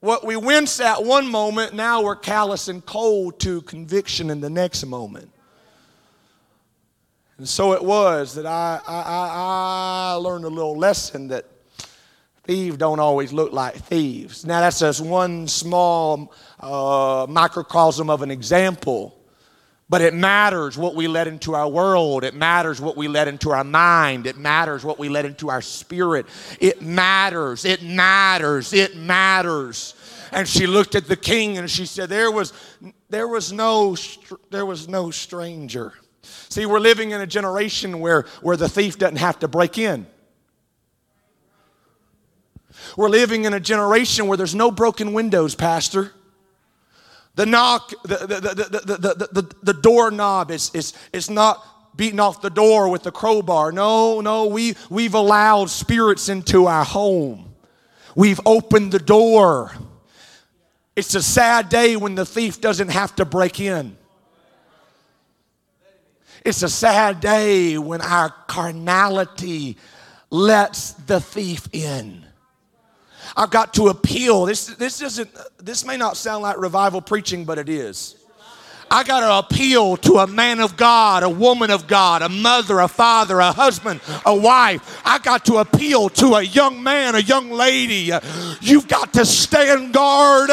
What 0.00 0.24
we 0.24 0.36
wince 0.36 0.80
at 0.80 1.02
one 1.04 1.26
moment, 1.26 1.74
now 1.74 2.02
we're 2.02 2.16
callous 2.16 2.68
and 2.68 2.84
cold 2.84 3.40
to 3.40 3.62
conviction 3.62 4.30
in 4.30 4.40
the 4.40 4.50
next 4.50 4.84
moment. 4.86 5.30
And 7.36 7.48
so 7.48 7.72
it 7.72 7.84
was 7.84 8.34
that 8.34 8.46
I, 8.46 8.80
I, 8.86 10.12
I 10.12 10.12
learned 10.14 10.44
a 10.44 10.48
little 10.48 10.76
lesson 10.76 11.28
that 11.28 11.46
Thieves 12.48 12.78
don't 12.78 12.98
always 12.98 13.30
look 13.30 13.52
like 13.52 13.74
thieves. 13.74 14.46
Now, 14.46 14.60
that's 14.60 14.78
just 14.78 15.02
one 15.02 15.46
small 15.46 16.32
uh, 16.58 17.26
microcosm 17.28 18.08
of 18.08 18.22
an 18.22 18.30
example. 18.30 19.17
But 19.90 20.02
it 20.02 20.12
matters 20.12 20.76
what 20.76 20.94
we 20.94 21.08
let 21.08 21.28
into 21.28 21.54
our 21.54 21.68
world. 21.68 22.22
It 22.22 22.34
matters 22.34 22.78
what 22.80 22.96
we 22.96 23.08
let 23.08 23.26
into 23.26 23.50
our 23.50 23.64
mind. 23.64 24.26
It 24.26 24.36
matters 24.36 24.84
what 24.84 24.98
we 24.98 25.08
let 25.08 25.24
into 25.24 25.48
our 25.48 25.62
spirit. 25.62 26.26
It 26.60 26.82
matters. 26.82 27.64
It 27.64 27.82
matters. 27.82 28.74
It 28.74 28.96
matters. 28.96 29.94
And 30.30 30.46
she 30.46 30.66
looked 30.66 30.94
at 30.94 31.06
the 31.06 31.16
king 31.16 31.56
and 31.56 31.70
she 31.70 31.86
said, 31.86 32.10
There 32.10 32.30
was, 32.30 32.52
there 33.08 33.26
was, 33.26 33.50
no, 33.50 33.96
there 34.50 34.66
was 34.66 34.88
no 34.88 35.10
stranger. 35.10 35.94
See, 36.50 36.66
we're 36.66 36.80
living 36.80 37.12
in 37.12 37.22
a 37.22 37.26
generation 37.26 38.00
where, 38.00 38.26
where 38.42 38.58
the 38.58 38.68
thief 38.68 38.98
doesn't 38.98 39.16
have 39.16 39.38
to 39.38 39.48
break 39.48 39.78
in. 39.78 40.06
We're 42.96 43.08
living 43.08 43.44
in 43.44 43.54
a 43.54 43.60
generation 43.60 44.26
where 44.26 44.36
there's 44.36 44.54
no 44.54 44.70
broken 44.70 45.14
windows, 45.14 45.54
Pastor. 45.54 46.12
The 47.38 47.46
knock, 47.46 47.92
the, 48.02 48.16
the, 48.16 48.26
the, 48.26 48.96
the, 48.96 49.28
the, 49.30 49.56
the, 49.62 49.72
doorknob 49.72 50.50
is, 50.50 50.72
is, 50.74 50.92
is 51.12 51.30
not 51.30 51.96
beating 51.96 52.18
off 52.18 52.42
the 52.42 52.50
door 52.50 52.88
with 52.88 53.04
the 53.04 53.12
crowbar. 53.12 53.70
No, 53.70 54.20
no, 54.20 54.46
we, 54.46 54.74
we've 54.90 55.14
allowed 55.14 55.70
spirits 55.70 56.28
into 56.28 56.66
our 56.66 56.84
home. 56.84 57.54
We've 58.16 58.40
opened 58.44 58.90
the 58.90 58.98
door. 58.98 59.70
It's 60.96 61.14
a 61.14 61.22
sad 61.22 61.68
day 61.68 61.94
when 61.94 62.16
the 62.16 62.26
thief 62.26 62.60
doesn't 62.60 62.88
have 62.88 63.14
to 63.14 63.24
break 63.24 63.60
in. 63.60 63.96
It's 66.44 66.64
a 66.64 66.68
sad 66.68 67.20
day 67.20 67.78
when 67.78 68.00
our 68.00 68.30
carnality 68.48 69.76
lets 70.28 70.94
the 70.94 71.20
thief 71.20 71.68
in. 71.70 72.24
I've 73.36 73.50
got 73.50 73.74
to 73.74 73.88
appeal. 73.88 74.44
This, 74.44 74.66
this, 74.66 75.00
isn't, 75.00 75.30
this 75.58 75.84
may 75.84 75.96
not 75.96 76.16
sound 76.16 76.42
like 76.42 76.58
revival 76.58 77.00
preaching, 77.00 77.44
but 77.44 77.58
it 77.58 77.68
is. 77.68 78.16
I 78.90 79.04
got 79.04 79.20
to 79.20 79.46
appeal 79.46 79.98
to 79.98 80.18
a 80.18 80.26
man 80.26 80.60
of 80.60 80.76
God, 80.76 81.22
a 81.22 81.28
woman 81.28 81.70
of 81.70 81.86
God, 81.86 82.22
a 82.22 82.28
mother, 82.28 82.80
a 82.80 82.88
father, 82.88 83.38
a 83.38 83.52
husband, 83.52 84.00
a 84.24 84.34
wife. 84.34 85.02
I 85.04 85.18
got 85.18 85.44
to 85.46 85.56
appeal 85.56 86.08
to 86.10 86.34
a 86.34 86.42
young 86.42 86.82
man, 86.82 87.14
a 87.14 87.20
young 87.20 87.50
lady. 87.50 88.10
You've 88.60 88.88
got 88.88 89.12
to 89.14 89.26
stand 89.26 89.92
guard 89.92 90.50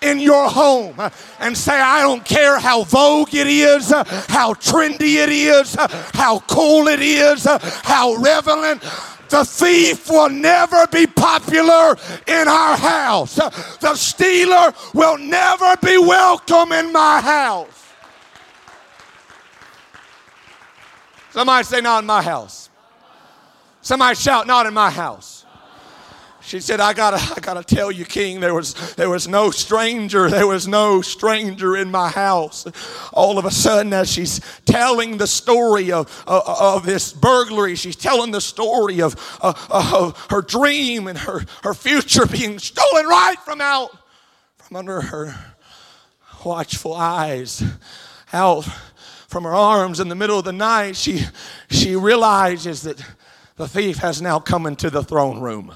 in 0.00 0.20
your 0.20 0.48
home 0.48 0.98
and 1.40 1.56
say, 1.56 1.78
I 1.78 2.02
don't 2.02 2.24
care 2.24 2.58
how 2.58 2.84
vogue 2.84 3.34
it 3.34 3.46
is, 3.46 3.90
how 3.90 4.54
trendy 4.54 5.16
it 5.16 5.28
is, 5.28 5.74
how 6.14 6.40
cool 6.40 6.88
it 6.88 7.00
is, 7.00 7.44
how 7.44 8.14
relevant. 8.14 8.82
The 9.28 9.44
thief 9.44 10.08
will 10.10 10.28
never 10.28 10.86
be 10.88 11.06
popular 11.06 11.96
in 12.26 12.48
our 12.48 12.76
house. 12.76 13.36
The 13.80 13.94
stealer 13.94 14.72
will 14.94 15.18
never 15.18 15.76
be 15.82 15.98
welcome 15.98 16.72
in 16.72 16.92
my 16.92 17.20
house. 17.20 17.76
Somebody 21.30 21.64
say, 21.64 21.80
Not 21.80 22.00
in 22.00 22.06
my 22.06 22.22
house. 22.22 22.70
Somebody 23.80 24.16
shout, 24.16 24.46
Not 24.46 24.66
in 24.66 24.74
my 24.74 24.90
house. 24.90 25.45
She 26.46 26.60
said, 26.60 26.78
I 26.78 26.92
gotta, 26.92 27.16
I 27.16 27.40
gotta 27.40 27.64
tell 27.64 27.90
you, 27.90 28.04
King, 28.04 28.38
there 28.38 28.54
was, 28.54 28.94
there 28.94 29.10
was 29.10 29.26
no 29.26 29.50
stranger, 29.50 30.30
there 30.30 30.46
was 30.46 30.68
no 30.68 31.00
stranger 31.02 31.76
in 31.76 31.90
my 31.90 32.08
house. 32.08 32.64
All 33.12 33.36
of 33.36 33.46
a 33.46 33.50
sudden, 33.50 33.92
as 33.92 34.08
she's 34.08 34.40
telling 34.64 35.16
the 35.16 35.26
story 35.26 35.90
of, 35.90 36.24
of, 36.28 36.44
of 36.46 36.86
this 36.86 37.12
burglary, 37.12 37.74
she's 37.74 37.96
telling 37.96 38.30
the 38.30 38.40
story 38.40 39.02
of, 39.02 39.16
of, 39.40 39.66
of 39.72 40.26
her 40.30 40.40
dream 40.40 41.08
and 41.08 41.18
her, 41.18 41.44
her 41.64 41.74
future 41.74 42.26
being 42.26 42.60
stolen 42.60 43.06
right 43.06 43.38
from 43.44 43.60
out 43.60 43.90
from 44.54 44.76
under 44.76 45.00
her 45.00 45.34
watchful 46.44 46.94
eyes, 46.94 47.60
out 48.32 48.64
from 49.26 49.42
her 49.42 49.54
arms 49.54 49.98
in 49.98 50.08
the 50.08 50.14
middle 50.14 50.38
of 50.38 50.44
the 50.44 50.52
night. 50.52 50.94
She, 50.94 51.22
she 51.70 51.96
realizes 51.96 52.82
that 52.82 53.04
the 53.56 53.66
thief 53.66 53.96
has 53.96 54.22
now 54.22 54.38
come 54.38 54.64
into 54.64 54.90
the 54.90 55.02
throne 55.02 55.40
room 55.40 55.74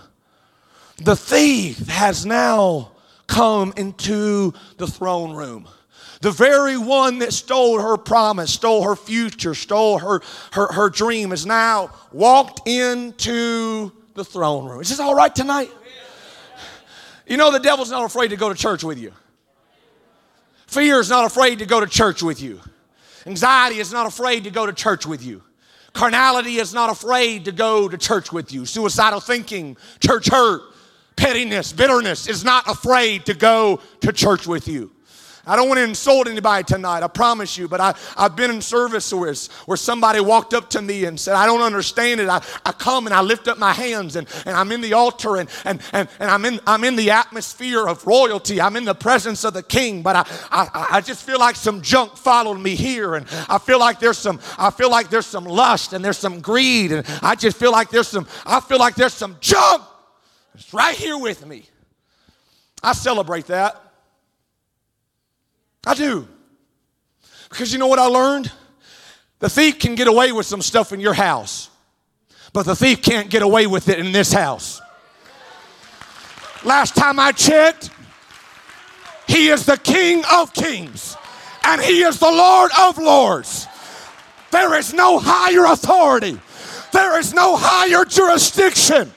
the 1.01 1.17
thief 1.17 1.87
has 1.89 2.27
now 2.27 2.93
come 3.27 3.73
into 3.77 4.53
the 4.77 4.87
throne 4.87 5.35
room. 5.35 5.69
The 6.21 6.31
very 6.31 6.77
one 6.77 7.21
that 7.21 7.33
stole 7.33 7.81
her 7.81 7.97
promise, 7.97 8.53
stole 8.53 8.83
her 8.83 8.95
future, 8.95 9.55
stole 9.55 9.99
her, 9.99 10.21
her, 10.53 10.71
her 10.73 10.91
dream, 10.91 11.31
has 11.31 11.47
now 11.47 11.91
walked 12.13 12.69
into 12.69 13.91
the 14.15 14.25
throne 14.25 14.69
room. 14.69 14.83
Is 14.83 14.91
this 14.91 15.01
all 15.01 15.15
right 15.15 15.35
tonight? 15.35 15.71
You 17.27 17.37
know, 17.37 17.51
the 17.51 17.61
devil's 17.61 17.91
not 17.91 18.05
afraid 18.05 18.29
to 18.29 18.37
go 18.37 18.51
to 18.51 18.55
church 18.55 18.85
with 18.85 18.99
you. 18.99 19.13
Fear 20.67 21.01
is 21.01 21.09
not 21.09 21.25
afraid 21.25 21.61
to 21.61 21.67
go 21.67 21.81
to 21.81 21.87
church 21.87 22.23
with 22.23 22.43
you. 22.43 22.61
Anxiety 23.25 23.79
is 23.79 23.93
not 23.93 24.07
afraid 24.07 24.45
to 24.45 24.51
go 24.51 24.67
to 24.67 24.73
church 24.73 25.07
with 25.07 25.25
you. 25.25 25.43
Carnality 25.93 26.57
is 26.57 26.75
not 26.75 26.91
afraid 26.91 27.47
to 27.47 27.53
go 27.53 27.89
to 27.89 27.97
church 27.97 28.33
with 28.33 28.53
you. 28.53 28.67
Suicidal 28.67 29.21
thinking, 29.21 29.77
church 30.01 30.29
hurt, 30.29 30.63
pettiness, 31.21 31.71
bitterness 31.75 32.27
is 32.27 32.45
not 32.45 32.67
afraid 32.67 33.27
to 33.27 33.35
go 33.35 33.79
to 34.01 34.11
church 34.11 34.47
with 34.47 34.67
you. 34.67 34.91
I 35.47 35.55
don't 35.55 35.69
want 35.69 35.79
to 35.79 35.85
insult 35.85 36.29
anybody 36.29 36.65
tonight, 36.65 37.03
I 37.03 37.09
promise 37.09 37.59
you, 37.59 37.69
but 37.69 37.81
I, 37.81 37.95
I've 38.17 38.37
been 38.37 38.51
in 38.51 38.63
service 38.63 39.13
where, 39.13 39.35
where 39.67 39.77
somebody 39.77 40.21
walked 40.21 40.55
up 40.55 40.71
to 40.71 40.83
me 40.83 41.05
and 41.05 41.19
said, 41.19 41.35
I 41.35 41.45
don't 41.45 41.61
understand 41.61 42.21
it. 42.21 42.29
I, 42.29 42.43
I 42.65 42.73
come 42.73 43.07
and 43.07 43.15
I 43.15 43.21
lift 43.21 43.49
up 43.49 43.59
my 43.59 43.73
hands 43.73 44.17
and, 44.17 44.27
and 44.47 44.57
I'm 44.57 44.73
in 44.73 44.81
the 44.81 44.95
altar 44.95 45.37
and, 45.37 45.51
and, 45.65 45.81
and, 45.93 46.09
and 46.21 46.31
I'm, 46.31 46.45
in, 46.45 46.61
I'm 46.67 46.85
in 46.85 46.97
the 46.97 47.11
atmosphere 47.11 47.87
of 47.87 48.07
royalty. 48.07 48.61
I'm 48.61 48.77
in 48.77 48.85
the 48.85 48.95
presence 48.95 49.45
of 49.45 49.53
the 49.53 49.63
king, 49.63 50.03
but 50.03 50.17
I, 50.17 50.25
I, 50.51 50.87
I 50.93 51.01
just 51.01 51.25
feel 51.25 51.39
like 51.39 51.57
some 51.57 51.83
junk 51.83 52.17
followed 52.17 52.61
me 52.61 52.77
here 52.77 53.15
and 53.15 53.27
I 53.49 53.59
feel 53.59 53.79
like 53.79 53.99
there's 53.99 54.19
some, 54.19 54.41
I 54.59 54.71
feel 54.71 54.91
like 54.91 55.11
there's 55.11 55.27
some 55.27 55.45
lust 55.45 55.93
and 55.93 56.03
there's 56.03 56.19
some 56.19 56.41
greed 56.41 56.93
and 56.93 57.07
I 57.23 57.35
just 57.35 57.59
feel 57.59 57.73
like 57.73 57.91
there's 57.91 58.09
some, 58.09 58.27
I 58.47 58.61
feel 58.61 58.79
like 58.79 58.95
there's 58.95 59.15
some 59.15 59.37
junk. 59.41 59.83
It's 60.61 60.75
right 60.75 60.95
here 60.95 61.17
with 61.17 61.45
me. 61.47 61.65
I 62.83 62.93
celebrate 62.93 63.47
that. 63.47 63.81
I 65.87 65.95
do. 65.95 66.29
Because 67.49 67.73
you 67.73 67.79
know 67.79 67.87
what 67.87 67.99
I 67.99 68.07
learned? 68.07 68.53
The 69.39 69.49
thief 69.49 69.79
can 69.79 69.95
get 69.95 70.07
away 70.07 70.33
with 70.33 70.45
some 70.45 70.61
stuff 70.61 70.93
in 70.93 71.01
your 71.01 71.15
house, 71.15 71.71
but 72.53 72.67
the 72.67 72.77
thief 72.77 73.01
can't 73.01 73.31
get 73.31 73.41
away 73.41 73.67
with 73.67 73.89
it 73.89 73.99
in 73.99 74.13
this 74.13 74.33
house. 74.33 74.83
Last 76.63 76.95
time 76.95 77.19
I 77.19 77.33
checked, 77.33 77.89
he 79.27 79.49
is 79.49 79.65
the 79.65 79.79
King 79.79 80.23
of 80.31 80.53
kings 80.53 81.17
and 81.65 81.81
he 81.81 82.03
is 82.03 82.19
the 82.19 82.31
Lord 82.31 82.71
of 82.79 82.99
lords. 82.99 83.67
There 84.51 84.79
is 84.79 84.93
no 84.93 85.19
higher 85.19 85.65
authority, 85.73 86.39
there 86.93 87.19
is 87.19 87.33
no 87.33 87.57
higher 87.57 88.05
jurisdiction 88.05 89.11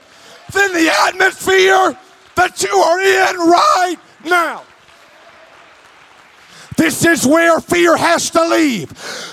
than 0.54 0.74
the 0.74 0.92
atmosphere 1.08 1.98
that 2.36 2.64
you 2.64 2.76
are 2.76 3.00
in 3.00 3.38
right 3.38 3.98
now. 4.26 4.64
This 6.78 7.06
is 7.06 7.26
where 7.26 7.60
fear 7.60 7.96
has 7.96 8.30
to 8.32 8.46
leave. 8.48 8.90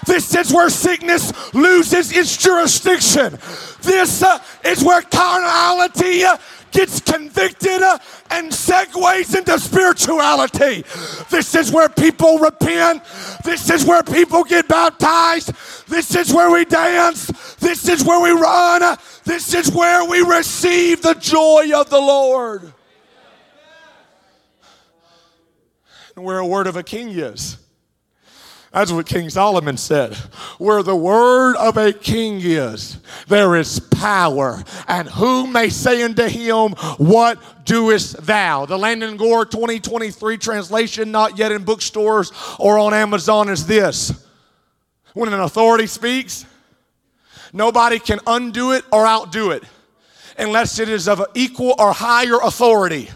This 0.06 0.35
is 0.35 0.52
where 0.52 0.68
sickness 0.68 1.33
loses 1.54 2.12
its 2.12 2.37
jurisdiction. 2.37 3.38
This 3.83 4.22
uh, 4.22 4.38
is 4.64 4.85
where 4.85 5.02
carnality 5.02 6.24
uh, 6.24 6.37
gets 6.70 7.00
convicted 7.00 7.83
uh, 7.83 7.98
and 8.30 8.52
segues 8.52 9.37
into 9.37 9.59
spirituality. 9.59 10.85
This 11.30 11.54
is 11.54 11.72
where 11.72 11.88
people 11.88 12.38
repent. 12.38 13.02
This 13.44 13.70
is 13.70 13.85
where 13.85 14.02
people 14.02 14.44
get 14.44 14.68
baptized. 14.68 15.52
This 15.88 16.14
is 16.14 16.33
where 16.33 16.50
we 16.50 16.64
dance. 16.64 17.26
This 17.56 17.88
is 17.88 18.04
where 18.04 18.20
we 18.20 18.30
run. 18.38 18.96
This 19.24 19.54
is 19.54 19.70
where 19.70 20.04
we 20.09 20.20
receive 20.20 21.02
the 21.02 21.14
joy 21.14 21.70
of 21.74 21.90
the 21.90 22.00
Lord. 22.00 22.72
and 26.16 26.24
where 26.24 26.38
a 26.38 26.46
word 26.46 26.66
of 26.66 26.76
a 26.76 26.83
king 26.83 27.09
is. 27.09 27.56
That's 28.72 28.92
what 28.92 29.06
King 29.06 29.30
Solomon 29.30 29.76
said. 29.76 30.14
Where 30.59 30.83
the 30.85 30.94
word 30.94 31.56
of 31.56 31.76
a 31.76 31.92
king 31.92 32.40
is, 32.40 32.98
there 33.26 33.56
is 33.56 33.80
power. 33.80 34.62
And 34.87 35.09
who 35.09 35.48
may 35.48 35.70
say 35.70 36.04
unto 36.04 36.28
him, 36.28 36.72
What 36.98 37.64
doest 37.64 38.24
thou? 38.26 38.66
The 38.66 38.78
Landon 38.78 39.16
Gore 39.16 39.44
2023 39.44 40.38
translation, 40.38 41.11
not 41.11 41.37
yet 41.37 41.50
in 41.50 41.64
bookstores 41.64 42.30
or 42.61 42.78
on 42.78 42.94
Amazon, 42.94 43.48
is 43.48 43.66
this 43.66 44.24
When 45.14 45.33
an 45.33 45.40
authority 45.40 45.88
speaks, 45.88 46.44
nobody 47.52 47.98
can 47.98 48.20
undo 48.26 48.72
it 48.72 48.84
or 48.92 49.06
outdo 49.06 49.50
it 49.50 49.64
unless 50.38 50.78
it 50.78 50.88
is 50.88 51.08
of 51.08 51.24
equal 51.34 51.74
or 51.78 51.92
higher 51.92 52.38
authority. 52.42 53.10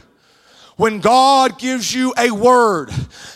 When 0.76 1.00
God 1.00 1.58
gives 1.58 1.94
you 1.94 2.12
a 2.18 2.32
word, 2.32 2.90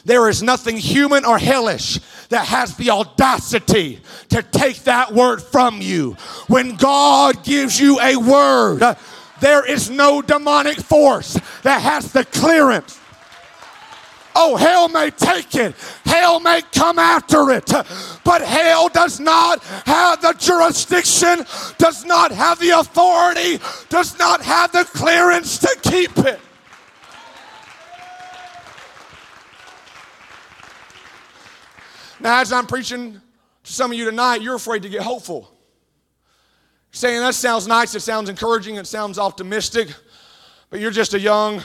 there 0.04 0.28
is 0.28 0.42
nothing 0.42 0.76
human 0.76 1.24
or 1.24 1.38
hellish 1.38 2.00
that 2.30 2.46
has 2.46 2.76
the 2.76 2.90
audacity 2.90 4.00
to 4.30 4.42
take 4.42 4.84
that 4.84 5.12
word 5.14 5.40
from 5.40 5.80
you. 5.80 6.14
When 6.48 6.74
God 6.74 7.44
gives 7.44 7.80
you 7.80 8.00
a 8.00 8.16
word, 8.16 8.82
there 9.40 9.64
is 9.64 9.88
no 9.88 10.20
demonic 10.20 10.78
force 10.78 11.38
that 11.62 11.80
has 11.80 12.12
the 12.12 12.24
clearance. 12.24 12.98
Oh, 14.34 14.56
hell 14.56 14.88
may 14.88 15.10
take 15.10 15.54
it. 15.54 15.74
Hell 16.04 16.40
may 16.40 16.62
come 16.72 16.98
after 16.98 17.50
it. 17.50 17.70
But 18.28 18.42
hell 18.42 18.90
does 18.90 19.20
not 19.20 19.64
have 19.64 20.20
the 20.20 20.34
jurisdiction, 20.34 21.46
does 21.78 22.04
not 22.04 22.30
have 22.30 22.58
the 22.58 22.78
authority, 22.78 23.58
does 23.88 24.18
not 24.18 24.42
have 24.42 24.70
the 24.70 24.84
clearance 24.84 25.56
to 25.60 25.74
keep 25.80 26.18
it. 26.18 26.38
Now, 32.20 32.42
as 32.42 32.52
I'm 32.52 32.66
preaching 32.66 33.18
to 33.64 33.72
some 33.72 33.92
of 33.92 33.96
you 33.96 34.04
tonight, 34.04 34.42
you're 34.42 34.56
afraid 34.56 34.82
to 34.82 34.90
get 34.90 35.00
hopeful. 35.00 35.50
Saying 36.90 37.20
that 37.20 37.34
sounds 37.34 37.66
nice, 37.66 37.94
it 37.94 38.00
sounds 38.00 38.28
encouraging, 38.28 38.74
it 38.74 38.86
sounds 38.86 39.18
optimistic, 39.18 39.88
but 40.68 40.80
you're 40.80 40.90
just 40.90 41.14
a 41.14 41.18
young 41.18 41.62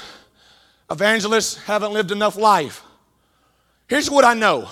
evangelist, 0.89 1.59
haven't 1.63 1.91
lived 1.91 2.11
enough 2.11 2.37
life. 2.37 2.83
Here's 3.89 4.09
what 4.09 4.23
I 4.23 4.33
know 4.33 4.69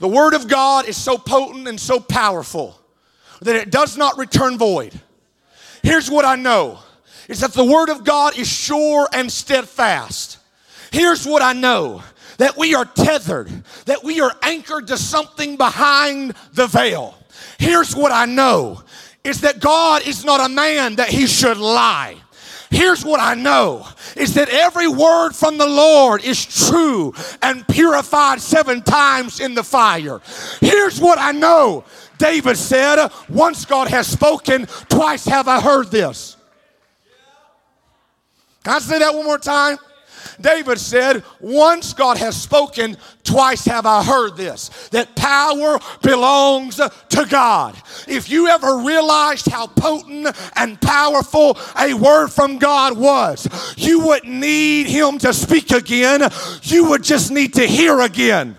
the 0.00 0.08
Word 0.08 0.34
of 0.34 0.48
God 0.48 0.88
is 0.88 0.96
so 0.96 1.16
potent 1.16 1.68
and 1.68 1.78
so 1.78 2.00
powerful 2.00 2.80
that 3.42 3.54
it 3.54 3.70
does 3.70 3.96
not 3.96 4.18
return 4.18 4.58
void. 4.58 4.98
Here's 5.82 6.10
what 6.10 6.24
I 6.24 6.36
know 6.36 6.80
is 7.28 7.40
that 7.40 7.52
the 7.52 7.64
Word 7.64 7.90
of 7.90 8.02
God 8.02 8.36
is 8.36 8.48
sure 8.48 9.08
and 9.12 9.30
steadfast. 9.30 10.38
Here's 10.90 11.26
what 11.26 11.42
I 11.42 11.52
know 11.52 12.02
that 12.38 12.56
we 12.56 12.74
are 12.74 12.86
tethered, 12.86 13.48
that 13.84 14.02
we 14.02 14.20
are 14.20 14.34
anchored 14.42 14.86
to 14.88 14.96
something 14.96 15.56
behind 15.56 16.34
the 16.54 16.66
veil. 16.66 17.14
Here's 17.58 17.94
what 17.94 18.10
I 18.10 18.24
know 18.24 18.82
is 19.22 19.42
that 19.42 19.60
God 19.60 20.06
is 20.06 20.24
not 20.24 20.40
a 20.44 20.52
man 20.52 20.96
that 20.96 21.10
he 21.10 21.26
should 21.26 21.58
lie. 21.58 22.16
Here's 22.70 23.04
what 23.04 23.18
I 23.18 23.34
know 23.34 23.86
is 24.16 24.34
that 24.34 24.48
every 24.48 24.86
word 24.86 25.32
from 25.32 25.58
the 25.58 25.66
Lord 25.66 26.22
is 26.24 26.68
true 26.68 27.12
and 27.42 27.66
purified 27.66 28.40
seven 28.40 28.80
times 28.82 29.40
in 29.40 29.54
the 29.54 29.64
fire. 29.64 30.20
Here's 30.60 31.00
what 31.00 31.18
I 31.18 31.32
know. 31.32 31.84
David 32.18 32.56
said, 32.56 33.10
Once 33.28 33.64
God 33.64 33.88
has 33.88 34.06
spoken, 34.06 34.66
twice 34.88 35.24
have 35.24 35.48
I 35.48 35.60
heard 35.60 35.90
this. 35.90 36.36
Can 38.62 38.74
I 38.74 38.78
say 38.78 38.98
that 39.00 39.14
one 39.14 39.24
more 39.24 39.38
time? 39.38 39.78
David 40.40 40.78
said, 40.78 41.22
Once 41.40 41.92
God 41.92 42.18
has 42.18 42.40
spoken, 42.40 42.96
twice 43.24 43.64
have 43.66 43.86
I 43.86 44.02
heard 44.02 44.36
this 44.36 44.68
that 44.88 45.14
power 45.16 45.78
belongs 46.02 46.76
to 46.76 47.26
God. 47.28 47.76
If 48.08 48.30
you 48.30 48.48
ever 48.48 48.78
realized 48.78 49.46
how 49.46 49.66
potent 49.66 50.36
and 50.56 50.80
powerful 50.80 51.58
a 51.78 51.94
word 51.94 52.28
from 52.28 52.58
God 52.58 52.96
was, 52.96 53.48
you 53.76 54.00
wouldn't 54.00 54.32
need 54.32 54.86
Him 54.86 55.18
to 55.18 55.32
speak 55.32 55.70
again, 55.70 56.22
you 56.62 56.88
would 56.90 57.04
just 57.04 57.30
need 57.30 57.54
to 57.54 57.66
hear 57.66 58.00
again. 58.00 58.56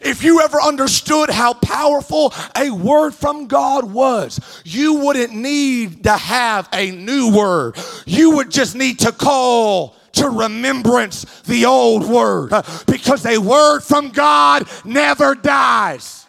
If 0.00 0.22
you 0.22 0.40
ever 0.40 0.60
understood 0.60 1.30
how 1.30 1.54
powerful 1.54 2.32
a 2.56 2.70
word 2.70 3.14
from 3.14 3.46
God 3.46 3.90
was, 3.90 4.62
you 4.64 4.94
wouldn't 4.94 5.34
need 5.34 6.04
to 6.04 6.12
have 6.12 6.68
a 6.72 6.90
new 6.90 7.34
word. 7.34 7.76
You 8.04 8.36
would 8.36 8.50
just 8.50 8.74
need 8.74 8.98
to 9.00 9.12
call 9.12 9.96
to 10.12 10.28
remembrance 10.30 11.24
the 11.42 11.66
old 11.66 12.08
word 12.08 12.50
because 12.86 13.24
a 13.26 13.38
word 13.38 13.80
from 13.80 14.10
God 14.10 14.68
never 14.84 15.34
dies. 15.34 16.25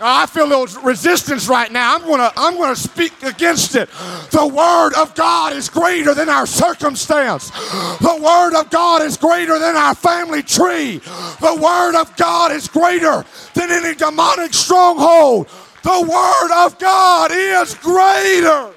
Oh, 0.00 0.04
I 0.04 0.26
feel 0.26 0.44
a 0.44 0.46
little 0.46 0.82
resistance 0.82 1.48
right 1.48 1.72
now. 1.72 1.96
I'm 1.96 2.02
gonna, 2.02 2.32
I'm 2.36 2.56
gonna 2.56 2.76
speak 2.76 3.20
against 3.24 3.74
it. 3.74 3.90
The 4.30 4.46
word 4.46 4.92
of 4.94 5.12
God 5.16 5.54
is 5.54 5.68
greater 5.68 6.14
than 6.14 6.28
our 6.28 6.46
circumstance. 6.46 7.50
The 7.50 8.20
word 8.22 8.54
of 8.54 8.70
God 8.70 9.02
is 9.02 9.16
greater 9.16 9.58
than 9.58 9.74
our 9.74 9.96
family 9.96 10.44
tree. 10.44 10.98
The 10.98 11.58
word 11.60 12.00
of 12.00 12.16
God 12.16 12.52
is 12.52 12.68
greater 12.68 13.24
than 13.54 13.72
any 13.72 13.96
demonic 13.96 14.54
stronghold. 14.54 15.48
The 15.82 16.00
word 16.08 16.66
of 16.66 16.78
God 16.78 17.32
is 17.32 17.74
greater. 17.74 18.72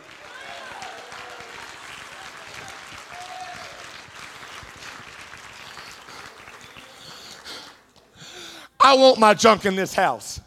I 8.80 8.96
want 8.96 9.20
my 9.20 9.36
junk 9.36 9.66
in 9.66 9.76
this 9.76 9.94
house. 9.94 10.42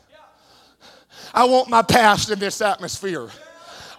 I 1.34 1.44
want 1.46 1.68
my 1.68 1.82
past 1.82 2.30
in 2.30 2.38
this 2.38 2.60
atmosphere. 2.60 3.28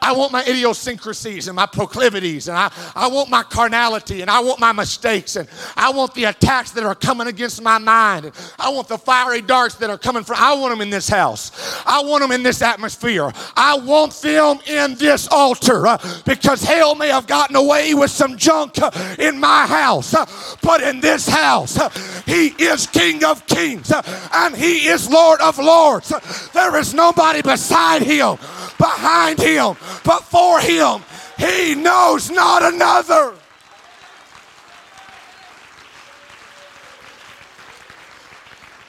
I 0.06 0.12
want 0.12 0.32
my 0.32 0.44
idiosyncrasies 0.44 1.48
and 1.48 1.56
my 1.56 1.66
proclivities, 1.66 2.48
and 2.48 2.56
I, 2.56 2.72
I 2.96 3.08
want 3.08 3.32
my 3.32 3.42
carnality, 3.42 4.22
and 4.22 4.30
I 4.30 4.40
want 4.40 4.60
my 4.60 4.72
mistakes, 4.72 5.36
and 5.36 5.50
I 5.76 5.90
want 5.90 6.14
the 6.14 6.26
attacks 6.26 6.70
that 6.72 6.84
are 6.84 6.94
coming 6.94 7.26
against 7.26 7.60
my 7.64 7.80
mind. 7.80 8.26
And 8.26 8.36
I 8.60 8.70
want 8.70 8.88
the 8.88 9.00
fiery 9.00 9.42
darts 9.42 9.74
that 9.76 9.90
are 9.90 9.98
coming 9.98 10.24
from, 10.24 10.36
I 10.40 10.54
want 10.54 10.74
them 10.74 10.82
in 10.82 10.92
this 10.92 11.10
house. 11.10 11.52
I 11.88 12.04
want 12.04 12.22
them 12.22 12.32
in 12.32 12.44
this 12.44 12.62
atmosphere. 12.62 13.32
I 13.58 13.80
want 13.80 14.14
them 14.22 14.60
in 14.68 14.94
this 14.94 15.28
altar 15.32 15.88
uh, 15.88 15.98
because 16.24 16.62
hell 16.62 16.94
may 16.94 17.08
have 17.08 17.26
gotten 17.26 17.56
away 17.56 17.96
with 17.96 18.12
some 18.12 18.38
junk 18.38 18.80
uh, 18.80 18.92
in 19.18 19.40
my 19.40 19.66
house, 19.66 20.14
uh, 20.14 20.28
but 20.62 20.84
in 20.84 21.00
this 21.00 21.28
house, 21.28 21.80
uh, 21.80 21.90
He 22.28 22.50
is 22.64 22.86
King 22.86 23.24
of 23.24 23.48
kings 23.48 23.92
uh, 23.92 24.04
and 24.34 24.56
He 24.56 24.88
is 24.88 25.10
Lord 25.10 25.42
of 25.42 25.58
lords. 25.58 26.14
There 26.54 26.78
is 26.78 26.94
nobody 26.94 27.42
beside 27.42 28.04
Him, 28.04 28.38
behind 28.78 29.40
Him, 29.40 29.76
but 30.04 30.24
for 30.24 30.60
Him. 30.60 31.02
He 31.38 31.76
knows 31.76 32.30
not 32.30 32.64
another. 32.64 33.36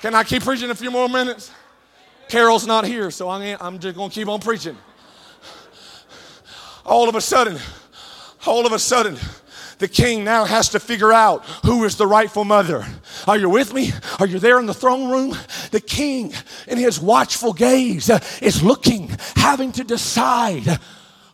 Can 0.03 0.15
I 0.15 0.23
keep 0.23 0.45
preaching 0.45 0.71
a 0.71 0.75
few 0.75 0.91
more 0.91 1.09
minutes? 1.09 1.51
Carol's 2.29 2.67
not 2.67 2.85
here, 2.85 3.11
so 3.11 3.29
I'm 3.29 3.79
just 3.79 3.97
going 3.97 4.11
to 4.11 4.15
keep 4.15 4.29
on 4.29 4.41
preaching. 4.41 4.77
All 6.85 7.09
of 7.09 7.15
a 7.15 7.21
sudden, 7.21 7.59
all 8.47 8.67
of 8.67 8.73
a 8.73 8.79
sudden, 8.79 9.17
the 9.79 9.89
king 9.89 10.25
now 10.25 10.45
has 10.45 10.69
to 10.71 10.81
figure 10.81 11.13
out 11.13 11.45
who 11.65 11.85
is 11.85 11.97
the 11.97 12.07
rightful 12.07 12.45
mother. 12.45 12.87
Are 13.27 13.37
you 13.37 13.51
with 13.51 13.75
me? 13.75 13.93
Are 14.21 14.27
you 14.27 14.39
there 14.39 14.59
in 14.59 14.67
the 14.67 14.75
throne 14.75 15.11
room? 15.11 15.37
The 15.73 15.81
king, 15.81 16.33
in 16.69 16.79
his 16.79 17.01
watchful 17.01 17.53
gaze, 17.53 18.09
is 18.41 18.63
looking, 18.63 19.11
having 19.35 19.73
to 19.73 19.85
decide 19.85 20.79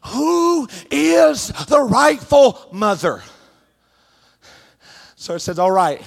who 0.05 0.69
is 0.91 1.49
the 1.69 1.81
rightful 1.81 2.69
mother. 2.73 3.23
So 5.17 5.35
it 5.35 5.41
says, 5.41 5.59
All 5.59 5.71
right, 5.71 6.03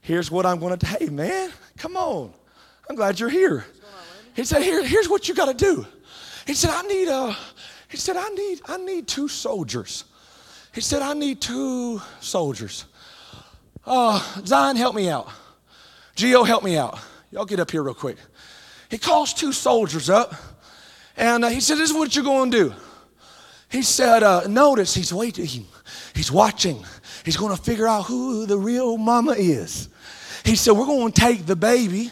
here's 0.00 0.30
what 0.30 0.46
I'm 0.46 0.58
going 0.58 0.78
to, 0.78 0.86
hey 0.86 1.06
man, 1.06 1.50
come 1.78 1.96
on. 1.96 2.32
I'm 2.88 2.96
glad 2.96 3.18
you're 3.20 3.28
here. 3.28 3.64
He 4.34 4.44
said, 4.44 4.62
Here, 4.62 4.84
here's 4.84 5.08
what 5.08 5.28
you 5.28 5.34
got 5.34 5.46
to 5.46 5.54
do. 5.54 5.86
He 6.46 6.54
said, 6.54 6.70
I 6.70 6.82
need 6.82 7.08
a, 7.08 7.36
he 7.88 7.96
said, 7.96 8.16
I 8.16 8.28
need, 8.30 8.60
I 8.66 8.76
need 8.78 9.08
two 9.08 9.28
soldiers. 9.28 10.04
He 10.74 10.80
said, 10.80 11.02
I 11.02 11.14
need 11.14 11.40
two 11.40 12.00
soldiers. 12.20 12.84
Uh, 13.86 14.22
Zion, 14.44 14.76
help 14.76 14.94
me 14.94 15.08
out. 15.08 15.28
Geo, 16.14 16.44
help 16.44 16.62
me 16.62 16.76
out. 16.76 16.98
Y'all 17.30 17.46
get 17.46 17.60
up 17.60 17.70
here 17.70 17.82
real 17.82 17.94
quick. 17.94 18.16
He 18.90 18.98
calls 18.98 19.32
two 19.32 19.52
soldiers 19.52 20.10
up, 20.10 20.34
and 21.16 21.44
uh, 21.44 21.48
he 21.48 21.60
said, 21.60 21.78
This 21.78 21.90
is 21.90 21.96
what 21.96 22.14
you're 22.14 22.24
going 22.24 22.50
to 22.50 22.68
do. 22.68 22.74
He 23.68 23.82
said, 23.82 24.22
uh, 24.22 24.46
Notice 24.46 24.94
he's 24.94 25.12
waiting, 25.12 25.66
he's 26.14 26.32
watching, 26.32 26.84
he's 27.24 27.36
going 27.36 27.54
to 27.54 27.62
figure 27.62 27.86
out 27.86 28.02
who 28.02 28.46
the 28.46 28.58
real 28.58 28.96
mama 28.96 29.32
is. 29.32 29.88
He 30.44 30.56
said, 30.56 30.72
We're 30.72 30.86
going 30.86 31.12
to 31.12 31.20
take 31.20 31.46
the 31.46 31.56
baby 31.56 32.10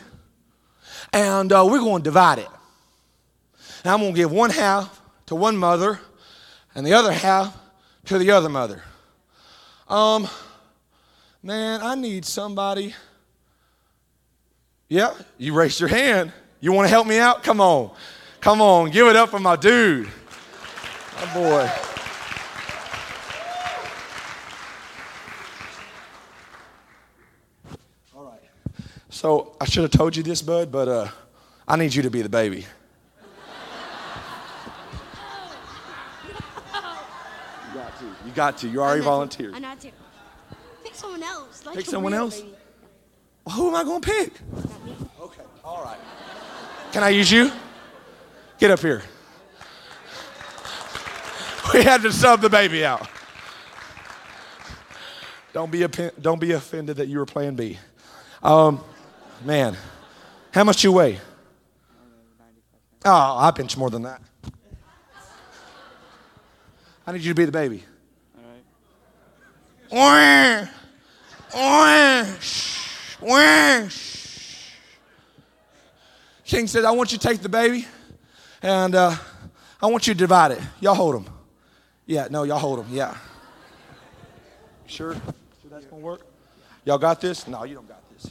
and 1.12 1.53
uh, 1.53 1.66
we're 1.69 1.79
going 1.79 2.03
to 2.03 2.05
divide 2.05 2.38
it. 2.38 2.49
And 3.85 3.92
I'm 3.92 4.01
going 4.01 4.12
to 4.12 4.16
give 4.16 4.31
one 4.31 4.51
half 4.51 5.01
to 5.27 5.35
one 5.35 5.57
mother 5.57 6.01
and 6.75 6.87
the 6.87 6.92
other 6.92 7.12
half 7.12 7.57
to 8.07 8.19
the 8.19 8.31
other 8.33 8.49
mother. 8.49 8.83
Um, 9.88 10.29
man, 11.42 11.81
I 11.83 11.95
need 11.95 12.25
somebody. 12.25 12.95
Yeah, 14.88 15.14
you 15.38 15.55
raised 15.55 15.81
your 15.81 15.88
hand. 15.88 16.33
You 16.61 16.73
want 16.73 16.87
to 16.87 16.90
help 16.90 17.07
me 17.07 17.19
out? 17.19 17.42
Come 17.42 17.61
on. 17.61 17.95
Come 18.40 18.61
on, 18.61 18.90
give 18.90 19.07
it 19.09 19.16
up 19.16 19.31
for 19.31 19.40
my 19.40 19.57
dude. 19.57 20.09
My 21.16 21.35
boy. 21.35 21.70
All 28.14 28.24
right. 28.24 28.40
So 29.09 29.57
I 29.61 29.64
should 29.64 29.83
have 29.83 29.90
told 29.90 30.14
you 30.16 30.22
this, 30.22 30.42
bud, 30.42 30.70
but 30.70 30.88
uh, 30.88 31.09
I 31.66 31.76
need 31.76 31.94
you 31.94 32.02
to 32.02 32.11
be 32.11 32.20
the 32.22 32.29
baby. 32.29 32.66
You 36.26 37.74
got 37.74 37.98
to. 37.98 38.05
You 38.05 38.33
got 38.35 38.59
to. 38.59 38.68
You 38.68 38.83
already 38.83 39.02
volunteered. 39.02 39.55
I 39.55 39.59
not 39.59 39.81
to. 39.81 39.90
Pick 40.85 40.94
someone 40.94 41.22
else. 41.22 41.64
Like 41.64 41.76
Pick 41.76 41.85
for 41.87 41.90
someone 41.92 42.12
real, 42.12 42.22
else? 42.22 42.40
baby. 42.40 42.55
Who 43.52 43.68
am 43.68 43.74
I 43.74 43.85
going 43.85 44.00
to 44.02 44.09
pick? 44.09 44.33
Not 44.52 44.85
me. 44.85 44.96
Okay, 45.20 45.42
all 45.64 45.83
right. 45.83 45.98
Can 46.92 47.02
I 47.02 47.09
use 47.11 47.31
you? 47.31 47.50
Get 48.59 48.70
up 48.70 48.81
here. 48.81 49.02
We 51.74 51.83
had 51.83 52.02
to 52.02 52.12
sub 52.12 52.40
the 52.40 52.48
baby 52.48 52.85
out. 52.85 53.09
Don't 55.52 55.70
be, 55.70 55.87
don't 56.20 56.40
be 56.40 56.52
offended 56.52 56.98
that 56.98 57.09
you 57.09 57.18
were 57.18 57.26
playing 57.26 57.57
B. 57.57 57.79
Um, 58.42 58.83
man, 59.44 59.76
how 60.52 60.64
much 60.64 60.85
you 60.85 60.92
weigh? 60.92 61.18
Oh, 63.05 63.37
I 63.38 63.50
pinch 63.50 63.76
more 63.76 63.90
than 63.90 64.02
that. 64.02 64.20
I 67.07 67.12
need 67.12 67.22
you 67.22 67.31
to 67.31 67.35
be 67.35 67.44
the 67.44 67.52
baby. 67.52 67.85
All 69.94 70.11
right. 70.11 70.68
King 76.44 76.66
says, 76.66 76.85
I 76.85 76.90
want 76.90 77.12
you 77.12 77.18
to 77.18 77.26
take 77.29 77.40
the 77.40 77.48
baby 77.48 77.87
and 78.62 78.94
uh, 78.94 79.16
I 79.81 79.87
want 79.87 80.07
you 80.07 80.14
to 80.14 80.18
divide 80.18 80.52
it. 80.52 80.61
Y'all 80.81 80.94
hold 80.94 81.14
them. 81.14 81.36
Yeah, 82.07 82.29
no, 82.31 82.45
y'all 82.45 82.59
hold 82.59 82.79
them. 82.79 82.87
Yeah. 82.90 83.16
Sure? 84.87 85.14
Sure 85.14 85.23
that's 85.69 85.87
going 85.87 86.01
to 86.01 86.07
work? 86.07 86.21
Y'all 86.85 86.99
got 86.99 87.21
this? 87.21 87.49
No, 87.49 87.64
you 87.64 87.75
don't 87.75 87.88
got 87.88 88.01
this. 88.12 88.31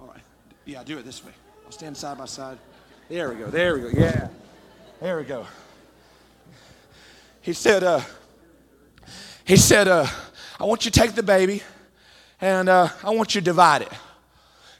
All 0.00 0.06
right. 0.06 0.22
Yeah, 0.64 0.82
do 0.82 0.96
it 0.96 1.04
this 1.04 1.22
way. 1.22 1.32
I'll 1.66 1.72
stand 1.72 1.94
side 1.96 2.16
by 2.16 2.24
side. 2.24 2.58
There 3.10 3.28
we 3.28 3.36
go. 3.36 3.46
There 3.48 3.74
we 3.74 3.82
go. 3.82 3.88
Yeah. 3.88 4.28
There 5.00 5.18
we 5.18 5.24
go. 5.24 5.46
He 7.42 7.52
said, 7.52 7.84
uh, 7.84 8.00
he 9.44 9.56
said, 9.56 9.86
uh, 9.88 10.06
I 10.58 10.64
want 10.64 10.86
you 10.86 10.90
to 10.90 10.98
take 10.98 11.14
the 11.14 11.22
baby 11.22 11.62
and 12.40 12.70
uh, 12.70 12.88
I 13.04 13.10
want 13.10 13.34
you 13.34 13.40
to 13.40 13.44
divide 13.44 13.82
it. 13.82 13.92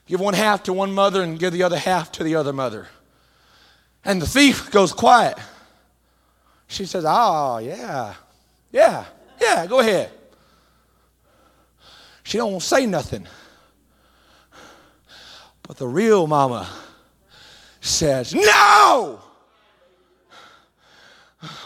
Give 0.06 0.20
one 0.20 0.34
half 0.34 0.62
to 0.64 0.72
one 0.72 0.92
mother 0.92 1.22
and 1.22 1.38
give 1.38 1.52
the 1.52 1.64
other 1.64 1.78
half 1.78 2.10
to 2.12 2.24
the 2.24 2.36
other 2.36 2.52
mother. 2.52 2.86
And 4.04 4.22
the 4.22 4.26
thief 4.26 4.70
goes 4.70 4.92
quiet. 4.92 5.38
She 6.72 6.86
says, 6.86 7.04
Oh, 7.06 7.58
yeah, 7.58 8.14
yeah, 8.70 9.04
yeah, 9.38 9.66
go 9.66 9.80
ahead. 9.80 10.10
She 12.22 12.38
don't 12.38 12.62
say 12.62 12.86
nothing. 12.86 13.26
But 15.62 15.76
the 15.76 15.86
real 15.86 16.26
mama 16.26 16.66
says, 17.82 18.34
No! 18.34 19.20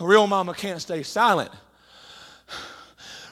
Real 0.01 0.27
mama 0.27 0.55
can't 0.55 0.83
stay 0.83 1.05
silent. 1.05 1.53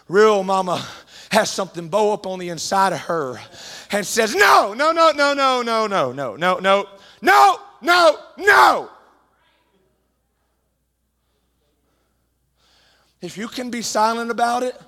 Real 0.06 0.44
mama 0.44 0.86
has 1.32 1.50
something 1.50 1.88
bow 1.88 2.12
up 2.12 2.24
on 2.24 2.38
the 2.38 2.50
inside 2.50 2.92
of 2.92 3.00
her 3.00 3.40
and 3.90 4.06
says, 4.06 4.32
No, 4.32 4.74
no, 4.74 4.92
no, 4.92 5.10
no, 5.10 5.34
no, 5.34 5.62
no, 5.62 5.88
no, 5.88 6.12
no, 6.12 6.36
no, 6.36 6.56
no, 6.60 6.88
no, 7.20 7.58
no, 7.82 8.18
no. 8.38 8.90
If 13.24 13.38
you 13.38 13.48
can 13.48 13.70
be 13.70 13.80
silent 13.80 14.30
about 14.30 14.62
it, 14.62 14.78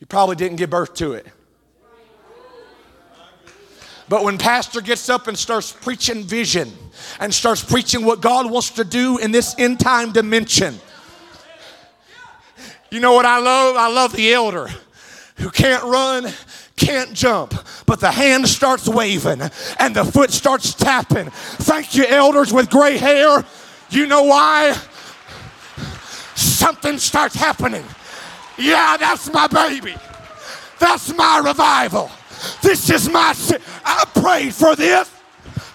you 0.00 0.06
probably 0.06 0.34
didn't 0.34 0.56
give 0.56 0.70
birth 0.70 0.94
to 0.94 1.12
it. 1.12 1.26
But 4.08 4.24
when 4.24 4.38
pastor 4.38 4.80
gets 4.80 5.08
up 5.08 5.28
and 5.28 5.38
starts 5.38 5.70
preaching 5.70 6.24
vision 6.24 6.72
and 7.20 7.32
starts 7.32 7.62
preaching 7.62 8.04
what 8.04 8.20
God 8.20 8.50
wants 8.50 8.70
to 8.70 8.84
do 8.84 9.18
in 9.18 9.30
this 9.30 9.54
end 9.58 9.78
time 9.78 10.10
dimension, 10.10 10.80
you 12.90 12.98
know 12.98 13.12
what 13.12 13.26
I 13.26 13.38
love? 13.38 13.76
I 13.76 13.88
love 13.88 14.12
the 14.12 14.32
elder 14.32 14.68
who 15.36 15.50
can't 15.50 15.84
run, 15.84 16.32
can't 16.76 17.12
jump, 17.12 17.54
but 17.86 18.00
the 18.00 18.10
hand 18.10 18.48
starts 18.48 18.88
waving 18.88 19.42
and 19.78 19.94
the 19.94 20.04
foot 20.04 20.30
starts 20.32 20.74
tapping. 20.74 21.30
Thank 21.30 21.94
you, 21.94 22.04
elders 22.06 22.52
with 22.52 22.70
gray 22.70 22.96
hair. 22.96 23.44
You 23.90 24.06
know 24.06 24.24
why? 24.24 24.76
Something 26.60 26.98
starts 26.98 27.34
happening. 27.34 27.86
Yeah, 28.58 28.98
that's 28.98 29.32
my 29.32 29.46
baby. 29.46 29.94
That's 30.78 31.10
my 31.16 31.38
revival. 31.42 32.10
This 32.60 32.90
is 32.90 33.08
my. 33.08 33.34
I 33.82 34.04
prayed 34.12 34.54
for 34.54 34.76
this. 34.76 35.10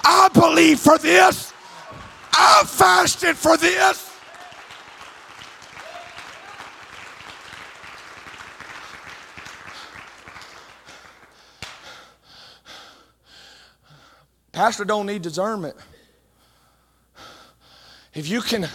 I 0.03 0.29
believe 0.31 0.79
for 0.79 0.99
this. 0.99 1.51
I 2.31 2.61
fasted 2.67 3.35
for 3.35 3.57
this. 3.57 4.11
Pastor 14.51 14.85
don't 14.85 15.07
need 15.07 15.23
discernment. 15.23 15.77
If 18.13 18.29
you 18.29 18.41
can 18.41 18.69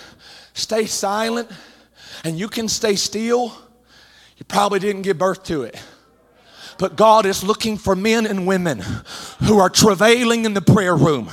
stay 0.54 0.86
silent 0.86 1.48
and 2.24 2.38
you 2.38 2.48
can 2.48 2.68
stay 2.68 2.96
still, 2.96 3.52
you 4.36 4.44
probably 4.46 4.78
didn't 4.78 5.02
give 5.02 5.18
birth 5.18 5.44
to 5.44 5.62
it. 5.62 5.80
But 6.78 6.96
God 6.96 7.26
is 7.26 7.44
looking 7.44 7.76
for 7.76 7.94
men 7.94 8.26
and 8.26 8.46
women 8.46 8.82
who 9.44 9.58
are 9.58 9.68
travailing 9.68 10.44
in 10.44 10.54
the 10.54 10.62
prayer 10.62 10.96
room, 10.96 11.26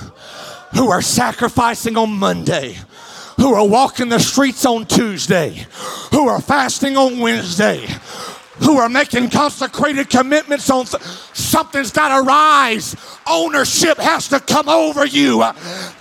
who 0.75 0.89
are 0.89 1.01
sacrificing 1.01 1.95
on 1.97 2.11
Monday, 2.11 2.77
who 3.37 3.53
are 3.53 3.65
walking 3.67 4.09
the 4.09 4.19
streets 4.19 4.65
on 4.65 4.85
Tuesday, 4.85 5.65
who 6.11 6.27
are 6.27 6.41
fasting 6.41 6.97
on 6.97 7.19
Wednesday, 7.19 7.87
who 8.59 8.77
are 8.77 8.89
making 8.89 9.29
consecrated 9.29 10.09
commitments 10.09 10.69
on 10.69 10.85
th- 10.85 11.01
something's 11.01 11.91
got 11.91 12.17
to 12.17 12.23
rise. 12.23 12.95
Ownership 13.27 13.97
has 13.97 14.27
to 14.29 14.39
come 14.39 14.69
over 14.69 15.05
you 15.05 15.41
uh, 15.41 15.53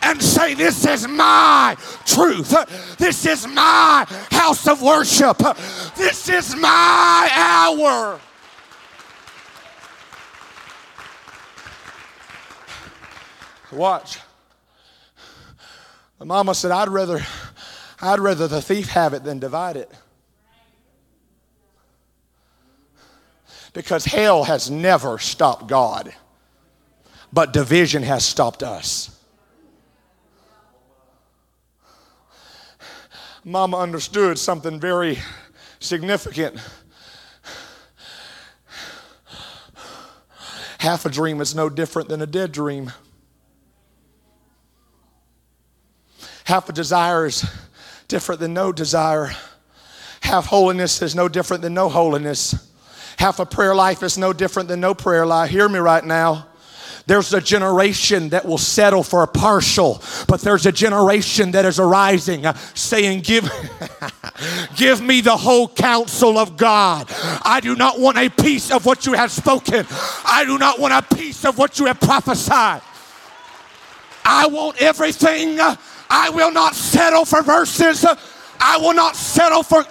and 0.02 0.22
say, 0.22 0.54
This 0.54 0.86
is 0.86 1.06
my 1.08 1.76
truth. 2.04 2.54
This 2.98 3.26
is 3.26 3.46
my 3.46 4.06
house 4.30 4.66
of 4.68 4.82
worship. 4.82 5.38
This 5.96 6.28
is 6.28 6.56
my 6.56 7.30
hour. 7.34 8.20
Watch. 13.72 14.20
The 16.18 16.24
mama 16.24 16.54
said, 16.54 16.70
I'd 16.70 16.88
rather, 16.88 17.20
I'd 18.00 18.20
rather 18.20 18.48
the 18.48 18.62
thief 18.62 18.88
have 18.88 19.12
it 19.12 19.24
than 19.24 19.38
divide 19.38 19.76
it. 19.76 19.90
Because 23.76 24.06
hell 24.06 24.44
has 24.44 24.70
never 24.70 25.18
stopped 25.18 25.66
God, 25.66 26.14
but 27.30 27.52
division 27.52 28.02
has 28.04 28.24
stopped 28.24 28.62
us. 28.62 29.22
Mama 33.44 33.76
understood 33.76 34.38
something 34.38 34.80
very 34.80 35.18
significant. 35.78 36.56
Half 40.78 41.04
a 41.04 41.10
dream 41.10 41.42
is 41.42 41.54
no 41.54 41.68
different 41.68 42.08
than 42.08 42.22
a 42.22 42.26
dead 42.26 42.52
dream. 42.52 42.90
Half 46.44 46.70
a 46.70 46.72
desire 46.72 47.26
is 47.26 47.44
different 48.08 48.40
than 48.40 48.54
no 48.54 48.72
desire. 48.72 49.32
Half 50.22 50.46
holiness 50.46 51.02
is 51.02 51.14
no 51.14 51.28
different 51.28 51.62
than 51.62 51.74
no 51.74 51.90
holiness. 51.90 52.72
Half 53.18 53.38
a 53.38 53.46
prayer 53.46 53.74
life 53.74 54.02
is 54.02 54.18
no 54.18 54.32
different 54.32 54.68
than 54.68 54.80
no 54.80 54.94
prayer 54.94 55.26
life. 55.26 55.50
Hear 55.50 55.68
me 55.68 55.78
right 55.78 56.04
now. 56.04 56.46
There's 57.06 57.32
a 57.32 57.40
generation 57.40 58.30
that 58.30 58.44
will 58.44 58.58
settle 58.58 59.04
for 59.04 59.22
a 59.22 59.28
partial, 59.28 60.02
but 60.26 60.40
there's 60.40 60.66
a 60.66 60.72
generation 60.72 61.52
that 61.52 61.64
is 61.64 61.78
arising 61.78 62.44
uh, 62.44 62.54
saying, 62.74 63.20
Give, 63.20 63.48
give 64.76 65.00
me 65.00 65.20
the 65.20 65.36
whole 65.36 65.68
counsel 65.68 66.36
of 66.36 66.56
God. 66.56 67.06
I 67.44 67.60
do 67.62 67.76
not 67.76 68.00
want 68.00 68.18
a 68.18 68.28
piece 68.28 68.72
of 68.72 68.84
what 68.84 69.06
you 69.06 69.12
have 69.12 69.30
spoken, 69.30 69.86
I 70.24 70.44
do 70.44 70.58
not 70.58 70.80
want 70.80 70.94
a 70.94 71.16
piece 71.16 71.44
of 71.44 71.58
what 71.58 71.78
you 71.78 71.86
have 71.86 72.00
prophesied. 72.00 72.82
I 74.24 74.48
want 74.48 74.82
everything. 74.82 75.58
I 76.10 76.30
will 76.30 76.50
not 76.50 76.74
settle 76.74 77.24
for 77.24 77.42
verses. 77.42 78.04
I 78.58 78.78
will 78.78 78.94
not 78.94 79.14
settle 79.14 79.62
for 79.62 79.84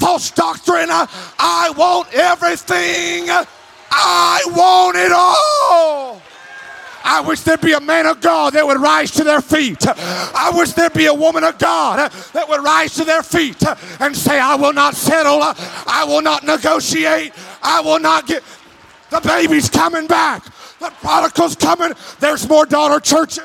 false 0.00 0.30
doctrine. 0.30 0.88
I 0.90 1.72
want 1.76 2.12
everything. 2.14 3.28
I 3.92 4.42
want 4.48 4.96
it 4.96 5.12
all. 5.12 6.22
I 7.02 7.20
wish 7.22 7.40
there'd 7.40 7.60
be 7.60 7.72
a 7.72 7.80
man 7.80 8.06
of 8.06 8.20
God 8.20 8.54
that 8.54 8.66
would 8.66 8.80
rise 8.80 9.10
to 9.12 9.24
their 9.24 9.40
feet. 9.40 9.86
I 9.86 10.52
wish 10.54 10.72
there'd 10.72 10.92
be 10.92 11.06
a 11.06 11.14
woman 11.14 11.44
of 11.44 11.58
God 11.58 12.10
that 12.32 12.48
would 12.48 12.62
rise 12.62 12.94
to 12.94 13.04
their 13.04 13.22
feet 13.22 13.62
and 14.00 14.16
say, 14.16 14.38
I 14.38 14.54
will 14.56 14.72
not 14.72 14.94
settle. 14.94 15.40
I 15.42 16.04
will 16.06 16.22
not 16.22 16.44
negotiate. 16.44 17.32
I 17.62 17.80
will 17.80 18.00
not 18.00 18.26
get. 18.26 18.42
The 19.10 19.20
baby's 19.20 19.68
coming 19.68 20.06
back. 20.06 20.44
The 20.78 20.90
prodigal's 21.00 21.56
coming. 21.56 21.92
There's 22.20 22.48
more 22.48 22.64
daughter 22.64 23.00
churches. 23.00 23.44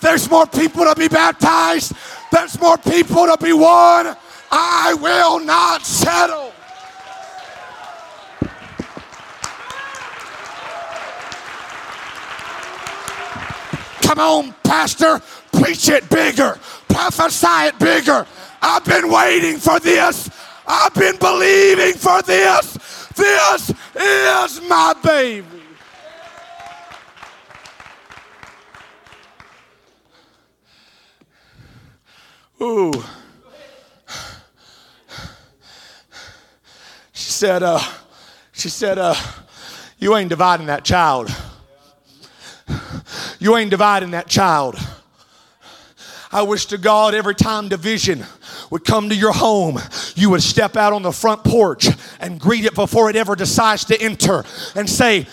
There's 0.00 0.30
more 0.30 0.46
people 0.46 0.84
to 0.84 0.94
be 0.96 1.08
baptized. 1.08 1.94
There's 2.30 2.60
more 2.60 2.76
people 2.78 3.26
to 3.26 3.36
be 3.42 3.52
won. 3.52 4.16
I 4.50 4.94
will 4.94 5.40
not 5.40 5.84
settle. 5.84 6.52
Come 14.02 14.18
on, 14.18 14.54
Pastor, 14.62 15.20
preach 15.52 15.88
it 15.88 16.08
bigger, 16.10 16.58
prophesy 16.88 17.68
it 17.68 17.78
bigger. 17.78 18.26
I've 18.62 18.84
been 18.84 19.10
waiting 19.10 19.56
for 19.58 19.80
this. 19.80 20.30
I've 20.66 20.94
been 20.94 21.16
believing 21.16 21.94
for 21.94 22.22
this. 22.22 22.78
This 23.14 23.70
is 23.94 24.60
my 24.68 24.94
baby. 25.02 25.46
Ooh. 32.62 32.92
Said, 37.34 37.64
uh, 37.64 37.80
she 38.52 38.68
said, 38.68 38.96
uh, 38.96 39.14
you 39.98 40.16
ain't 40.16 40.30
dividing 40.30 40.66
that 40.66 40.84
child. 40.84 41.34
You 43.40 43.56
ain't 43.56 43.70
dividing 43.70 44.12
that 44.12 44.28
child. 44.28 44.76
I 46.30 46.42
wish 46.42 46.66
to 46.66 46.78
God 46.78 47.14
every 47.14 47.34
time 47.34 47.68
division 47.68 48.24
would 48.70 48.84
come 48.84 49.08
to 49.08 49.14
your 49.14 49.32
home, 49.32 49.78
you 50.14 50.30
would 50.30 50.42
step 50.42 50.76
out 50.76 50.92
on 50.92 51.02
the 51.02 51.12
front 51.12 51.44
porch 51.44 51.88
and 52.20 52.40
greet 52.40 52.64
it 52.64 52.74
before 52.74 53.10
it 53.10 53.16
ever 53.16 53.34
decides 53.36 53.84
to 53.86 54.00
enter 54.00 54.44
and 54.74 54.88
say, 54.88 55.26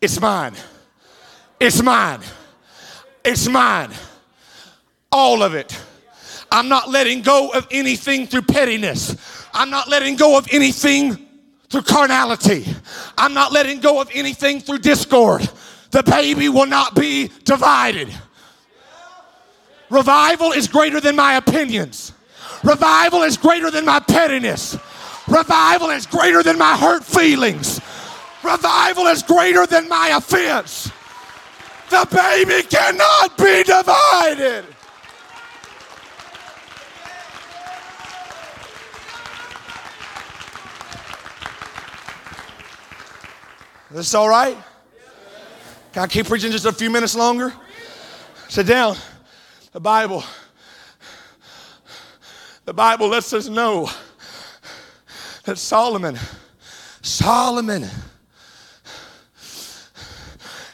It's 0.00 0.20
mine. 0.20 0.54
It's 1.60 1.82
mine. 1.82 2.20
It's 3.24 3.48
mine. 3.48 3.90
All 5.10 5.42
of 5.42 5.54
it. 5.54 5.80
I'm 6.50 6.68
not 6.68 6.90
letting 6.90 7.22
go 7.22 7.50
of 7.50 7.66
anything 7.70 8.26
through 8.26 8.42
pettiness. 8.42 9.16
I'm 9.54 9.70
not 9.70 9.88
letting 9.88 10.16
go 10.16 10.36
of 10.36 10.46
anything 10.52 11.25
through 11.68 11.82
carnality. 11.82 12.64
I'm 13.18 13.34
not 13.34 13.52
letting 13.52 13.80
go 13.80 14.00
of 14.00 14.10
anything 14.14 14.60
through 14.60 14.78
discord. 14.78 15.48
The 15.90 16.02
baby 16.02 16.48
will 16.48 16.66
not 16.66 16.94
be 16.94 17.30
divided. 17.44 18.08
Revival 19.90 20.52
is 20.52 20.68
greater 20.68 21.00
than 21.00 21.16
my 21.16 21.34
opinions. 21.34 22.12
Revival 22.64 23.22
is 23.22 23.36
greater 23.36 23.70
than 23.70 23.84
my 23.84 24.00
pettiness. 24.00 24.76
Revival 25.28 25.90
is 25.90 26.06
greater 26.06 26.42
than 26.42 26.58
my 26.58 26.76
hurt 26.76 27.04
feelings. 27.04 27.80
Revival 28.42 29.06
is 29.06 29.22
greater 29.22 29.66
than 29.66 29.88
my 29.88 30.08
offense. 30.16 30.90
The 31.90 32.06
baby 32.10 32.66
cannot 32.68 33.36
be 33.38 33.62
divided. 33.62 34.75
This 43.90 44.14
all 44.14 44.28
right? 44.28 44.56
Can 45.92 46.02
I 46.02 46.06
keep 46.08 46.26
preaching 46.26 46.50
just 46.50 46.66
a 46.66 46.72
few 46.72 46.90
minutes 46.90 47.14
longer? 47.14 47.52
Sit 48.48 48.66
down. 48.66 48.96
The 49.72 49.80
Bible. 49.80 50.24
The 52.64 52.74
Bible 52.74 53.08
lets 53.08 53.32
us 53.32 53.48
know 53.48 53.88
that 55.44 55.56
Solomon, 55.56 56.18
Solomon, 57.00 57.86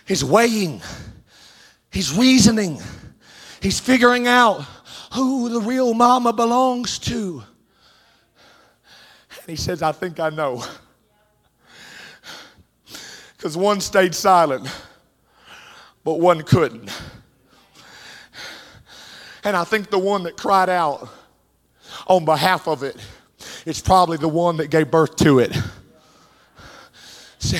he's 0.08 0.24
weighing, 0.24 0.80
he's 1.90 2.16
reasoning, 2.16 2.80
he's 3.60 3.78
figuring 3.78 4.26
out 4.26 4.64
who 5.12 5.50
the 5.50 5.60
real 5.60 5.92
mama 5.92 6.32
belongs 6.32 6.98
to. 7.00 7.42
And 9.42 9.50
he 9.50 9.56
says, 9.56 9.82
I 9.82 9.92
think 9.92 10.18
I 10.18 10.30
know 10.30 10.64
because 13.42 13.56
one 13.56 13.80
stayed 13.80 14.14
silent, 14.14 14.68
but 16.04 16.20
one 16.20 16.42
couldn't. 16.42 16.88
And 19.42 19.56
I 19.56 19.64
think 19.64 19.90
the 19.90 19.98
one 19.98 20.22
that 20.22 20.36
cried 20.36 20.68
out 20.68 21.08
on 22.06 22.24
behalf 22.24 22.68
of 22.68 22.84
it 22.84 22.96
is 23.66 23.80
probably 23.80 24.16
the 24.16 24.28
one 24.28 24.58
that 24.58 24.68
gave 24.68 24.92
birth 24.92 25.16
to 25.16 25.40
it. 25.40 25.58
See, 27.40 27.58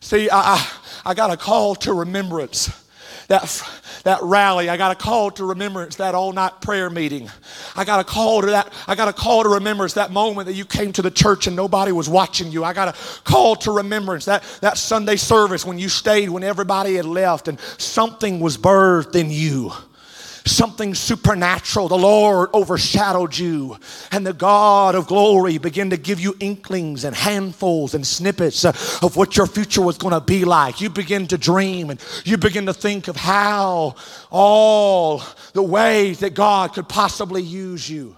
see 0.00 0.28
I, 0.28 0.54
I, 0.54 0.70
I 1.06 1.14
got 1.14 1.30
a 1.30 1.36
call 1.36 1.76
to 1.76 1.92
remembrance. 1.92 2.72
That 3.28 3.44
that 4.04 4.22
rally. 4.22 4.68
I 4.68 4.76
got 4.76 4.92
a 4.92 4.94
call 4.94 5.30
to 5.32 5.44
remembrance 5.44 5.96
that 5.96 6.14
all 6.14 6.32
night 6.32 6.60
prayer 6.60 6.88
meeting. 6.88 7.30
I 7.74 7.84
got 7.84 8.00
a 8.00 8.04
call 8.04 8.42
to 8.42 8.48
that. 8.48 8.72
I 8.86 8.94
got 8.94 9.08
a 9.08 9.12
call 9.12 9.42
to 9.42 9.48
remembrance 9.48 9.94
that 9.94 10.12
moment 10.12 10.46
that 10.46 10.54
you 10.54 10.64
came 10.64 10.92
to 10.92 11.02
the 11.02 11.10
church 11.10 11.46
and 11.46 11.56
nobody 11.56 11.92
was 11.92 12.08
watching 12.08 12.52
you. 12.52 12.64
I 12.64 12.72
got 12.72 12.88
a 12.88 13.22
call 13.24 13.56
to 13.56 13.72
remembrance 13.72 14.26
that, 14.26 14.42
that 14.60 14.78
Sunday 14.78 15.16
service 15.16 15.64
when 15.64 15.78
you 15.78 15.88
stayed 15.88 16.28
when 16.28 16.44
everybody 16.44 16.94
had 16.94 17.06
left 17.06 17.48
and 17.48 17.58
something 17.78 18.40
was 18.40 18.56
birthed 18.56 19.16
in 19.16 19.30
you. 19.30 19.72
Something 20.46 20.94
supernatural. 20.94 21.88
The 21.88 21.96
Lord 21.96 22.50
overshadowed 22.52 23.36
you, 23.36 23.78
and 24.12 24.26
the 24.26 24.32
God 24.32 24.94
of 24.94 25.06
glory 25.06 25.58
began 25.58 25.90
to 25.90 25.96
give 25.96 26.20
you 26.20 26.36
inklings 26.40 27.04
and 27.04 27.16
handfuls 27.16 27.94
and 27.94 28.06
snippets 28.06 28.64
of 28.64 29.16
what 29.16 29.36
your 29.36 29.46
future 29.46 29.82
was 29.82 29.98
going 29.98 30.12
to 30.12 30.20
be 30.20 30.44
like. 30.44 30.80
You 30.80 30.90
begin 30.90 31.26
to 31.28 31.38
dream 31.38 31.90
and 31.90 32.02
you 32.24 32.36
begin 32.36 32.66
to 32.66 32.74
think 32.74 33.08
of 33.08 33.16
how 33.16 33.96
all 34.30 35.22
the 35.52 35.62
ways 35.62 36.20
that 36.20 36.34
God 36.34 36.74
could 36.74 36.88
possibly 36.88 37.42
use 37.42 37.88
you. 37.88 38.16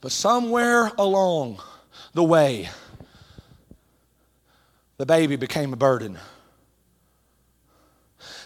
But 0.00 0.12
somewhere 0.12 0.92
along 0.96 1.60
the 2.14 2.22
way, 2.22 2.68
the 4.96 5.06
baby 5.06 5.36
became 5.36 5.72
a 5.72 5.76
burden. 5.76 6.18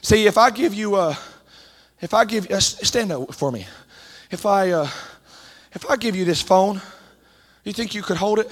See, 0.02 0.26
if 0.26 0.36
I 0.36 0.50
give 0.50 0.74
you 0.74 0.96
a, 0.96 1.16
if 2.00 2.12
I 2.12 2.24
give, 2.24 2.50
uh, 2.50 2.58
stand 2.58 3.12
up 3.12 3.32
for 3.32 3.52
me. 3.52 3.66
If 4.32 4.44
I, 4.44 4.70
uh, 4.70 4.88
if 5.72 5.88
I 5.88 5.96
give 5.96 6.16
you 6.16 6.24
this 6.24 6.42
phone, 6.42 6.82
you 7.62 7.72
think 7.72 7.94
you 7.94 8.02
could 8.02 8.16
hold 8.16 8.40
it? 8.40 8.50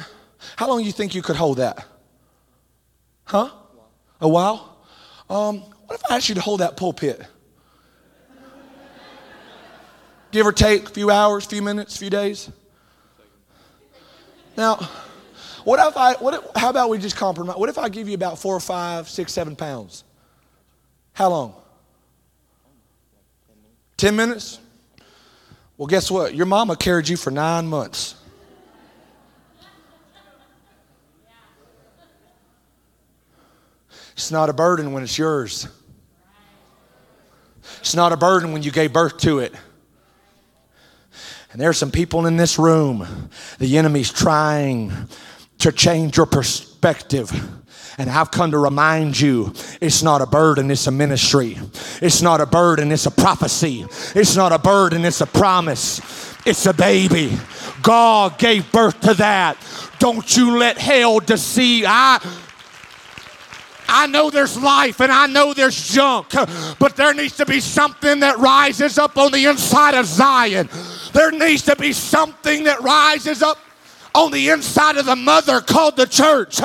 How 0.57 0.69
long 0.69 0.79
do 0.79 0.85
you 0.85 0.93
think 0.93 1.13
you 1.13 1.23
could 1.23 1.35
hold 1.35 1.59
that? 1.59 1.85
Huh? 3.25 3.51
A 4.21 4.29
while? 4.29 4.79
Um, 5.29 5.61
what 5.87 5.97
if 5.97 6.03
I 6.09 6.17
asked 6.17 6.29
you 6.29 6.37
to 6.37 6.41
hold 6.41 6.61
that 6.61 6.77
pulpit? 6.77 7.21
Give 10.31 10.47
or 10.47 10.53
take 10.53 10.89
a 10.89 10.91
few 10.93 11.11
hours, 11.11 11.45
few 11.45 11.63
minutes, 11.63 11.97
few 11.97 12.11
days. 12.11 12.49
Now, 14.57 14.77
what 15.65 15.85
if 15.85 15.97
I, 15.97 16.15
what 16.15 16.35
if, 16.35 16.41
how 16.55 16.71
about 16.71 16.91
we 16.91 16.99
just 16.99 17.17
compromise? 17.17 17.57
What 17.57 17.69
if 17.69 17.79
I 17.79 17.89
give 17.89 18.09
you 18.09 18.15
about 18.15 18.39
four 18.39 18.55
or 18.55 18.61
five, 18.61 19.09
six, 19.09 19.33
seven 19.33 19.57
pounds? 19.57 20.05
How 21.13 21.29
long? 21.29 21.55
10 23.97 24.17
minutes? 24.17 24.59
Well, 25.77 25.87
guess 25.87 26.11
what? 26.11 26.35
Your 26.35 26.47
mama 26.47 26.77
carried 26.77 27.09
you 27.09 27.17
for 27.17 27.31
nine 27.31 27.67
months. 27.67 28.15
It's 34.13 34.31
not 34.31 34.51
a 34.51 34.53
burden 34.53 34.93
when 34.93 35.03
it's 35.03 35.17
yours. 35.17 35.67
It's 37.81 37.95
not 37.95 38.13
a 38.13 38.17
burden 38.17 38.53
when 38.53 38.63
you 38.63 38.71
gave 38.71 38.93
birth 38.93 39.17
to 39.19 39.39
it. 39.39 39.55
And 41.53 41.61
there 41.61 41.71
are 41.71 41.75
some 41.75 41.91
people 41.91 42.27
in 42.27 42.37
this 42.37 42.59
room, 42.59 43.31
the 43.59 43.79
enemy's 43.79 44.13
trying 44.13 44.93
to 45.59 45.73
change 45.73 46.17
your 46.17 46.27
perspective. 46.27 47.33
And 48.01 48.09
I've 48.09 48.31
come 48.31 48.53
to 48.53 48.59
remind 48.59 49.21
you 49.21 49.53
it's 49.79 50.03
not 50.03 50.23
a 50.23 50.27
burden, 50.27 50.71
it's 50.71 50.87
a 50.87 50.91
ministry. 50.91 51.59
It's 52.01 52.23
not 52.23 52.41
a 52.41 52.47
burden, 52.47 52.93
it's 52.93 53.05
a 53.05 53.11
prophecy. 53.11 53.85
It's 54.15 54.35
not 54.35 54.53
a 54.53 54.59
burden, 54.59 55.05
it's 55.05 55.21
a 55.21 55.27
promise. 55.27 56.01
It's 56.47 56.65
a 56.65 56.73
baby. 56.73 57.37
God 57.83 58.39
gave 58.39 58.73
birth 58.73 58.99
to 59.03 59.13
that. 59.15 59.59
Don't 59.99 60.35
you 60.35 60.57
let 60.57 60.79
hell 60.79 61.21
deceive. 61.21 61.85
I 61.87 62.27
I 63.87 64.07
know 64.07 64.31
there's 64.31 64.59
life 64.59 65.03
and 65.03 65.13
I 65.13 65.27
know 65.27 65.53
there's 65.53 65.91
junk, 65.91 66.31
but 66.79 66.97
there 66.97 67.13
needs 67.13 67.37
to 67.37 67.45
be 67.45 67.61
something 67.61 68.21
that 68.21 68.39
rises 68.39 68.97
up 68.97 69.19
on 69.19 69.31
the 69.31 69.45
inside 69.45 69.93
of 69.93 70.07
Zion. 70.07 70.71
There 71.13 71.33
needs 71.33 71.65
to 71.65 71.77
be 71.77 71.93
something 71.93 72.65
that 72.65 72.81
rises 72.81 73.43
up 73.43 73.59
on 74.15 74.33
the 74.33 74.49
inside 74.49 74.97
of 74.97 75.05
the 75.05 75.17
mother 75.17 75.61
called 75.61 75.97
the 75.97 76.07
church 76.07 76.61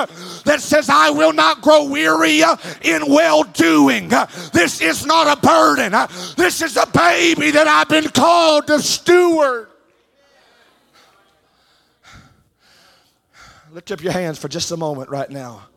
that 0.46 0.62
says, 0.62 0.90
I 0.90 1.10
will 1.10 1.34
not 1.34 1.62
grow 1.62 1.86
weary 1.90 2.42
uh, 2.42 2.56
in 2.82 3.02
well 3.08 3.44
doing. 3.44 4.14
Uh, 4.14 4.28
this 4.54 4.82
is 4.82 5.06
not 5.06 5.38
a 5.38 5.42
burden. 5.42 5.94
Uh, 5.94 6.08
this 6.38 6.62
is 6.62 6.78
a 6.78 6.86
baby 6.88 7.52
that 7.52 7.68
I've 7.68 7.90
been 7.90 8.10
called 8.10 8.68
to 8.68 8.80
steward. 8.80 9.68
Lift 13.72 13.92
up 13.92 14.02
your 14.02 14.14
hands 14.14 14.40
for 14.40 14.48
just 14.48 14.72
a 14.72 14.78
moment 14.78 15.10
right 15.10 15.30
now. 15.30 15.68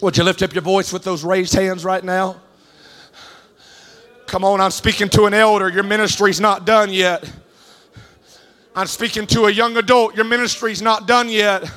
Would 0.00 0.16
you 0.16 0.24
lift 0.24 0.42
up 0.42 0.52
your 0.52 0.62
voice 0.62 0.92
with 0.92 1.04
those 1.04 1.24
raised 1.24 1.54
hands 1.54 1.84
right 1.84 2.02
now? 2.02 2.40
Come 4.26 4.44
on, 4.44 4.60
I'm 4.60 4.70
speaking 4.70 5.08
to 5.10 5.24
an 5.24 5.34
elder. 5.34 5.68
Your 5.68 5.84
ministry's 5.84 6.40
not 6.40 6.66
done 6.66 6.92
yet. 6.92 7.30
I'm 8.74 8.86
speaking 8.86 9.26
to 9.28 9.46
a 9.46 9.50
young 9.50 9.76
adult. 9.76 10.14
Your 10.14 10.24
ministry's 10.24 10.82
not 10.82 11.06
done 11.06 11.28
yet. 11.28 11.70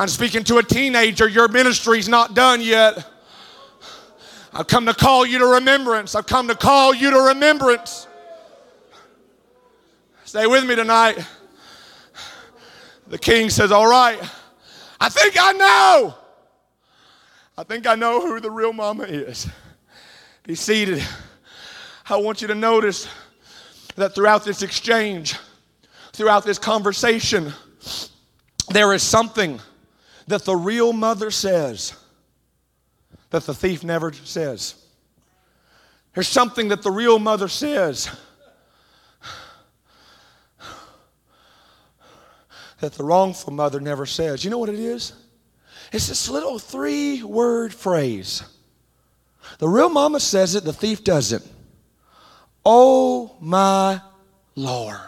I'm 0.00 0.06
speaking 0.06 0.44
to 0.44 0.58
a 0.58 0.62
teenager. 0.62 1.28
Your 1.28 1.48
ministry's 1.48 2.08
not 2.08 2.34
done 2.34 2.60
yet. 2.60 3.04
I've 4.52 4.68
come 4.68 4.86
to 4.86 4.94
call 4.94 5.26
you 5.26 5.40
to 5.40 5.46
remembrance. 5.46 6.14
I've 6.14 6.26
come 6.26 6.46
to 6.46 6.54
call 6.54 6.94
you 6.94 7.10
to 7.10 7.18
remembrance. 7.18 8.06
Stay 10.24 10.46
with 10.46 10.64
me 10.64 10.76
tonight. 10.76 11.18
The 13.08 13.18
king 13.18 13.50
says, 13.50 13.72
All 13.72 13.88
right, 13.88 14.20
I 15.00 15.08
think 15.08 15.34
I 15.36 15.52
know. 15.52 16.14
I 17.56 17.64
think 17.64 17.88
I 17.88 17.96
know 17.96 18.20
who 18.20 18.38
the 18.38 18.52
real 18.52 18.72
mama 18.72 19.02
is. 19.02 19.48
Be 20.44 20.54
seated. 20.54 21.02
I 22.08 22.18
want 22.18 22.40
you 22.40 22.46
to 22.46 22.54
notice 22.54 23.08
that 23.96 24.14
throughout 24.14 24.44
this 24.44 24.62
exchange, 24.62 25.34
throughout 26.12 26.44
this 26.44 26.58
conversation, 26.58 27.52
there 28.70 28.92
is 28.92 29.02
something 29.02 29.60
that 30.28 30.44
the 30.44 30.54
real 30.54 30.92
mother 30.92 31.30
says 31.30 31.94
that 33.30 33.44
the 33.44 33.54
thief 33.54 33.82
never 33.82 34.12
says. 34.12 34.74
There's 36.14 36.28
something 36.28 36.68
that 36.68 36.82
the 36.82 36.90
real 36.90 37.18
mother 37.18 37.48
says 37.48 38.10
that 42.80 42.92
the 42.92 43.04
wrongful 43.04 43.52
mother 43.52 43.80
never 43.80 44.04
says. 44.06 44.44
You 44.44 44.50
know 44.50 44.58
what 44.58 44.68
it 44.68 44.78
is? 44.78 45.14
It's 45.92 46.08
this 46.08 46.28
little 46.28 46.58
three 46.58 47.22
word 47.22 47.72
phrase. 47.72 48.42
The 49.58 49.68
real 49.68 49.88
mama 49.88 50.20
says 50.20 50.54
it, 50.54 50.64
the 50.64 50.74
thief 50.74 51.02
doesn't. 51.02 51.44
Oh 52.64 53.34
my 53.40 54.02
Lord. 54.54 55.00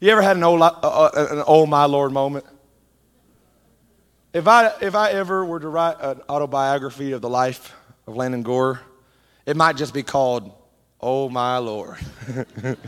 You 0.00 0.10
ever 0.10 0.20
had 0.20 0.36
an 0.36 0.44
oh, 0.44 0.60
uh, 0.60 1.10
an 1.14 1.44
oh 1.46 1.64
my 1.64 1.86
Lord 1.86 2.12
moment? 2.12 2.44
If 4.32 4.48
I, 4.48 4.72
if 4.80 4.94
I 4.94 5.10
ever 5.10 5.44
were 5.44 5.60
to 5.60 5.68
write 5.68 5.96
an 6.00 6.20
autobiography 6.28 7.12
of 7.12 7.20
the 7.20 7.28
life 7.28 7.74
of 8.06 8.16
Landon 8.16 8.42
Gore, 8.42 8.80
it 9.46 9.56
might 9.56 9.76
just 9.76 9.92
be 9.92 10.02
called 10.02 10.50
Oh 11.00 11.28
My 11.28 11.58
Lord. 11.58 11.98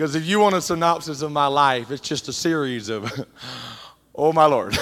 Because 0.00 0.14
if 0.14 0.24
you 0.24 0.40
want 0.40 0.54
a 0.54 0.62
synopsis 0.62 1.20
of 1.20 1.30
my 1.30 1.46
life, 1.46 1.90
it's 1.90 2.00
just 2.00 2.26
a 2.28 2.32
series 2.32 2.88
of 2.88 3.04
oh, 4.14 4.28
oh 4.28 4.32
my 4.32 4.46
Lord. 4.46 4.74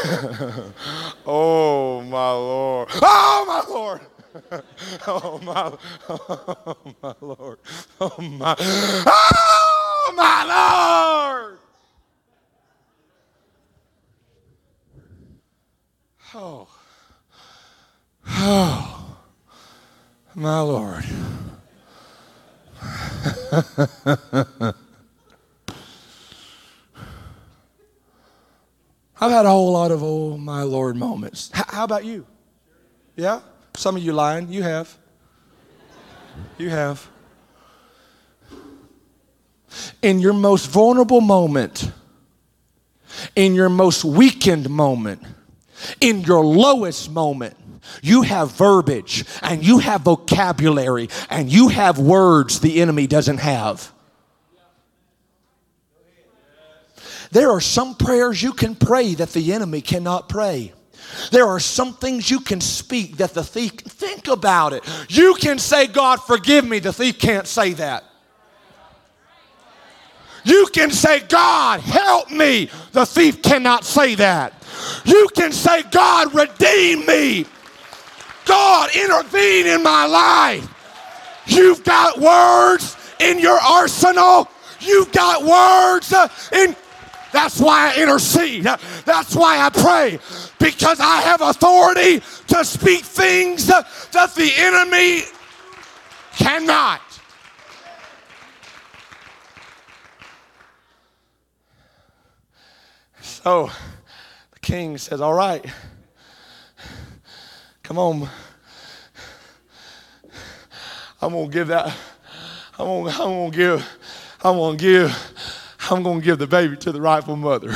oh 1.27 2.05
my 2.07 2.31
Lord. 2.31 2.89
Oh, 3.03 3.19
oh 3.27 3.45
my 3.45 3.63
Lord. 3.69 4.01
oh 5.09 5.41
my, 5.43 5.73
oh 6.09 6.95
my 7.03 7.15
Lord. 7.21 7.59
Oh 8.01 8.15
my, 8.21 8.55
oh 8.61 10.13
my 10.17 10.45
Lord. 11.35 11.59
Oh, 16.35 16.69
oh, 18.27 19.17
my 20.35 20.61
Lord. 20.61 21.05
I've 29.21 29.31
had 29.33 29.47
a 29.47 29.51
whole 29.51 29.73
lot 29.73 29.91
of 29.91 30.03
oh 30.03 30.37
my 30.37 30.63
Lord 30.63 30.97
moments. 30.97 31.51
H- 31.57 31.65
how 31.69 31.85
about 31.85 32.05
you? 32.05 32.27
Yeah? 33.17 33.41
Some 33.75 33.97
of 33.97 34.03
you 34.03 34.13
lying. 34.13 34.53
You 34.53 34.63
have. 34.63 34.97
You 36.59 36.69
have. 36.69 37.09
In 40.03 40.19
your 40.19 40.35
most 40.35 40.67
vulnerable 40.67 41.23
moment, 41.23 41.91
in 43.35 43.55
your 43.55 43.71
most 43.71 44.05
weakened 44.05 44.69
moment, 44.69 45.23
in 46.01 46.23
your 46.23 46.45
lowest 46.45 47.11
moment, 47.11 47.57
you 48.03 48.23
have 48.23 48.53
verbiage 48.53 49.25
and 49.43 49.65
you 49.65 49.79
have 49.79 50.03
vocabulary 50.03 51.09
and 51.31 51.51
you 51.51 51.69
have 51.69 51.99
words 51.99 52.61
the 52.61 52.81
enemy 52.81 53.07
doesn't 53.07 53.39
have. 53.39 53.93
There 57.31 57.51
are 57.51 57.61
some 57.61 57.95
prayers 57.95 58.43
you 58.43 58.53
can 58.53 58.75
pray 58.75 59.15
that 59.15 59.31
the 59.31 59.53
enemy 59.53 59.81
cannot 59.81 60.29
pray. 60.29 60.73
There 61.31 61.47
are 61.47 61.61
some 61.61 61.95
things 61.95 62.31
you 62.31 62.41
can 62.41 62.61
speak 62.61 63.19
that 63.19 63.35
the 63.35 63.45
thief, 63.45 63.73
think 63.73 64.29
about 64.29 64.73
it. 64.73 64.85
You 65.09 65.35
can 65.35 65.59
say, 65.59 65.87
God, 65.87 66.17
forgive 66.17 66.67
me. 66.67 66.79
The 66.79 66.93
thief 66.93 67.19
can't 67.19 67.47
say 67.47 67.73
that. 67.75 68.05
You 70.45 70.69
can 70.73 70.91
say, 70.91 71.21
God, 71.21 71.81
help 71.81 72.31
me. 72.31 72.71
The 72.93 73.05
thief 73.05 73.43
cannot 73.43 73.85
say 73.85 74.15
that. 74.17 74.55
You 75.09 75.27
can 75.35 75.53
say, 75.53 75.83
God, 75.91 76.35
redeem 76.35 77.07
me. 77.07 77.47
God 78.45 78.91
intervene 78.95 79.67
in 79.67 79.83
my 79.83 80.05
life. 80.05 80.69
You've 81.47 81.83
got 81.83 82.19
words 82.19 82.95
in 83.19 83.39
your 83.39 83.59
arsenal. 83.59 84.49
You've 84.81 85.11
got 85.13 85.43
words 85.43 86.13
uh, 86.13 86.29
in. 86.53 86.77
That's 87.33 87.59
why 87.59 87.95
I 87.95 88.03
intercede. 88.03 88.65
That's 88.65 89.35
why 89.35 89.59
I 89.61 89.71
pray. 89.71 90.19
Because 90.59 91.01
I 91.01 91.23
have 91.23 91.41
authority 91.41 92.21
to 92.49 92.65
speak 92.65 93.03
things 93.03 93.67
that 93.67 93.87
the 94.35 94.53
enemy 94.57 95.23
cannot. 96.37 97.01
So 103.21 103.71
king 104.69 104.99
says, 104.99 105.23
All 105.23 105.33
right, 105.33 105.65
come 107.83 107.97
on. 107.97 108.29
I'm 111.23 111.33
gonna 111.33 111.49
give 111.49 111.69
that, 111.69 111.97
I'm 112.79 112.87
gonna, 112.87 113.11
I'm 113.11 113.17
gonna 113.17 113.51
give, 113.51 113.89
I'm 114.45 114.57
gonna 114.57 114.77
give, 114.77 115.33
I'm 115.91 116.03
gonna 116.03 116.21
give 116.21 116.39
the 116.39 116.47
baby 116.47 116.77
to 116.77 116.93
the 116.93 117.01
rightful 117.01 117.35
mother. 117.35 117.75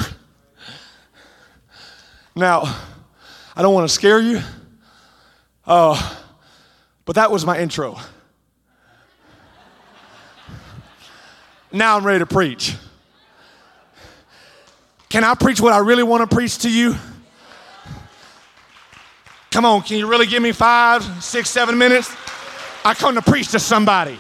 Now, 2.36 2.62
I 3.56 3.62
don't 3.62 3.72
want 3.72 3.88
to 3.88 3.94
scare 3.94 4.20
you, 4.20 4.42
uh, 5.66 6.16
but 7.06 7.16
that 7.16 7.30
was 7.30 7.46
my 7.46 7.58
intro. 7.58 7.96
Now 11.72 11.96
I'm 11.96 12.04
ready 12.04 12.18
to 12.18 12.26
preach. 12.26 12.76
Can 15.12 15.24
I 15.24 15.34
preach 15.34 15.60
what 15.60 15.74
I 15.74 15.78
really 15.80 16.02
want 16.02 16.28
to 16.30 16.34
preach 16.34 16.56
to 16.60 16.70
you? 16.70 16.96
Come 19.50 19.66
on, 19.66 19.82
can 19.82 19.98
you 19.98 20.06
really 20.06 20.24
give 20.24 20.42
me 20.42 20.52
five, 20.52 21.04
six, 21.22 21.50
seven 21.50 21.76
minutes? 21.76 22.10
I 22.82 22.94
come 22.94 23.14
to 23.16 23.20
preach 23.20 23.48
to 23.48 23.58
somebody. 23.58 24.18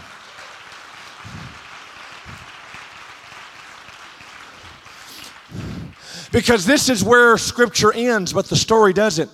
Because 6.30 6.66
this 6.66 6.90
is 6.90 7.02
where 7.02 7.38
scripture 7.38 7.90
ends, 7.94 8.34
but 8.34 8.50
the 8.50 8.56
story 8.56 8.92
doesn't. 8.92 9.30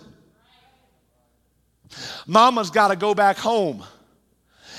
Mama's 2.24 2.70
got 2.70 2.88
to 2.88 2.96
go 2.96 3.16
back 3.16 3.36
home, 3.36 3.82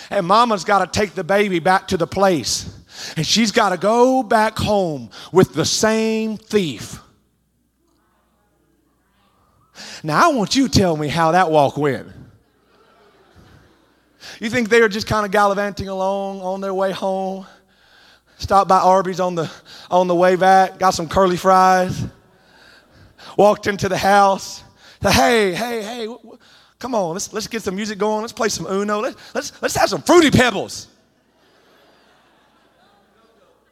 and 0.09 0.25
mama's 0.25 0.63
got 0.63 0.79
to 0.79 0.99
take 0.99 1.13
the 1.13 1.25
baby 1.25 1.59
back 1.59 1.89
to 1.89 1.97
the 1.97 2.07
place 2.07 2.73
and 3.15 3.25
she's 3.25 3.51
got 3.51 3.69
to 3.69 3.77
go 3.77 4.23
back 4.23 4.57
home 4.57 5.09
with 5.31 5.53
the 5.53 5.65
same 5.65 6.37
thief. 6.37 6.99
Now, 10.03 10.29
I 10.29 10.33
want 10.33 10.55
you 10.55 10.67
to 10.67 10.79
tell 10.79 10.95
me 10.95 11.07
how 11.07 11.31
that 11.31 11.51
walk 11.51 11.77
went. 11.77 12.07
You 14.39 14.49
think 14.49 14.69
they 14.69 14.81
were 14.81 14.89
just 14.89 15.07
kind 15.07 15.25
of 15.25 15.31
gallivanting 15.31 15.87
along 15.87 16.41
on 16.41 16.61
their 16.61 16.73
way 16.73 16.91
home? 16.91 17.45
Stopped 18.37 18.69
by 18.69 18.79
Arby's 18.79 19.19
on 19.19 19.35
the, 19.35 19.51
on 19.91 20.07
the 20.07 20.15
way 20.15 20.35
back, 20.35 20.79
got 20.79 20.91
some 20.91 21.09
curly 21.09 21.35
fries, 21.35 22.05
walked 23.37 23.67
into 23.67 23.89
the 23.89 23.97
house. 23.97 24.63
Said, 25.01 25.11
hey, 25.11 25.53
hey, 25.53 25.81
hey, 25.81 26.15
come 26.77 26.95
on, 26.95 27.13
let's, 27.13 27.31
let's 27.33 27.47
get 27.47 27.61
some 27.61 27.75
music 27.75 27.97
going. 27.97 28.21
Let's 28.21 28.33
play 28.33 28.49
some 28.49 28.65
Uno. 28.65 28.99
Let's, 28.99 29.35
let's, 29.35 29.61
let's 29.61 29.75
have 29.75 29.89
some 29.89 30.01
Fruity 30.01 30.31
Pebbles. 30.31 30.87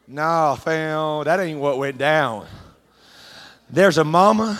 No, 0.09 0.57
fam, 0.63 1.25
that 1.25 1.41
ain't 1.41 1.59
what 1.59 1.77
went 1.77 1.97
down. 1.97 2.47
There's 3.69 3.97
a 3.97 4.05
mama 4.05 4.57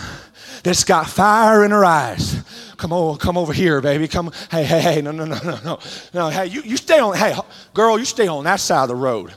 that's 0.62 0.84
got 0.84 1.08
fire 1.08 1.64
in 1.64 1.70
her 1.70 1.86
eyes. 1.86 2.44
Come 2.76 2.92
on, 2.92 3.16
come 3.16 3.38
over 3.38 3.54
here, 3.54 3.80
baby. 3.80 4.08
Come, 4.08 4.30
hey, 4.50 4.62
hey, 4.62 4.80
hey, 4.80 5.00
no, 5.00 5.10
no, 5.10 5.24
no, 5.24 5.38
no, 5.42 5.58
no. 5.64 5.78
No, 6.12 6.28
hey, 6.28 6.46
you, 6.46 6.60
you 6.60 6.76
stay 6.76 6.98
on, 6.98 7.16
hey, 7.16 7.34
girl, 7.72 7.98
you 7.98 8.04
stay 8.04 8.28
on 8.28 8.44
that 8.44 8.60
side 8.60 8.82
of 8.82 8.88
the 8.88 8.94
road. 8.94 9.32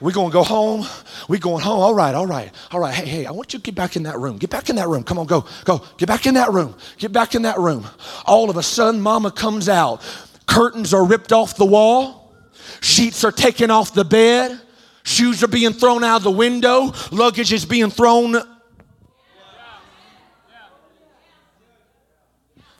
we 0.00 0.12
gonna 0.12 0.32
go 0.32 0.44
home. 0.44 0.86
we 1.28 1.40
going 1.40 1.64
home. 1.64 1.80
All 1.80 1.94
right, 1.94 2.14
all 2.14 2.26
right, 2.28 2.52
all 2.70 2.78
right. 2.78 2.94
Hey, 2.94 3.06
hey, 3.06 3.26
I 3.26 3.32
want 3.32 3.52
you 3.52 3.58
to 3.58 3.62
get 3.64 3.74
back 3.74 3.96
in 3.96 4.04
that 4.04 4.18
room. 4.18 4.38
Get 4.38 4.50
back 4.50 4.70
in 4.70 4.76
that 4.76 4.86
room. 4.86 5.02
Come 5.02 5.18
on, 5.18 5.26
go, 5.26 5.46
go. 5.64 5.84
Get 5.98 6.06
back 6.06 6.26
in 6.26 6.34
that 6.34 6.52
room. 6.52 6.76
Get 6.98 7.10
back 7.10 7.34
in 7.34 7.42
that 7.42 7.58
room. 7.58 7.84
All 8.24 8.50
of 8.50 8.56
a 8.56 8.62
sudden, 8.62 9.00
mama 9.00 9.32
comes 9.32 9.68
out. 9.68 10.00
Curtains 10.46 10.94
are 10.94 11.04
ripped 11.04 11.32
off 11.32 11.56
the 11.56 11.66
wall. 11.66 12.32
Sheets 12.80 13.24
are 13.24 13.32
taken 13.32 13.72
off 13.72 13.92
the 13.92 14.04
bed. 14.04 14.60
Shoes 15.06 15.42
are 15.44 15.48
being 15.48 15.72
thrown 15.72 16.02
out 16.02 16.16
of 16.16 16.24
the 16.24 16.32
window. 16.32 16.92
Luggage 17.12 17.52
is 17.52 17.64
being 17.64 17.90
thrown. 17.90 18.32
The 18.32 18.44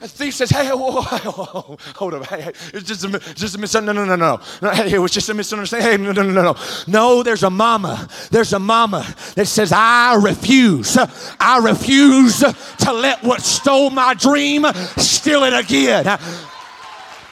thief 0.08 0.34
says, 0.34 0.50
"Hey, 0.50 0.66
whoa, 0.70 1.02
whoa, 1.02 1.02
whoa, 1.02 1.78
hold 1.94 2.14
up, 2.14 2.26
hey, 2.26 2.42
hey, 2.42 2.52
it's 2.74 2.82
just 2.82 3.04
a, 3.04 3.20
just 3.34 3.54
a 3.54 3.58
misunderstanding. 3.58 4.08
No, 4.08 4.14
no, 4.16 4.16
no, 4.16 4.40
no, 4.60 4.70
hey, 4.70 4.94
it 4.94 4.98
was 4.98 5.12
just 5.12 5.28
a 5.28 5.34
misunderstanding. 5.34 5.88
Hey, 5.88 5.96
no, 5.96 6.10
no, 6.10 6.22
no, 6.22 6.42
no, 6.42 6.56
no. 6.88 7.22
There's 7.22 7.44
a 7.44 7.50
mama. 7.50 8.08
There's 8.32 8.52
a 8.52 8.58
mama 8.58 9.06
that 9.36 9.46
says, 9.46 9.70
I 9.72 10.16
refuse. 10.20 10.98
I 11.40 11.60
refuse 11.62 12.40
to 12.40 12.92
let 12.92 13.22
what 13.22 13.42
stole 13.42 13.90
my 13.90 14.14
dream 14.14 14.66
steal 14.96 15.44
it 15.44 15.54
again. 15.54 16.18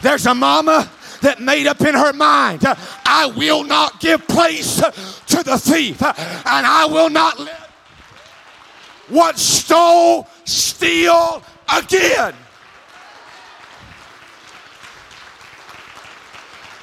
There's 0.01 0.27
a 0.27 0.35
mama 0.35 0.89
that 1.23 1.41
made 1.41 1.67
up 1.67 1.81
in 1.81 1.95
her 1.95 2.13
mind, 2.13 2.63
I 2.65 3.33
will 3.37 3.65
not 3.65 4.01
give 4.01 4.27
place 4.29 4.77
to 4.77 5.43
the 5.43 5.59
thief, 5.59 6.03
and 6.03 6.67
I 6.67 6.87
will 6.87 7.11
not 7.11 7.39
let 7.39 7.71
what 9.09 9.39
stole 9.39 10.29
steal 10.45 11.43
again. 11.75 12.35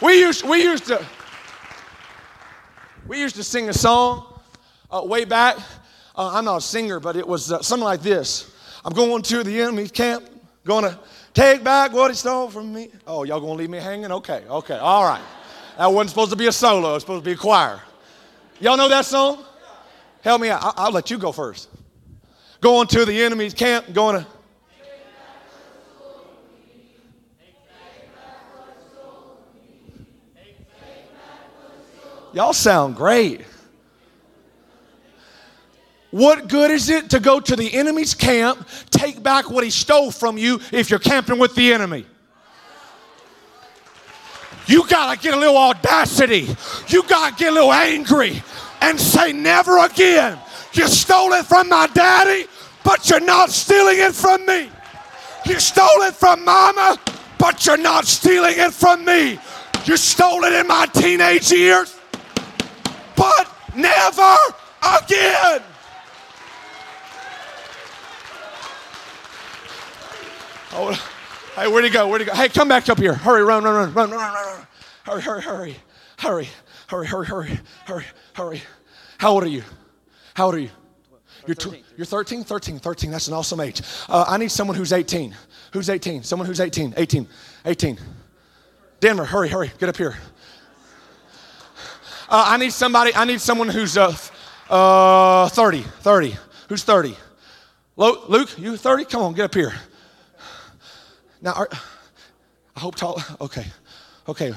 We 0.01 0.19
used, 0.19 0.47
we 0.47 0.63
used 0.63 0.87
to 0.87 1.05
we 3.07 3.19
used 3.19 3.35
to 3.35 3.43
sing 3.43 3.67
a 3.67 3.73
song 3.73 4.39
uh, 4.89 5.01
way 5.03 5.25
back. 5.25 5.57
Uh, 6.15 6.31
I'm 6.33 6.45
not 6.45 6.57
a 6.57 6.61
singer, 6.61 6.99
but 6.99 7.15
it 7.15 7.27
was 7.27 7.51
uh, 7.51 7.61
something 7.61 7.83
like 7.83 8.01
this. 8.01 8.55
I'm 8.85 8.93
going 8.93 9.21
to 9.23 9.43
the 9.43 9.61
enemy's 9.61 9.91
camp, 9.91 10.29
going 10.65 10.85
to 10.85 10.97
Take 11.33 11.63
back 11.63 11.93
what 11.93 12.11
he 12.11 12.15
stole 12.15 12.49
from 12.49 12.73
me. 12.73 12.89
Oh, 13.07 13.23
y'all 13.23 13.39
gonna 13.39 13.53
leave 13.53 13.69
me 13.69 13.77
hanging? 13.77 14.11
Okay, 14.11 14.43
okay, 14.49 14.77
all 14.77 15.05
right. 15.05 15.23
That 15.77 15.87
wasn't 15.87 16.09
supposed 16.09 16.31
to 16.31 16.37
be 16.37 16.47
a 16.47 16.51
solo, 16.51 16.91
it 16.91 16.93
was 16.93 17.03
supposed 17.03 17.23
to 17.23 17.29
be 17.29 17.33
a 17.33 17.37
choir. 17.37 17.81
Y'all 18.59 18.77
know 18.77 18.89
that 18.89 19.05
song? 19.05 19.43
Help 20.21 20.41
me 20.41 20.49
out. 20.49 20.61
I'll, 20.63 20.73
I'll 20.77 20.91
let 20.91 21.09
you 21.09 21.17
go 21.17 21.31
first. 21.31 21.69
Going 22.59 22.87
to 22.87 23.05
the 23.05 23.23
enemy's 23.23 23.53
camp, 23.53 23.91
going 23.93 24.21
to. 24.21 24.27
Y'all 32.33 32.53
sound 32.53 32.95
great. 32.95 33.41
What 36.11 36.49
good 36.49 36.71
is 36.71 36.89
it 36.89 37.09
to 37.11 37.19
go 37.19 37.39
to 37.39 37.55
the 37.55 37.73
enemy's 37.73 38.13
camp, 38.13 38.67
take 38.89 39.23
back 39.23 39.49
what 39.49 39.63
he 39.63 39.69
stole 39.69 40.11
from 40.11 40.37
you 40.37 40.59
if 40.71 40.89
you're 40.89 40.99
camping 40.99 41.39
with 41.39 41.55
the 41.55 41.73
enemy? 41.73 42.05
You 44.67 44.87
gotta 44.87 45.19
get 45.19 45.33
a 45.33 45.37
little 45.37 45.57
audacity. 45.57 46.47
You 46.87 47.03
gotta 47.03 47.35
get 47.35 47.51
a 47.51 47.53
little 47.53 47.73
angry 47.73 48.43
and 48.81 48.99
say, 48.99 49.31
Never 49.33 49.79
again. 49.79 50.37
You 50.73 50.87
stole 50.87 51.33
it 51.33 51.45
from 51.45 51.69
my 51.69 51.87
daddy, 51.93 52.45
but 52.83 53.09
you're 53.09 53.19
not 53.19 53.49
stealing 53.49 53.97
it 53.99 54.13
from 54.13 54.45
me. 54.45 54.69
You 55.45 55.59
stole 55.59 56.01
it 56.03 56.13
from 56.13 56.45
mama, 56.45 56.97
but 57.37 57.65
you're 57.65 57.77
not 57.77 58.05
stealing 58.05 58.55
it 58.57 58.73
from 58.73 59.03
me. 59.03 59.39
You 59.85 59.97
stole 59.97 60.43
it 60.43 60.53
in 60.53 60.67
my 60.67 60.85
teenage 60.85 61.51
years, 61.51 61.97
but 63.15 63.51
never 63.75 64.35
again. 64.81 65.61
Oh, 70.73 70.93
hey, 71.55 71.67
where'd 71.67 71.83
he 71.83 71.89
go? 71.89 72.07
Where'd 72.07 72.21
he 72.21 72.27
go? 72.27 72.33
Hey, 72.33 72.47
come 72.47 72.67
back 72.67 72.87
up 72.87 72.97
here. 72.97 73.13
Hurry, 73.13 73.43
run, 73.43 73.63
run, 73.63 73.73
run, 73.73 73.93
run, 73.93 74.09
run, 74.11 74.19
run, 74.19 74.33
run. 74.33 74.67
Hurry, 75.03 75.21
hurry, 75.21 75.41
hurry, 75.41 75.75
hurry, 76.17 76.47
hurry, 76.87 77.05
hurry, 77.07 77.25
hurry, 77.25 77.59
hurry, 77.85 78.05
hurry. 78.33 78.61
How 79.17 79.31
old 79.33 79.43
are 79.43 79.47
you? 79.47 79.63
How 80.33 80.45
old 80.45 80.55
are 80.55 80.59
you? 80.59 80.69
You're, 81.45 81.55
tw- 81.55 81.83
you're 81.97 82.05
13? 82.05 82.43
13, 82.43 82.79
13. 82.79 83.11
That's 83.11 83.27
an 83.27 83.33
awesome 83.33 83.59
age. 83.59 83.81
Uh, 84.07 84.25
I 84.27 84.37
need 84.37 84.51
someone 84.51 84.77
who's 84.77 84.93
18. 84.93 85.35
Who's 85.73 85.89
18? 85.89 86.23
Someone 86.23 86.47
who's 86.47 86.59
18. 86.59 86.93
18. 86.95 87.27
18. 87.65 87.99
Denver, 88.99 89.25
hurry, 89.25 89.49
hurry. 89.49 89.71
Get 89.79 89.89
up 89.89 89.97
here. 89.97 90.15
Uh, 92.29 92.45
I 92.47 92.57
need 92.57 92.71
somebody, 92.71 93.13
I 93.13 93.25
need 93.25 93.41
someone 93.41 93.67
who's 93.67 93.97
uh, 93.97 94.15
uh, 94.69 95.49
30. 95.49 95.81
30. 95.81 96.35
Who's 96.69 96.83
30? 96.83 97.17
Luke, 97.97 98.57
you 98.57 98.77
30? 98.77 99.05
Come 99.05 99.23
on, 99.23 99.33
get 99.33 99.45
up 99.45 99.53
here. 99.53 99.73
Now, 101.41 101.53
are, 101.53 101.69
I 102.75 102.79
hope 102.79 102.95
tall. 102.95 103.21
Okay, 103.39 103.65
okay. 104.27 104.53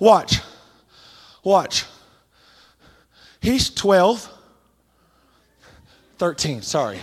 Watch, 0.00 0.40
watch. 1.44 1.84
He's 3.40 3.70
12, 3.70 4.28
13, 6.18 6.62
sorry. 6.62 7.00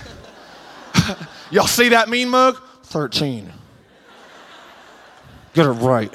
Y'all 1.52 1.68
see 1.68 1.90
that 1.90 2.10
mean 2.10 2.30
mug? 2.30 2.62
13. 2.84 3.52
Get 5.54 5.66
it 5.66 5.70
right. 5.70 6.14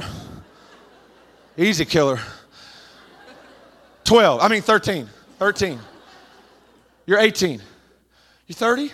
Easy 1.56 1.84
killer. 1.84 2.20
12, 4.04 4.40
I 4.40 4.48
mean 4.48 4.62
13. 4.62 5.08
13. 5.38 5.78
You're 7.06 7.18
18. 7.18 7.62
You're 8.46 8.54
30? 8.54 8.92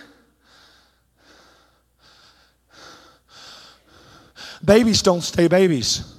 Babies 4.67 5.01
don't 5.01 5.21
stay 5.21 5.47
babies. 5.47 6.13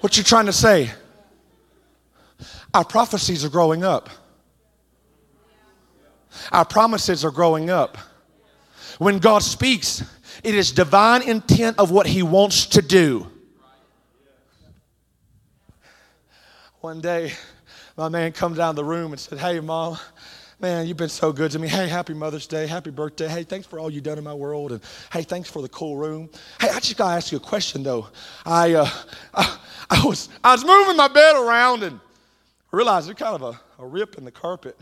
What 0.00 0.18
you 0.18 0.22
trying 0.22 0.46
to 0.46 0.52
say? 0.52 0.90
Our 2.74 2.84
prophecies 2.84 3.42
are 3.42 3.48
growing 3.48 3.84
up. 3.84 4.10
Our 6.50 6.66
promises 6.66 7.24
are 7.24 7.30
growing 7.30 7.70
up. 7.70 7.96
When 8.98 9.18
God 9.18 9.42
speaks, 9.42 10.04
it 10.44 10.54
is 10.54 10.72
divine 10.72 11.22
intent 11.22 11.78
of 11.78 11.90
what 11.90 12.06
He 12.06 12.22
wants 12.22 12.66
to 12.66 12.82
do. 12.82 13.30
One 16.80 17.00
day, 17.00 17.32
my 17.96 18.08
man 18.10 18.32
comes 18.32 18.58
down 18.58 18.74
the 18.74 18.84
room 18.84 19.12
and 19.12 19.20
said, 19.20 19.38
Hey, 19.38 19.60
mom, 19.60 19.98
man, 20.62 20.86
you've 20.86 20.96
been 20.96 21.08
so 21.08 21.32
good 21.32 21.50
to 21.50 21.58
me. 21.58 21.66
Hey, 21.66 21.88
happy 21.88 22.14
Mother's 22.14 22.46
Day. 22.46 22.68
Happy 22.68 22.92
birthday. 22.92 23.26
Hey, 23.26 23.42
thanks 23.42 23.66
for 23.66 23.80
all 23.80 23.90
you've 23.90 24.04
done 24.04 24.16
in 24.16 24.22
my 24.22 24.32
world. 24.32 24.70
And 24.70 24.80
hey, 25.12 25.22
thanks 25.22 25.50
for 25.50 25.60
the 25.60 25.68
cool 25.68 25.96
room. 25.96 26.30
Hey, 26.60 26.68
I 26.68 26.78
just 26.78 26.96
got 26.96 27.10
to 27.10 27.16
ask 27.16 27.32
you 27.32 27.38
a 27.38 27.40
question, 27.40 27.82
though. 27.82 28.06
I, 28.46 28.74
uh, 28.74 28.88
I, 29.34 29.58
I, 29.90 30.06
was, 30.06 30.28
I 30.44 30.52
was 30.52 30.64
moving 30.64 30.96
my 30.96 31.08
bed 31.08 31.34
around 31.34 31.82
and 31.82 31.98
realized 32.70 33.08
there's 33.08 33.18
kind 33.18 33.34
of 33.34 33.42
a, 33.42 33.82
a 33.82 33.86
rip 33.86 34.16
in 34.18 34.24
the 34.24 34.30
carpet. 34.30 34.78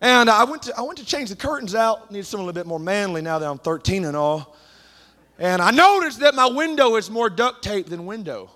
And 0.00 0.30
I 0.30 0.44
went, 0.44 0.62
to, 0.62 0.74
I 0.78 0.80
went 0.80 0.98
to 0.98 1.04
change 1.04 1.28
the 1.28 1.36
curtains 1.36 1.74
out, 1.74 2.10
need 2.10 2.24
something 2.24 2.44
a 2.44 2.46
little 2.46 2.58
bit 2.58 2.66
more 2.66 2.80
manly 2.80 3.20
now 3.20 3.38
that 3.38 3.46
I'm 3.46 3.58
13 3.58 4.06
and 4.06 4.16
all. 4.16 4.56
And 5.38 5.60
I 5.60 5.72
noticed 5.72 6.20
that 6.20 6.34
my 6.34 6.46
window 6.46 6.96
is 6.96 7.10
more 7.10 7.28
duct 7.28 7.62
tape 7.62 7.86
than 7.86 8.06
window. 8.06 8.50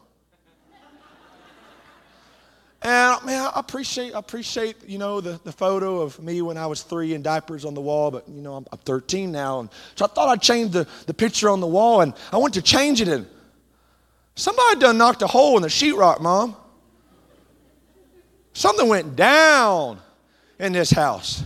And 2.80 3.24
man, 3.24 3.50
I 3.54 3.58
appreciate, 3.58 4.14
I 4.14 4.18
appreciate, 4.18 4.76
you 4.86 4.98
know, 4.98 5.20
the, 5.20 5.40
the 5.42 5.50
photo 5.50 6.00
of 6.00 6.20
me 6.22 6.42
when 6.42 6.56
I 6.56 6.66
was 6.66 6.82
three 6.82 7.14
in 7.14 7.22
diapers 7.22 7.64
on 7.64 7.74
the 7.74 7.80
wall, 7.80 8.10
but 8.10 8.28
you 8.28 8.40
know, 8.40 8.54
I'm, 8.54 8.66
I'm 8.70 8.78
13 8.78 9.32
now. 9.32 9.60
And 9.60 9.70
so 9.96 10.04
I 10.04 10.08
thought 10.08 10.28
I'd 10.28 10.42
change 10.42 10.70
the, 10.72 10.86
the 11.06 11.14
picture 11.14 11.50
on 11.50 11.60
the 11.60 11.66
wall 11.66 12.02
and 12.02 12.14
I 12.32 12.36
went 12.36 12.54
to 12.54 12.62
change 12.62 13.00
it 13.00 13.08
and 13.08 13.26
somebody 14.36 14.78
done 14.78 14.96
knocked 14.96 15.22
a 15.22 15.26
hole 15.26 15.56
in 15.56 15.62
the 15.62 15.68
sheetrock, 15.68 16.20
mom. 16.20 16.56
Something 18.52 18.88
went 18.88 19.16
down 19.16 20.00
in 20.58 20.72
this 20.72 20.90
house. 20.90 21.44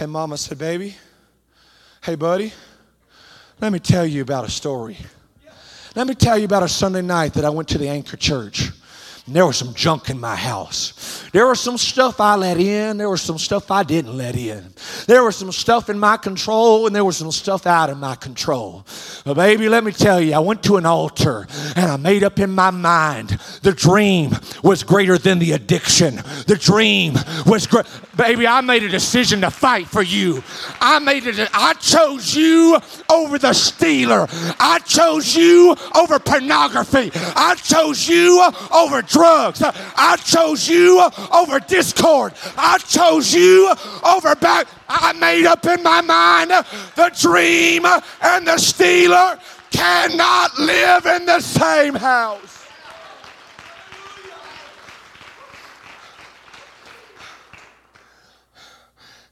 And 0.00 0.10
mama 0.10 0.36
said, 0.36 0.58
Baby, 0.58 0.96
hey, 2.02 2.14
buddy, 2.14 2.52
let 3.60 3.72
me 3.72 3.78
tell 3.78 4.06
you 4.06 4.22
about 4.22 4.46
a 4.46 4.50
story. 4.50 4.96
Let 5.94 6.06
me 6.06 6.14
tell 6.14 6.38
you 6.38 6.44
about 6.44 6.62
a 6.62 6.68
Sunday 6.68 7.02
night 7.02 7.34
that 7.34 7.44
I 7.44 7.50
went 7.50 7.68
to 7.70 7.78
the 7.78 7.88
Anchor 7.88 8.16
Church. 8.16 8.70
And 9.28 9.36
there 9.36 9.44
was 9.44 9.58
some 9.58 9.74
junk 9.74 10.08
in 10.08 10.18
my 10.18 10.34
house. 10.34 11.22
There 11.32 11.46
was 11.46 11.60
some 11.60 11.76
stuff 11.76 12.18
I 12.18 12.34
let 12.36 12.56
in, 12.56 12.96
there 12.96 13.10
was 13.10 13.20
some 13.20 13.36
stuff 13.36 13.70
I 13.70 13.82
didn't 13.82 14.16
let 14.16 14.34
in. 14.34 14.64
There 15.06 15.22
was 15.22 15.36
some 15.36 15.52
stuff 15.52 15.90
in 15.90 15.98
my 15.98 16.16
control, 16.16 16.86
and 16.86 16.96
there 16.96 17.04
was 17.04 17.18
some 17.18 17.30
stuff 17.30 17.66
out 17.66 17.90
of 17.90 17.98
my 17.98 18.14
control. 18.14 18.86
But, 19.26 19.34
baby, 19.34 19.68
let 19.68 19.84
me 19.84 19.92
tell 19.92 20.18
you, 20.18 20.32
I 20.32 20.38
went 20.38 20.62
to 20.62 20.78
an 20.78 20.86
altar 20.86 21.46
and 21.76 21.90
I 21.90 21.96
made 21.98 22.24
up 22.24 22.38
in 22.38 22.50
my 22.50 22.70
mind 22.70 23.38
the 23.60 23.72
dream 23.72 24.30
was 24.62 24.82
greater 24.82 25.18
than 25.18 25.38
the 25.38 25.52
addiction. 25.52 26.16
The 26.46 26.58
dream 26.58 27.14
was 27.44 27.66
great. 27.66 27.84
Baby, 28.16 28.46
I 28.46 28.62
made 28.62 28.82
a 28.82 28.88
decision 28.88 29.42
to 29.42 29.50
fight 29.50 29.88
for 29.88 30.02
you. 30.02 30.42
I 30.80 30.98
made 31.00 31.26
it, 31.26 31.38
I 31.52 31.74
chose 31.74 32.34
you 32.34 32.78
over 33.10 33.38
the 33.38 33.52
stealer. 33.52 34.26
I 34.58 34.78
chose 34.86 35.36
you 35.36 35.76
over 35.94 36.18
pornography. 36.18 37.10
I 37.14 37.54
chose 37.56 38.08
you 38.08 38.42
over 38.74 39.02
drugs. 39.18 39.60
I 39.64 40.16
chose 40.16 40.68
you 40.68 41.02
over 41.32 41.58
discord. 41.58 42.34
I 42.56 42.78
chose 42.78 43.34
you 43.34 43.74
over 44.04 44.36
back. 44.36 44.68
I 44.88 45.12
made 45.14 45.44
up 45.44 45.66
in 45.66 45.82
my 45.82 46.00
mind 46.00 46.50
the 46.50 47.10
dream 47.20 47.84
and 48.22 48.46
the 48.46 48.58
stealer 48.58 49.40
cannot 49.70 50.56
live 50.58 51.06
in 51.06 51.26
the 51.26 51.40
same 51.40 51.94
house. 51.94 52.66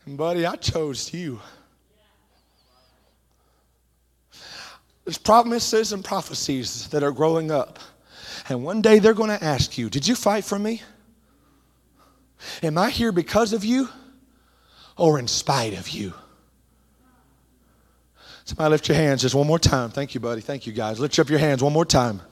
Buddy, 0.08 0.46
I 0.46 0.56
chose 0.56 1.12
you. 1.12 1.40
There's 5.04 5.18
promises 5.18 5.92
and 5.92 6.04
prophecies 6.04 6.88
that 6.88 7.04
are 7.04 7.12
growing 7.12 7.52
up. 7.52 7.78
And 8.48 8.64
one 8.64 8.80
day 8.80 8.98
they're 8.98 9.14
going 9.14 9.36
to 9.36 9.42
ask 9.42 9.76
you, 9.76 9.90
Did 9.90 10.06
you 10.06 10.14
fight 10.14 10.44
for 10.44 10.58
me? 10.58 10.82
Am 12.62 12.78
I 12.78 12.90
here 12.90 13.12
because 13.12 13.52
of 13.52 13.64
you 13.64 13.88
or 14.96 15.18
in 15.18 15.26
spite 15.26 15.78
of 15.78 15.88
you? 15.88 16.12
Somebody 18.44 18.70
lift 18.70 18.88
your 18.88 18.96
hands 18.96 19.22
just 19.22 19.34
one 19.34 19.46
more 19.46 19.58
time. 19.58 19.90
Thank 19.90 20.14
you, 20.14 20.20
buddy. 20.20 20.40
Thank 20.40 20.66
you, 20.66 20.72
guys. 20.72 21.00
Lift 21.00 21.18
up 21.18 21.28
your 21.28 21.40
hands 21.40 21.62
one 21.62 21.72
more 21.72 21.84
time. 21.84 22.22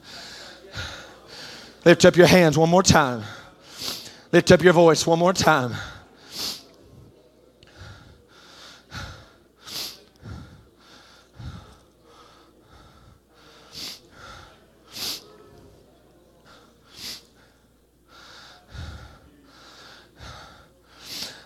Lift 1.83 2.05
up 2.05 2.15
your 2.15 2.27
hands 2.27 2.57
one 2.57 2.69
more 2.69 2.83
time. 2.83 3.23
Lift 4.31 4.51
up 4.51 4.61
your 4.63 4.73
voice 4.73 5.05
one 5.05 5.19
more 5.19 5.33
time. 5.33 5.75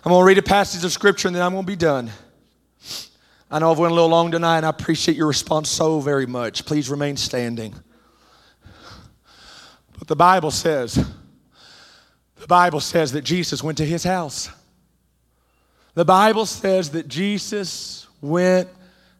I'm 0.02 0.12
going 0.12 0.22
to 0.22 0.26
read 0.26 0.38
a 0.38 0.42
passage 0.42 0.82
of 0.82 0.92
scripture 0.92 1.28
and 1.28 1.36
then 1.36 1.42
I'm 1.42 1.52
going 1.52 1.64
to 1.64 1.66
be 1.66 1.76
done. 1.76 2.10
I 3.50 3.58
know 3.58 3.70
I've 3.70 3.78
went 3.78 3.92
a 3.92 3.94
little 3.94 4.08
long 4.08 4.30
tonight 4.30 4.58
and 4.58 4.66
I 4.66 4.70
appreciate 4.70 5.14
your 5.14 5.26
response 5.26 5.68
so 5.68 6.00
very 6.00 6.24
much. 6.24 6.64
Please 6.64 6.88
remain 6.88 7.18
standing. 7.18 7.74
But 9.98 10.08
the 10.08 10.16
Bible 10.16 10.50
says, 10.50 10.94
the 12.36 12.46
Bible 12.46 12.80
says 12.80 13.12
that 13.12 13.24
Jesus 13.24 13.62
went 13.62 13.76
to 13.76 13.84
his 13.84 14.02
house. 14.02 14.48
The 15.92 16.06
Bible 16.06 16.46
says 16.46 16.90
that 16.92 17.06
Jesus 17.06 18.06
went 18.22 18.70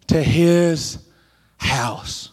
to 0.06 0.22
his 0.22 0.98
house. 1.58 2.30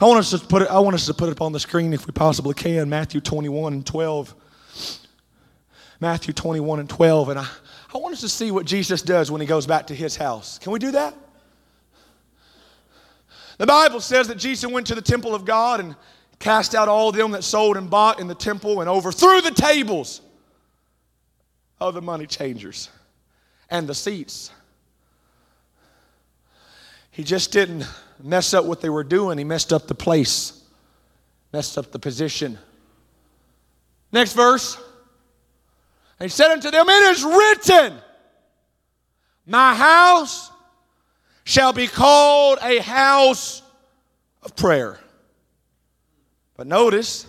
I 0.00 0.04
want 0.04 0.20
us 0.20 0.30
to 0.30 0.38
put 0.38 0.62
it, 0.62 0.68
I 0.68 0.78
want 0.78 0.94
us 0.94 1.06
to 1.06 1.14
put 1.14 1.28
it 1.28 1.32
up 1.32 1.40
on 1.40 1.50
the 1.50 1.58
screen 1.58 1.92
if 1.92 2.06
we 2.06 2.12
possibly 2.12 2.54
can, 2.54 2.88
Matthew 2.88 3.20
21 3.20 3.72
and 3.72 3.84
12. 3.84 4.36
Matthew 6.00 6.32
21 6.32 6.80
and 6.80 6.88
12. 6.88 7.28
And 7.28 7.38
I, 7.38 7.46
I 7.94 7.98
want 7.98 8.14
us 8.14 8.22
to 8.22 8.28
see 8.28 8.50
what 8.50 8.64
Jesus 8.64 9.02
does 9.02 9.30
when 9.30 9.40
he 9.40 9.46
goes 9.46 9.66
back 9.66 9.86
to 9.88 9.94
his 9.94 10.16
house. 10.16 10.58
Can 10.58 10.72
we 10.72 10.78
do 10.78 10.90
that? 10.92 11.14
The 13.58 13.66
Bible 13.66 14.00
says 14.00 14.28
that 14.28 14.38
Jesus 14.38 14.70
went 14.70 14.86
to 14.86 14.94
the 14.94 15.02
temple 15.02 15.34
of 15.34 15.44
God 15.44 15.80
and 15.80 15.94
cast 16.38 16.74
out 16.74 16.88
all 16.88 17.12
them 17.12 17.32
that 17.32 17.44
sold 17.44 17.76
and 17.76 17.90
bought 17.90 18.18
in 18.18 18.26
the 18.26 18.34
temple 18.34 18.80
and 18.80 18.88
overthrew 18.88 19.42
the 19.42 19.50
tables 19.50 20.22
of 21.78 21.92
the 21.92 22.00
money 22.00 22.26
changers 22.26 22.88
and 23.68 23.86
the 23.86 23.94
seats. 23.94 24.50
He 27.10 27.22
just 27.22 27.52
didn't 27.52 27.86
mess 28.22 28.54
up 28.54 28.64
what 28.64 28.80
they 28.80 28.88
were 28.88 29.04
doing, 29.04 29.36
he 29.36 29.44
messed 29.44 29.74
up 29.74 29.86
the 29.86 29.94
place, 29.94 30.62
messed 31.52 31.76
up 31.76 31.92
the 31.92 31.98
position. 31.98 32.58
Next 34.10 34.32
verse. 34.32 34.78
And 36.20 36.30
he 36.30 36.34
said 36.34 36.50
unto 36.50 36.70
them, 36.70 36.86
It 36.86 37.16
is 37.16 37.24
written, 37.24 37.98
My 39.46 39.74
house 39.74 40.50
shall 41.44 41.72
be 41.72 41.86
called 41.86 42.58
a 42.62 42.78
house 42.78 43.62
of 44.42 44.54
prayer. 44.54 44.98
But 46.58 46.66
notice, 46.66 47.26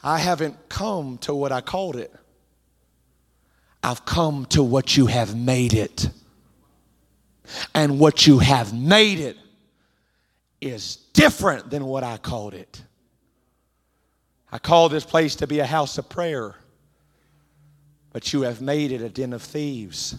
I 0.00 0.18
haven't 0.18 0.68
come 0.68 1.18
to 1.18 1.34
what 1.34 1.50
I 1.50 1.60
called 1.60 1.96
it. 1.96 2.14
I've 3.82 4.04
come 4.04 4.46
to 4.46 4.62
what 4.62 4.96
you 4.96 5.06
have 5.06 5.36
made 5.36 5.74
it. 5.74 6.08
And 7.74 7.98
what 7.98 8.28
you 8.28 8.38
have 8.38 8.72
made 8.72 9.18
it 9.18 9.36
is 10.60 10.96
different 11.12 11.70
than 11.70 11.84
what 11.84 12.04
I 12.04 12.16
called 12.16 12.54
it. 12.54 12.80
I 14.52 14.58
call 14.58 14.88
this 14.88 15.04
place 15.04 15.34
to 15.36 15.48
be 15.48 15.58
a 15.58 15.66
house 15.66 15.98
of 15.98 16.08
prayer 16.08 16.54
but 18.16 18.32
you 18.32 18.40
have 18.40 18.62
made 18.62 18.92
it 18.92 19.02
a 19.02 19.10
den 19.10 19.34
of 19.34 19.42
thieves. 19.42 20.14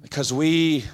Because 0.00 0.32
we 0.32 0.84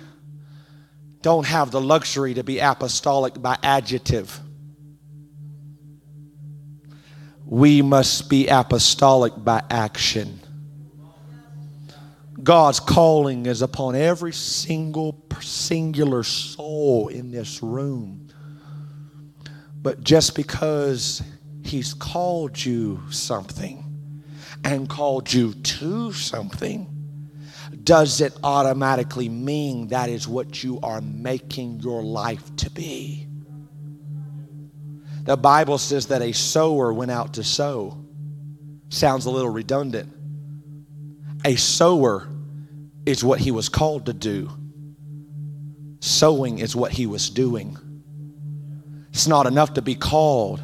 don't 1.23 1.47
have 1.47 1.71
the 1.71 1.81
luxury 1.81 2.35
to 2.35 2.45
be 2.45 2.59
apostolic 2.59 3.41
by 3.41 3.57
adjective. 3.63 4.39
we 7.47 7.81
must 7.81 8.29
be 8.29 8.47
apostolic 8.49 9.33
by 9.39 9.63
action. 9.71 10.39
God's 12.43 12.79
calling 12.79 13.47
is 13.47 13.63
upon 13.63 13.97
every 13.97 14.35
single 14.35 15.25
singular 15.41 16.23
soul 16.25 17.09
in 17.09 17.31
this 17.31 17.63
room. 17.63 18.29
But 19.81 20.05
just 20.05 20.37
because 20.37 21.23
He's 21.65 21.95
called 21.95 22.63
you 22.63 23.01
something 23.11 23.88
and 24.65 24.89
called 24.89 25.33
you 25.33 25.55
to 25.55 26.13
something, 26.13 26.87
does 27.85 28.21
it 28.21 28.37
automatically 28.43 29.29
mean 29.29 29.89
that 29.89 30.09
is 30.09 30.29
what 30.29 30.63
you 30.63 30.79
are 30.83 31.01
making 31.01 31.81
your 31.81 32.03
life 32.03 32.55
to 32.57 32.71
be? 32.71 33.27
The 35.25 35.37
Bible 35.37 35.79
says 35.79 36.07
that 36.07 36.23
a 36.23 36.33
sower 36.33 36.93
went 36.93 37.11
out 37.11 37.35
to 37.35 37.45
sow. 37.45 38.03
Sounds 38.89 39.27
a 39.27 39.31
little 39.31 39.51
redundant. 39.51 40.13
A 41.45 41.57
sower 41.57 42.29
is 43.05 43.23
what 43.23 43.39
he 43.39 43.51
was 43.51 43.69
called 43.69 44.07
to 44.07 44.13
do, 44.13 44.51
sowing 46.01 46.59
is 46.59 46.75
what 46.75 46.93
he 46.93 47.07
was 47.07 47.31
doing. 47.31 47.77
It's 49.11 49.27
not 49.27 49.47
enough 49.47 49.75
to 49.75 49.83
be 49.83 49.95
called, 49.95 50.63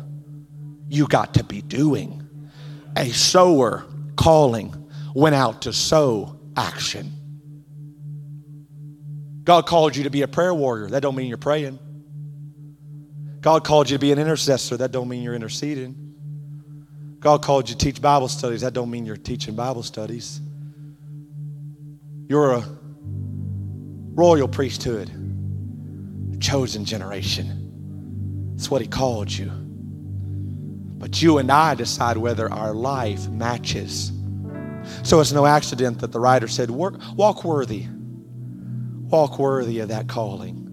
you 0.89 1.07
got 1.07 1.35
to 1.35 1.45
be 1.45 1.63
doing. 1.63 2.24
A 2.97 3.11
sower 3.11 3.85
calling 4.17 4.75
went 5.15 5.35
out 5.35 5.63
to 5.63 5.73
sow 5.73 6.39
action. 6.57 7.13
God 9.45 9.67
called 9.67 9.95
you 9.95 10.05
to 10.05 10.11
be 10.11 10.23
a 10.23 10.29
prayer 10.29 10.55
warrior. 10.55 10.89
That 10.89 11.01
don't 11.01 11.15
mean 11.15 11.29
you're 11.29 11.37
praying. 11.37 11.79
God 13.41 13.63
called 13.65 13.91
you 13.91 13.97
to 13.97 14.01
be 14.01 14.11
an 14.11 14.19
intercessor. 14.19 14.79
That 14.79 14.91
don't 14.91 15.09
mean 15.09 15.23
you're 15.23 15.35
interceding. 15.35 15.95
God 17.21 17.43
called 17.43 17.69
you 17.69 17.75
to 17.75 17.79
teach 17.79 18.01
Bible 18.01 18.29
studies. 18.29 18.63
That 18.63 18.73
don't 18.73 18.91
mean 18.91 19.05
you're 19.05 19.17
teaching 19.17 19.55
Bible 19.55 19.83
studies. 19.83 20.41
You're 22.29 22.53
a 22.53 22.65
royal 24.15 24.49
priesthood, 24.49 25.11
chosen 26.41 26.85
generation. 26.85 28.53
That's 28.55 28.71
what 28.71 28.81
he 28.81 28.87
called 28.89 29.31
you. 29.31 29.64
But 31.05 31.21
you 31.21 31.37
and 31.37 31.53
I 31.53 31.75
decide 31.75 32.17
whether 32.17 32.51
our 32.51 32.73
life 32.73 33.29
matches. 33.29 34.11
So 35.03 35.21
it's 35.21 35.33
no 35.33 35.45
accident 35.45 35.99
that 35.99 36.13
the 36.13 36.19
writer 36.19 36.49
said, 36.49 36.71
Walk 36.71 37.45
worthy. 37.45 37.85
Walk 39.11 39.39
worthy 39.39 39.81
of 39.81 39.91
that 39.91 40.09
calling. 40.09 40.71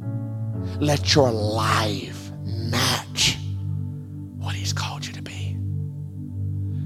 Let 0.80 1.14
your 1.14 1.32
life 1.32 2.32
match 2.46 3.40
what 4.38 4.56
He's 4.56 4.72
called 4.72 5.06
you 5.06 5.12
to 5.12 5.22
be. 5.22 5.58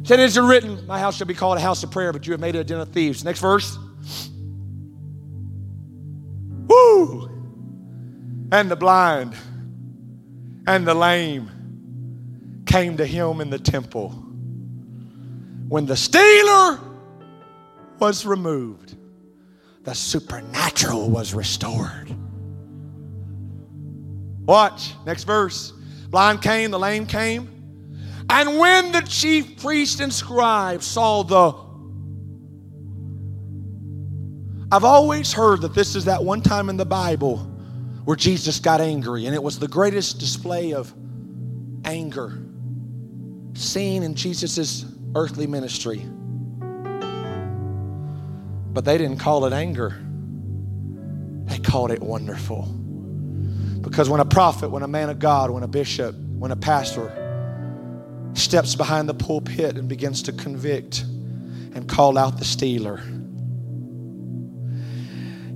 Said, 0.06 0.20
It 0.20 0.24
is 0.24 0.40
written, 0.40 0.84
My 0.88 1.00
house 1.00 1.18
shall 1.18 1.28
be 1.28 1.36
called 1.36 1.60
a 1.60 1.62
house 1.62 1.84
of 1.84 1.92
prayer, 1.92 2.12
but 2.12 2.26
you 2.26 2.32
have 2.32 2.42
made 2.42 2.56
it 2.56 2.62
a 2.62 2.64
den 2.64 2.80
of 2.80 2.90
thieves. 2.90 3.24
Next 3.24 3.42
verse. 3.42 3.78
Woo! 6.68 7.30
And 8.52 8.72
the 8.72 8.76
blind 8.76 9.36
and 10.66 10.88
the 10.88 10.96
lame 10.96 11.52
came 12.66 12.98
to 12.98 13.06
him 13.06 13.42
in 13.42 13.50
the 13.50 13.60
temple. 13.60 14.10
When 15.68 15.86
the 15.86 15.96
stealer 15.96 16.80
was 18.00 18.26
removed, 18.26 18.96
the 19.84 19.94
supernatural 19.94 21.10
was 21.10 21.34
restored. 21.34 22.14
Watch, 24.46 24.94
next 25.06 25.24
verse. 25.24 25.72
Blind 26.10 26.42
came, 26.42 26.72
the 26.72 26.80
lame 26.80 27.06
came. 27.06 27.50
And 28.30 28.58
when 28.58 28.92
the 28.92 29.02
chief 29.02 29.62
priest 29.62 30.00
and 30.00 30.14
scribe 30.14 30.84
saw 30.84 31.24
the 31.24 31.66
I've 34.72 34.84
always 34.84 35.32
heard 35.32 35.62
that 35.62 35.74
this 35.76 35.96
is 35.96 36.06
that 36.06 36.24
one 36.24 36.42
time 36.42 36.70
in 36.70 36.78
the 36.78 36.86
Bible 36.86 37.38
where 38.04 38.18
Jesus 38.18 38.60
got 38.60 38.82
angry, 38.82 39.26
and 39.26 39.34
it 39.34 39.42
was 39.42 39.58
the 39.60 39.68
greatest 39.68 40.20
display 40.20 40.74
of 40.74 40.94
anger 41.86 42.45
seen 43.56 44.04
in 44.04 44.16
Jesus' 44.16 44.86
earthly 45.16 45.48
ministry. 45.48 46.06
But 48.74 48.84
they 48.84 48.98
didn't 48.98 49.18
call 49.18 49.46
it 49.46 49.54
anger, 49.54 49.98
they 51.46 51.58
called 51.60 51.92
it 51.92 52.02
wonderful. 52.02 52.64
Because 53.82 54.10
when 54.10 54.20
a 54.20 54.26
prophet, 54.26 54.70
when 54.70 54.84
a 54.84 54.88
man 54.88 55.10
of 55.10 55.20
God, 55.20 55.52
when 55.52 55.64
a 55.64 55.68
bishop, 55.68 56.16
when 56.16 56.52
a 56.52 56.56
pastor 56.56 57.22
steps 58.34 58.76
behind 58.76 59.08
the 59.08 59.14
pulpit 59.14 59.78
and 59.78 59.88
begins 59.88 60.24
to 60.24 60.34
convict 60.34 61.02
and 61.74 61.88
call 61.88 62.18
out 62.18 62.38
the 62.38 62.46
stealer, 62.46 63.02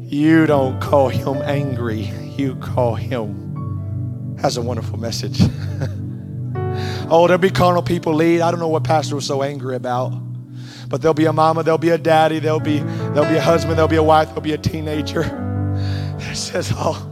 you 0.02 0.46
don't 0.46 0.80
call 0.80 1.10
him 1.10 1.42
angry, 1.42 2.04
you 2.38 2.56
call 2.56 2.96
him. 2.96 4.38
Has 4.40 4.58
a 4.58 4.62
wonderful 4.62 4.98
message. 4.98 5.42
oh, 7.10 7.28
there'll 7.28 7.40
be 7.40 7.50
carnal 7.50 7.82
people 7.82 8.14
lead. 8.14 8.42
I 8.42 8.52
don't 8.52 8.60
know 8.60 8.68
what 8.68 8.84
pastor 8.84 9.16
was 9.16 9.26
so 9.26 9.44
angry 9.44 9.76
about. 9.76 10.12
But 10.88 11.02
there'll 11.02 11.14
be 11.14 11.26
a 11.26 11.34
mama, 11.34 11.64
there'll 11.64 11.78
be 11.78 11.90
a 11.90 11.98
daddy, 11.98 12.40
there'll 12.40 12.60
be 12.60 12.80
there'll 12.80 13.30
be 13.30 13.36
a 13.36 13.42
husband, 13.42 13.78
there'll 13.78 13.88
be 13.88 13.98
a 13.98 14.04
wife, 14.04 14.30
there'll 14.30 14.42
be 14.42 14.54
a 14.54 14.58
teenager. 14.58 15.36
It 16.22 16.36
says, 16.36 16.72
Oh, 16.76 17.10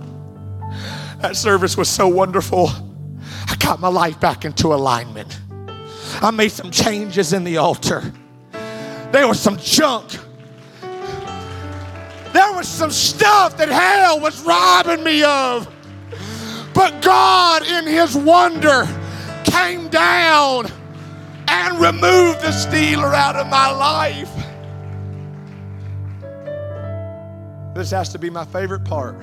that 1.21 1.35
service 1.35 1.77
was 1.77 1.89
so 1.89 2.07
wonderful. 2.07 2.69
I 2.69 3.55
got 3.57 3.79
my 3.79 3.87
life 3.87 4.19
back 4.19 4.45
into 4.45 4.73
alignment. 4.73 5.39
I 6.21 6.29
made 6.31 6.51
some 6.51 6.69
changes 6.69 7.33
in 7.33 7.43
the 7.43 7.57
altar. 7.57 8.13
There 9.11 9.27
was 9.27 9.39
some 9.39 9.57
junk 9.57 10.17
there 12.37 12.53
was 12.53 12.67
some 12.67 12.91
stuff 12.91 13.57
that 13.57 13.69
hell 13.69 14.19
was 14.19 14.43
robbing 14.43 15.03
me 15.03 15.23
of. 15.23 15.67
But 16.71 17.01
God, 17.01 17.65
in 17.65 17.87
His 17.87 18.15
wonder, 18.15 18.87
came 19.49 19.89
down 19.89 20.67
and 21.47 21.79
removed 21.79 22.41
the 22.41 22.51
stealer 22.51 23.13
out 23.13 23.35
of 23.35 23.47
my 23.47 23.71
life. 23.71 24.31
This 27.75 27.91
has 27.91 28.09
to 28.09 28.19
be 28.19 28.29
my 28.29 28.45
favorite 28.45 28.83
part. 28.83 29.15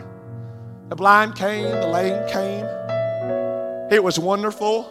The 0.88 0.96
blind 0.96 1.34
came, 1.34 1.64
the 1.64 1.88
lame 1.88 2.28
came. 2.28 2.66
It 3.90 4.02
was 4.02 4.18
wonderful. 4.18 4.90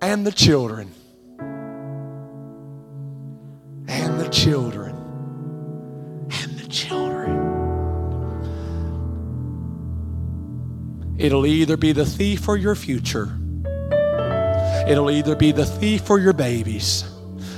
And 0.00 0.26
the 0.26 0.32
children. 0.32 0.92
And 3.88 4.20
the 4.20 4.28
children 4.28 4.96
And 6.42 6.58
the 6.58 6.68
children. 6.68 7.33
It'll 11.16 11.46
either 11.46 11.76
be 11.76 11.92
the 11.92 12.04
thief 12.04 12.48
or 12.48 12.56
your 12.56 12.74
future. 12.74 13.38
It'll 14.88 15.10
either 15.10 15.36
be 15.36 15.52
the 15.52 15.64
thief 15.64 16.10
or 16.10 16.18
your 16.18 16.32
babies. 16.32 17.04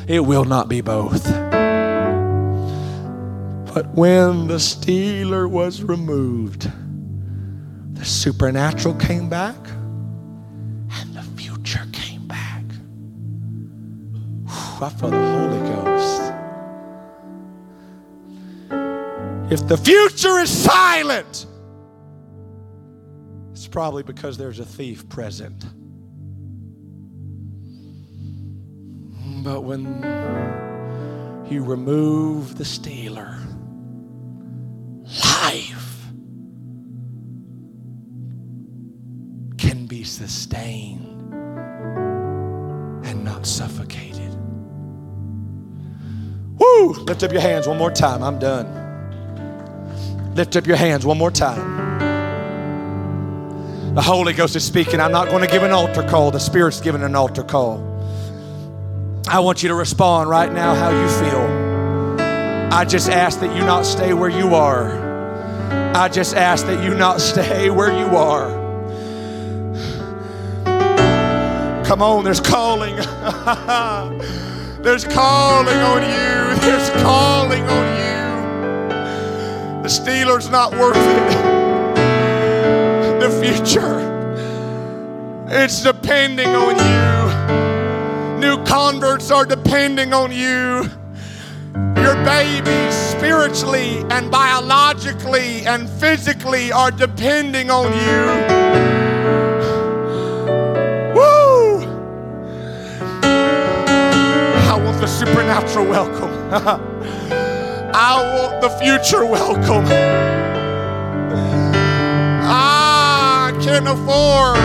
It 0.06 0.20
will 0.20 0.44
not 0.44 0.68
be 0.68 0.82
both. 0.82 1.24
But 3.74 3.88
when 3.94 4.46
the 4.46 4.60
stealer 4.60 5.48
was 5.48 5.82
removed, 5.82 6.70
the 7.94 8.04
supernatural 8.04 8.94
came 8.94 9.28
back 9.28 9.56
and 10.92 11.14
the 11.14 11.22
future 11.36 11.84
came 11.92 12.26
back. 12.26 12.62
Whew, 14.44 14.86
I 14.86 14.88
felt 14.90 15.12
the 15.12 15.18
Holy 15.18 15.58
Ghost. 15.74 16.22
If 19.50 19.66
the 19.66 19.76
future 19.76 20.38
is 20.38 20.50
silent, 20.50 21.46
probably 23.76 24.02
because 24.02 24.38
there's 24.38 24.58
a 24.58 24.64
thief 24.64 25.06
present. 25.10 25.66
But 29.44 29.64
when 29.64 29.84
you 31.50 31.62
remove 31.62 32.56
the 32.56 32.64
stealer, 32.64 33.36
life 35.22 36.06
can 39.58 39.84
be 39.84 40.04
sustained 40.04 41.34
and 43.04 43.22
not 43.22 43.46
suffocated. 43.46 44.34
Woo! 46.58 46.92
Lift 47.04 47.22
up 47.22 47.30
your 47.30 47.42
hands 47.42 47.68
one 47.68 47.76
more 47.76 47.90
time. 47.90 48.22
I'm 48.22 48.38
done. 48.38 48.72
Lift 50.34 50.56
up 50.56 50.66
your 50.66 50.78
hands 50.78 51.04
one 51.04 51.18
more 51.18 51.30
time. 51.30 51.75
The 53.96 54.02
Holy 54.02 54.34
Ghost 54.34 54.54
is 54.56 54.62
speaking. 54.62 55.00
I'm 55.00 55.10
not 55.10 55.28
going 55.28 55.40
to 55.40 55.50
give 55.50 55.62
an 55.62 55.70
altar 55.70 56.02
call. 56.02 56.30
The 56.30 56.38
Spirit's 56.38 56.82
giving 56.82 57.02
an 57.02 57.14
altar 57.14 57.42
call. 57.42 57.78
I 59.26 59.40
want 59.40 59.62
you 59.62 59.70
to 59.70 59.74
respond 59.74 60.28
right 60.28 60.52
now 60.52 60.74
how 60.74 60.90
you 60.90 61.08
feel. 61.18 61.40
I 62.74 62.84
just 62.84 63.08
ask 63.08 63.40
that 63.40 63.56
you 63.56 63.62
not 63.62 63.86
stay 63.86 64.12
where 64.12 64.28
you 64.28 64.54
are. 64.54 64.92
I 65.96 66.10
just 66.10 66.34
ask 66.34 66.66
that 66.66 66.84
you 66.84 66.94
not 66.94 67.20
stay 67.22 67.70
where 67.70 67.90
you 67.90 68.14
are. 68.18 68.50
Come 71.86 72.02
on, 72.02 72.22
there's 72.22 72.40
calling. 72.40 72.96
there's 74.82 75.06
calling 75.06 75.78
on 75.78 76.02
you. 76.02 76.54
There's 76.60 76.90
calling 77.02 77.62
on 77.62 77.86
you. 77.96 79.82
The 79.82 79.88
stealer's 79.88 80.50
not 80.50 80.72
worth 80.72 80.98
it. 80.98 81.46
The 83.26 83.42
future. 83.42 83.98
It's 85.48 85.82
depending 85.82 86.46
on 86.46 86.76
you. 86.76 88.38
New 88.38 88.62
converts 88.62 89.32
are 89.32 89.44
depending 89.44 90.12
on 90.12 90.30
you. 90.30 90.88
Your 92.00 92.14
babies, 92.24 92.94
spiritually 92.94 94.04
and 94.10 94.30
biologically 94.30 95.66
and 95.66 95.90
physically, 95.90 96.70
are 96.70 96.92
depending 96.92 97.68
on 97.68 97.92
you. 97.92 98.26
Woo! 101.16 101.80
I 104.70 104.80
want 104.84 105.00
the 105.00 105.08
supernatural 105.08 105.86
welcome. 105.86 106.30
I 107.92 108.38
want 108.38 108.60
the 108.60 108.70
future 108.78 109.26
welcome. 109.26 110.45
Can't 113.66 113.88
afford. 113.88 114.58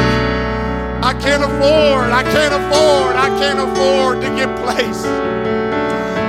I 1.02 1.18
can't 1.20 1.44
afford. 1.44 2.12
I 2.14 2.22
can't 2.22 2.54
afford. 2.54 3.16
I 3.16 3.30
can't 3.42 3.58
afford 3.58 4.22
to 4.22 4.30
get 4.38 4.50
place. 4.62 5.02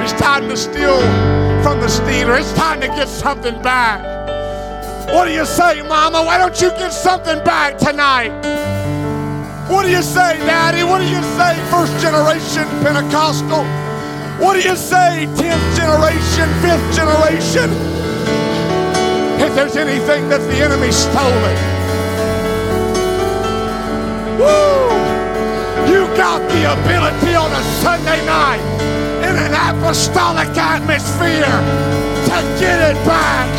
It's 0.01 0.19
time 0.19 0.49
to 0.49 0.57
steal 0.57 0.99
from 1.63 1.81
the 1.81 1.89
stealer. 1.89 2.39
It's 2.39 2.55
time 2.55 2.81
to 2.81 2.89
get 2.89 3.09
something 3.09 3.61
back. 3.61 4.01
What 5.13 5.27
do 5.27 5.33
you 5.33 5.45
say, 5.45 5.83
Mama? 5.83 6.25
Why 6.25 6.39
don't 6.39 6.59
you 6.63 6.71
get 6.71 6.95
something 6.95 7.45
back 7.45 7.77
tonight? 7.77 8.33
What 9.69 9.83
do 9.83 9.91
you 9.91 10.03
say, 10.03 10.39
Daddy? 10.39 10.83
What 10.83 11.01
do 11.01 11.05
you 11.05 11.23
say, 11.37 11.53
first 11.69 11.93
generation 12.01 12.65
Pentecostal? 12.81 13.65
What 14.41 14.55
do 14.55 14.67
you 14.67 14.77
say, 14.77 15.29
10th 15.37 15.77
generation, 15.77 16.49
5th 16.65 16.89
generation? 16.97 17.69
If 19.45 19.55
there's 19.55 19.77
anything 19.77 20.31
that 20.31 20.41
the 20.41 20.57
enemy 20.57 20.91
stolen, 20.91 21.72
woo! 24.39 25.13
You 25.91 26.07
got 26.17 26.41
the 26.49 26.63
ability 26.73 27.35
on 27.35 27.51
a 27.51 27.63
Sunday 27.83 28.25
night 28.27 28.63
in 29.27 29.35
an 29.37 29.53
apostolic 29.53 30.49
atmosphere 30.57 31.59
to 32.29 32.37
get 32.61 32.79
it 32.91 32.99
back. 33.05 33.51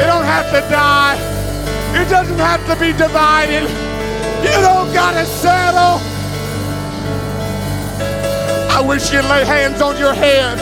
It 0.00 0.06
don't 0.06 0.24
have 0.24 0.46
to 0.52 0.60
die. 0.70 1.16
It 2.00 2.08
doesn't 2.08 2.38
have 2.38 2.64
to 2.66 2.76
be 2.76 2.92
divided. 2.92 3.64
You 4.42 4.56
don't 4.60 4.92
gotta 4.92 5.24
settle. 5.24 6.00
I 8.70 8.80
wish 8.86 9.12
you'd 9.12 9.24
lay 9.24 9.44
hands 9.44 9.80
on 9.80 9.98
your 9.98 10.12
head. 10.12 10.58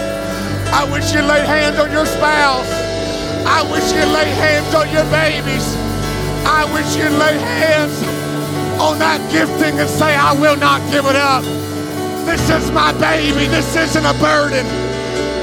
I 0.72 0.90
wish 0.90 1.12
you'd 1.12 1.24
lay 1.24 1.44
hands 1.44 1.78
on 1.78 1.90
your 1.90 2.06
spouse. 2.06 2.70
I 3.46 3.62
wish 3.70 3.92
you'd 3.92 4.12
lay 4.14 4.30
hands 4.30 4.74
on 4.74 4.88
your 4.90 5.04
babies. 5.10 5.83
I 6.46 6.64
wish 6.72 6.96
you'd 6.96 7.12
lay 7.12 7.38
hands 7.38 8.02
on 8.80 8.98
that 8.98 9.20
gifting 9.32 9.78
and 9.80 9.88
say, 9.88 10.14
I 10.14 10.32
will 10.32 10.56
not 10.56 10.80
give 10.90 11.06
it 11.06 11.16
up. 11.16 11.42
This 12.24 12.50
is 12.50 12.70
my 12.70 12.92
baby. 12.98 13.46
This 13.46 13.74
isn't 13.76 14.04
a 14.04 14.14
burden. 14.14 14.66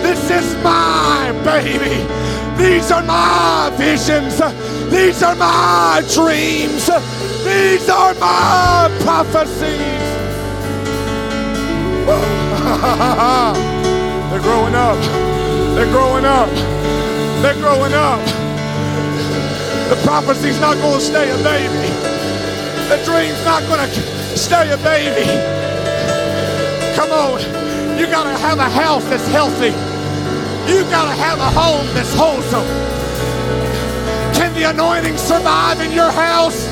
This 0.04 0.30
is 0.30 0.56
my 0.64 1.32
baby. 1.44 2.06
These 2.62 2.92
are 2.92 3.04
my 3.04 3.72
visions. 3.78 4.38
These 4.92 5.24
are 5.24 5.36
my 5.36 6.04
dreams. 6.14 6.88
These 7.46 7.90
are 7.90 8.14
my 8.16 8.90
prophecies. 9.02 10.02
They're 14.30 14.42
growing 14.42 14.76
up. 14.76 14.98
They're 15.76 15.92
growing 15.92 16.26
up. 16.26 16.50
They're 17.42 17.56
growing 17.56 17.94
up. 17.94 18.51
The 19.92 19.98
prophecy's 20.04 20.58
not 20.62 20.78
going 20.78 21.00
to 21.00 21.06
stay 21.06 21.30
a 21.30 21.38
baby. 21.44 21.92
The 22.88 22.96
dream's 23.04 23.44
not 23.44 23.62
going 23.68 23.84
to 23.86 24.38
stay 24.38 24.72
a 24.72 24.78
baby. 24.78 25.28
Come 26.96 27.12
on. 27.12 27.42
You 28.00 28.08
got 28.08 28.24
to 28.24 28.38
have 28.40 28.60
a 28.60 28.70
house 28.70 29.04
that's 29.10 29.28
healthy. 29.28 29.76
You 30.72 30.84
got 30.84 31.12
to 31.12 31.22
have 31.22 31.40
a 31.40 31.52
home 31.60 31.86
that's 31.94 32.16
wholesome. 32.16 32.66
Can 34.34 34.54
the 34.54 34.70
anointing 34.70 35.18
survive 35.18 35.82
in 35.82 35.92
your 35.92 36.10
house? 36.10 36.68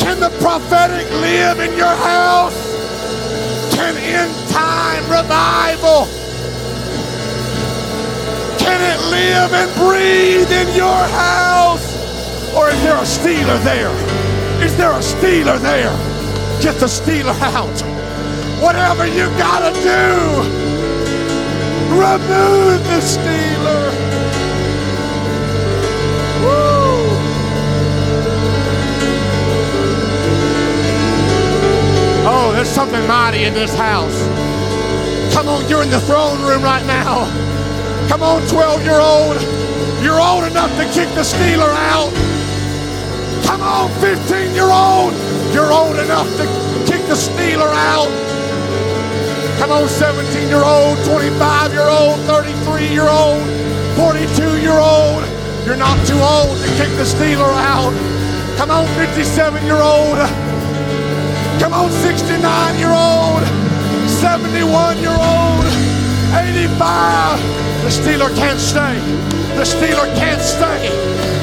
Can 0.00 0.18
the 0.18 0.30
prophetic 0.42 1.08
live 1.12 1.60
in 1.60 1.78
your 1.78 1.94
house? 1.94 2.58
Can 3.76 3.96
end 3.98 4.50
time 4.50 5.04
revival? 5.08 6.17
Can 8.68 8.82
it 8.82 9.00
live 9.08 9.52
and 9.54 9.70
breathe 9.80 10.52
in 10.52 10.76
your 10.76 11.02
house? 11.08 11.86
Or 12.54 12.68
is 12.68 12.78
there 12.82 12.98
a 13.00 13.06
stealer 13.06 13.56
there? 13.64 13.90
Is 14.62 14.76
there 14.76 14.92
a 14.92 15.02
stealer 15.02 15.58
there? 15.58 15.96
Get 16.60 16.74
the 16.78 16.86
stealer 16.86 17.32
out. 17.40 17.80
Whatever 18.60 19.06
you 19.06 19.24
gotta 19.38 19.72
do, 19.72 20.04
remove 21.96 22.84
the 22.92 23.00
stealer. 23.00 23.84
Woo! 26.44 27.16
Oh, 32.30 32.52
there's 32.54 32.68
something 32.68 33.06
mighty 33.06 33.44
in 33.44 33.54
this 33.54 33.74
house. 33.74 34.18
Come 35.32 35.48
on, 35.48 35.66
you're 35.70 35.82
in 35.82 35.90
the 35.90 36.00
throne 36.00 36.42
room 36.42 36.62
right 36.62 36.84
now. 36.84 37.47
Come 38.08 38.22
on, 38.22 38.40
12 38.48 38.84
year 38.84 38.98
old. 38.98 39.36
You're 40.02 40.18
old 40.18 40.44
enough 40.44 40.72
to 40.78 40.84
kick 40.96 41.12
the 41.14 41.22
stealer 41.22 41.68
out. 41.92 42.10
Come 43.44 43.60
on, 43.60 43.90
15 44.00 44.54
year 44.54 44.72
old. 44.72 45.12
You're 45.52 45.70
old 45.70 45.98
enough 45.98 46.26
to 46.40 46.44
kick 46.88 47.04
the 47.06 47.14
stealer 47.14 47.68
out. 47.68 48.08
Come 49.58 49.72
on, 49.72 49.88
17 49.88 50.48
year 50.48 50.64
old, 50.64 50.96
25 51.04 51.72
year 51.72 51.88
old, 51.88 52.18
33 52.24 52.88
year 52.88 53.08
old, 53.08 53.44
42 53.96 54.56
year 54.62 54.78
old. 54.78 55.22
You're 55.66 55.76
not 55.76 55.98
too 56.06 56.18
old 56.18 56.56
to 56.64 56.68
kick 56.80 56.88
the 56.96 57.04
stealer 57.04 57.44
out. 57.44 57.92
Come 58.56 58.70
on, 58.70 58.86
57 58.96 59.64
year 59.66 59.82
old. 59.82 60.16
Come 61.60 61.74
on, 61.74 61.90
69 61.90 62.78
year 62.78 62.88
old, 62.88 63.44
71 64.08 64.96
year 64.98 65.12
old, 65.12 65.66
85. 66.32 67.67
The 67.88 67.94
stealer 67.94 68.28
can't 68.34 68.60
stay. 68.60 69.00
The 69.56 69.64
stealer 69.64 70.14
can't 70.14 70.42
stay. 70.42 70.90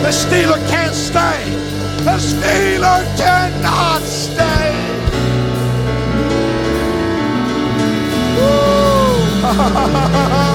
The 0.04 0.12
stealer 0.12 0.60
can't 0.68 0.94
stay. 0.94 1.44
The 2.04 2.20
stealer 2.20 3.04
cannot 3.18 4.04
stay. 4.04 4.76
Oh! 9.48 10.52